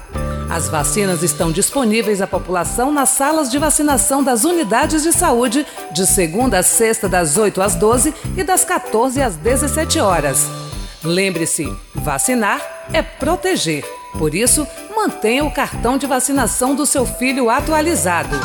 As 0.55 0.69
vacinas 0.69 1.21
estão 1.21 1.51
disponíveis 1.51 2.21
à 2.21 2.27
população 2.27 2.89
nas 2.89 3.09
salas 3.09 3.51
de 3.51 3.57
vacinação 3.57 4.23
das 4.23 4.45
unidades 4.45 5.03
de 5.03 5.11
saúde 5.11 5.67
de 5.91 6.07
segunda 6.07 6.59
a 6.59 6.63
sexta 6.63 7.09
das 7.09 7.35
8 7.35 7.61
às 7.61 7.75
12 7.75 8.13
e 8.37 8.41
das 8.41 8.63
14 8.63 9.21
às 9.21 9.35
17 9.35 9.99
horas. 9.99 10.47
Lembre-se, 11.03 11.69
vacinar 11.93 12.61
é 12.93 13.01
proteger. 13.01 13.83
Por 14.17 14.33
isso, 14.33 14.65
mantenha 14.95 15.43
o 15.43 15.51
cartão 15.51 15.97
de 15.97 16.07
vacinação 16.07 16.73
do 16.73 16.85
seu 16.85 17.05
filho 17.05 17.49
atualizado. 17.49 18.39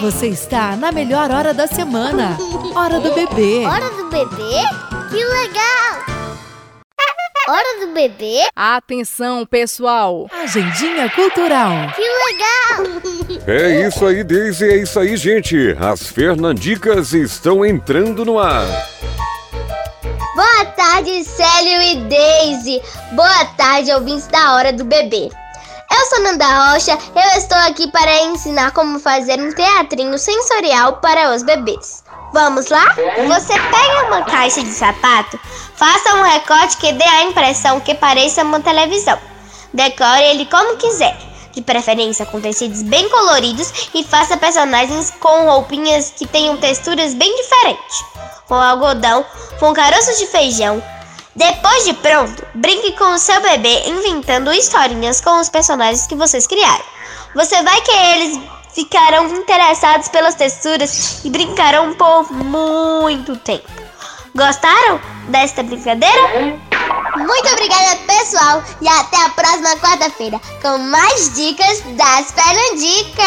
Você 0.00 0.26
está 0.26 0.74
na 0.74 0.90
melhor 0.90 1.30
hora 1.30 1.54
da 1.54 1.68
semana. 1.68 2.36
Hora 2.74 2.98
do 2.98 3.14
bebê. 3.14 3.64
Hora 3.64 3.90
do 3.90 4.10
bebê? 4.10 4.58
Que 5.08 5.24
legal! 5.24 6.13
Hora 7.46 7.80
do 7.80 7.92
bebê? 7.92 8.40
Atenção, 8.56 9.44
pessoal! 9.44 10.30
Agendinha 10.32 11.10
cultural. 11.10 11.72
Que 11.94 12.00
legal! 12.00 13.02
É 13.46 13.86
isso 13.86 14.06
aí, 14.06 14.24
Daisy, 14.24 14.64
é 14.64 14.76
isso 14.78 14.98
aí, 14.98 15.14
gente. 15.14 15.76
As 15.78 16.06
Fernandicas 16.06 17.12
estão 17.12 17.62
entrando 17.62 18.24
no 18.24 18.38
ar. 18.38 18.66
Boa 20.34 20.64
tarde, 20.74 21.22
Célio 21.22 21.82
e 21.82 21.96
Daisy. 22.08 22.80
Boa 23.12 23.44
tarde, 23.58 23.92
ouvintes 23.92 24.26
da 24.28 24.54
Hora 24.54 24.72
do 24.72 24.84
Bebê. 24.84 25.28
Eu 25.92 26.06
sou 26.06 26.20
Nanda 26.22 26.46
Rocha, 26.46 26.98
eu 27.14 27.38
estou 27.38 27.58
aqui 27.58 27.90
para 27.90 28.22
ensinar 28.24 28.72
como 28.72 28.98
fazer 28.98 29.38
um 29.38 29.52
teatrinho 29.52 30.18
sensorial 30.18 30.96
para 30.96 31.34
os 31.34 31.42
bebês. 31.42 32.03
Vamos 32.34 32.68
lá? 32.68 32.96
Você 33.28 33.52
pega 33.52 34.06
uma 34.08 34.22
caixa 34.24 34.60
de 34.60 34.72
sapato, 34.72 35.38
faça 35.76 36.16
um 36.16 36.22
recorte 36.24 36.76
que 36.78 36.92
dê 36.92 37.04
a 37.04 37.22
impressão 37.22 37.78
que 37.78 37.94
pareça 37.94 38.42
uma 38.42 38.58
televisão. 38.58 39.16
Decore 39.72 40.20
ele 40.20 40.44
como 40.46 40.76
quiser, 40.76 41.16
de 41.52 41.62
preferência 41.62 42.26
com 42.26 42.40
tecidos 42.40 42.82
bem 42.82 43.08
coloridos 43.08 43.88
e 43.94 44.02
faça 44.02 44.36
personagens 44.36 45.12
com 45.20 45.44
roupinhas 45.44 46.10
que 46.10 46.26
tenham 46.26 46.56
texturas 46.56 47.14
bem 47.14 47.32
diferentes, 47.36 48.04
com 48.48 48.56
algodão, 48.56 49.24
com 49.60 49.72
caroços 49.72 50.18
de 50.18 50.26
feijão. 50.26 50.82
Depois 51.36 51.84
de 51.84 51.92
pronto, 51.94 52.44
brinque 52.52 52.96
com 52.98 53.14
o 53.14 53.18
seu 53.18 53.40
bebê 53.42 53.84
inventando 53.86 54.52
historinhas 54.52 55.20
com 55.20 55.38
os 55.38 55.48
personagens 55.48 56.08
que 56.08 56.16
vocês 56.16 56.48
criaram. 56.48 56.84
Você 57.32 57.62
vai 57.62 57.80
que 57.82 57.92
eles 57.92 58.40
ficarão 58.74 59.26
interessados 59.34 60.08
pelas 60.08 60.34
texturas 60.34 61.24
e 61.24 61.30
brincarão 61.30 61.94
por 61.94 62.32
muito 62.32 63.36
tempo. 63.36 63.70
Gostaram 64.34 65.00
desta 65.28 65.62
brincadeira? 65.62 66.73
Muito 67.16 67.48
obrigada, 67.52 67.96
pessoal, 68.06 68.62
e 68.80 68.88
até 68.88 69.24
a 69.24 69.30
próxima 69.30 69.76
quarta-feira 69.76 70.40
com 70.60 70.78
mais 70.78 71.32
dicas 71.34 71.80
das 71.96 72.32
Fernandicas. 72.32 73.24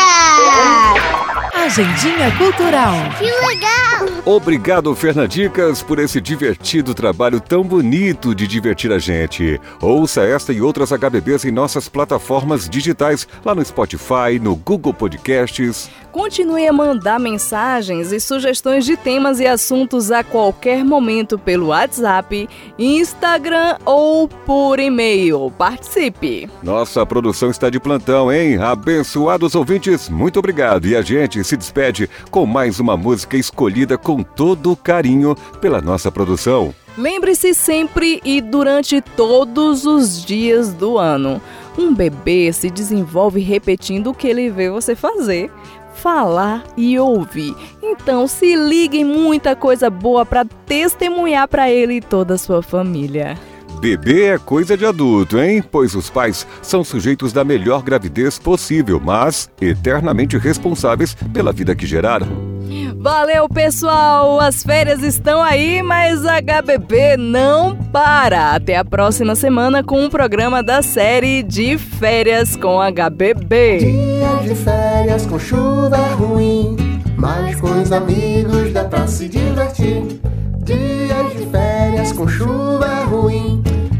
Agendinha 1.53 2.31
cultural. 2.37 2.93
Que 3.17 3.25
legal! 3.25 3.87
Obrigado, 4.25 4.93
Fernandicas, 4.93 5.81
por 5.81 5.99
esse 5.99 6.21
divertido 6.21 6.93
trabalho 6.93 7.39
tão 7.39 7.63
bonito 7.63 8.35
de 8.35 8.45
divertir 8.45 8.91
a 8.91 8.99
gente. 8.99 9.59
Ouça 9.81 10.21
esta 10.21 10.53
e 10.53 10.61
outras 10.61 10.91
HBBs 10.91 11.45
em 11.45 11.51
nossas 11.51 11.89
plataformas 11.89 12.69
digitais, 12.69 13.27
lá 13.43 13.55
no 13.55 13.63
Spotify, 13.63 14.39
no 14.41 14.55
Google 14.55 14.93
Podcasts. 14.93 15.89
Continue 16.11 16.67
a 16.67 16.73
mandar 16.73 17.19
mensagens 17.19 18.11
e 18.11 18.19
sugestões 18.19 18.85
de 18.85 18.97
temas 18.97 19.39
e 19.39 19.45
assuntos 19.45 20.11
a 20.11 20.23
qualquer 20.23 20.83
momento 20.83 21.37
pelo 21.37 21.67
WhatsApp, 21.67 22.49
Instagram 22.77 23.46
ou 23.85 24.27
por 24.27 24.79
e-mail. 24.79 25.51
Participe! 25.57 26.49
Nossa 26.61 27.05
produção 27.05 27.49
está 27.49 27.69
de 27.69 27.79
plantão, 27.79 28.31
hein? 28.31 28.57
Abençoados 28.57 29.55
ouvintes, 29.55 30.09
muito 30.09 30.39
obrigado. 30.39 30.87
E 30.87 30.95
a 30.95 31.01
gente 31.01 31.43
se 31.43 31.55
despede 31.55 32.09
com 32.29 32.45
mais 32.45 32.79
uma 32.79 32.97
música 32.97 33.37
escolhida 33.37 33.97
com 33.97 34.23
todo 34.23 34.75
carinho 34.75 35.35
pela 35.61 35.81
nossa 35.81 36.11
produção. 36.11 36.73
Lembre-se 36.97 37.53
sempre 37.53 38.19
e 38.25 38.41
durante 38.41 39.01
todos 39.01 39.85
os 39.85 40.25
dias 40.25 40.73
do 40.73 40.97
ano. 40.97 41.39
Um 41.77 41.93
bebê 41.93 42.51
se 42.51 42.71
desenvolve 42.71 43.39
repetindo 43.39 44.07
o 44.07 44.13
que 44.13 44.27
ele 44.27 44.49
vê 44.49 44.67
você 44.67 44.95
fazer 44.95 45.51
falar 45.97 46.63
e 46.77 46.97
ouvir. 46.99 47.55
Então 47.81 48.27
se 48.27 48.55
ligue 48.55 48.99
em 48.99 49.05
muita 49.05 49.55
coisa 49.55 49.89
boa 49.89 50.25
para 50.25 50.45
testemunhar 50.65 51.47
para 51.47 51.69
ele 51.69 51.95
e 51.95 52.01
toda 52.01 52.35
a 52.35 52.37
sua 52.37 52.61
família. 52.61 53.37
Bebê 53.79 54.25
é 54.25 54.37
coisa 54.37 54.75
de 54.75 54.85
adulto, 54.85 55.39
hein? 55.39 55.63
Pois 55.63 55.95
os 55.95 56.09
pais 56.09 56.47
são 56.61 56.83
sujeitos 56.83 57.31
da 57.31 57.43
melhor 57.43 57.83
gravidez 57.83 58.39
possível, 58.39 58.99
mas 59.03 59.49
eternamente 59.61 60.37
responsáveis 60.37 61.15
pela 61.33 61.53
vida 61.53 61.75
que 61.75 61.85
geraram. 61.85 62.57
Valeu, 62.99 63.47
pessoal! 63.47 64.39
As 64.39 64.63
férias 64.63 65.01
estão 65.03 65.41
aí, 65.41 65.81
mas 65.81 66.25
a 66.25 66.41
HBB 66.41 67.15
não 67.17 67.75
para. 67.75 68.51
Até 68.53 68.75
a 68.75 68.83
próxima 68.83 69.35
semana 69.35 69.83
com 69.83 70.03
um 70.03 70.09
programa 70.09 70.61
da 70.63 70.81
série 70.81 71.43
de 71.43 71.77
férias 71.77 72.55
com 72.55 72.79
HBB. 72.79 73.77
Dia 73.77 74.35
de 74.43 74.55
férias 74.55 75.25
com 75.25 75.39
chuva 75.39 75.95
é 75.95 76.13
ruim, 76.13 76.75
mas 77.15 77.61
com 77.61 77.81
os 77.81 77.91
amigos 77.91 78.73
dá 78.73 78.83
pra 78.83 79.07
se 79.07 79.29
divertir. 79.29 80.19
Dias 80.63 81.31
de 81.37 81.45
férias 81.49 82.11
com 82.11 82.27
chuva 82.27 82.85
é 82.85 83.03
ruim, 83.05 83.56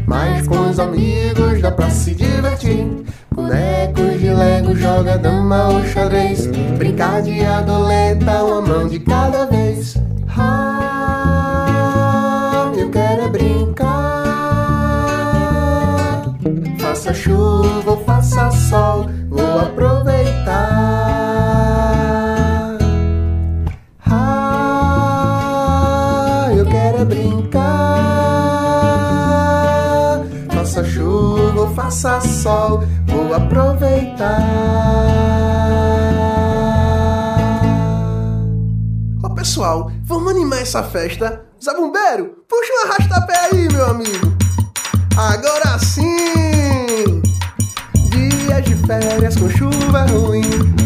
mas 0.08 0.48
com 0.48 0.70
os 0.70 0.80
amigos 0.80 1.60
dá 1.60 1.70
pra 1.70 1.90
se 1.90 2.14
divertir. 2.14 3.04
Bonecos 3.30 4.18
de 4.18 4.30
lego, 4.30 4.74
joga 4.74 5.18
dama 5.18 5.68
ou 5.68 5.84
xadrez. 5.84 6.46
Brincar 6.78 7.20
de 7.20 7.44
adoleta, 7.44 8.42
uma 8.42 8.62
mão 8.62 8.88
de 8.88 8.98
cada 9.00 9.44
vez. 9.44 9.98
Ah, 10.36 11.52
eu 12.74 12.90
quero 12.90 13.22
é 13.24 13.28
brincar. 13.28 13.88
Faça 16.78 17.12
chuva 17.12 17.90
ou 17.90 18.02
faça 18.04 18.50
sol, 18.50 19.10
vou 19.28 19.60
aproveitar. 19.60 20.48
Ah, 24.06 24.88
eu 26.56 26.64
quero 26.64 27.02
é 27.02 27.04
brincar. 27.04 27.87
Faça 31.88 32.20
sol, 32.20 32.84
vou 33.06 33.32
aproveitar. 33.32 34.42
Ô 39.24 39.30
pessoal, 39.30 39.90
vamos 40.04 40.32
animar 40.32 40.60
essa 40.60 40.82
festa? 40.82 41.46
Zé 41.64 41.72
Bombeiro, 41.72 42.44
puxa 42.46 42.72
um 42.74 42.90
arrastapé 42.90 43.38
aí, 43.38 43.68
meu 43.72 43.86
amigo. 43.86 44.36
Agora 45.16 45.78
sim! 45.78 47.22
Dias 48.10 48.64
de 48.64 48.74
férias 48.86 49.36
com 49.36 49.48
chuva 49.48 50.02
ruim, 50.02 50.42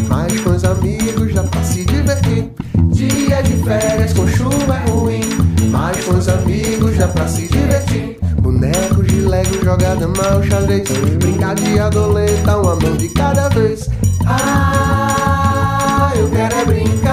mas 0.07 0.39
com 0.39 0.51
os 0.51 0.63
amigos 0.63 1.33
dá 1.33 1.43
pra 1.43 1.63
se 1.63 1.83
divertir. 1.83 2.49
Dias 2.93 3.43
de 3.43 3.61
férias 3.61 4.13
com 4.13 4.25
chuva 4.25 4.77
ruim, 4.89 5.21
mas 5.69 6.01
com 6.05 6.13
os 6.13 6.29
amigos 6.29 6.97
dá 6.97 7.09
pra 7.09 7.27
se 7.27 7.45
divertir. 7.49 8.22
Bonecos 8.63 9.05
de 9.07 9.19
lego, 9.19 9.61
jogada 9.61 10.07
mal, 10.07 10.41
xadrez. 10.41 10.89
Brincar 11.19 11.53
de 11.55 11.77
adoleta, 11.77 12.57
uma 12.57 12.77
mão 12.77 12.95
de 12.95 13.09
cada 13.09 13.49
vez. 13.49 13.89
Ah, 14.25 16.13
eu 16.15 16.29
quero 16.29 16.55
é 16.55 16.63
brincar. 16.63 17.12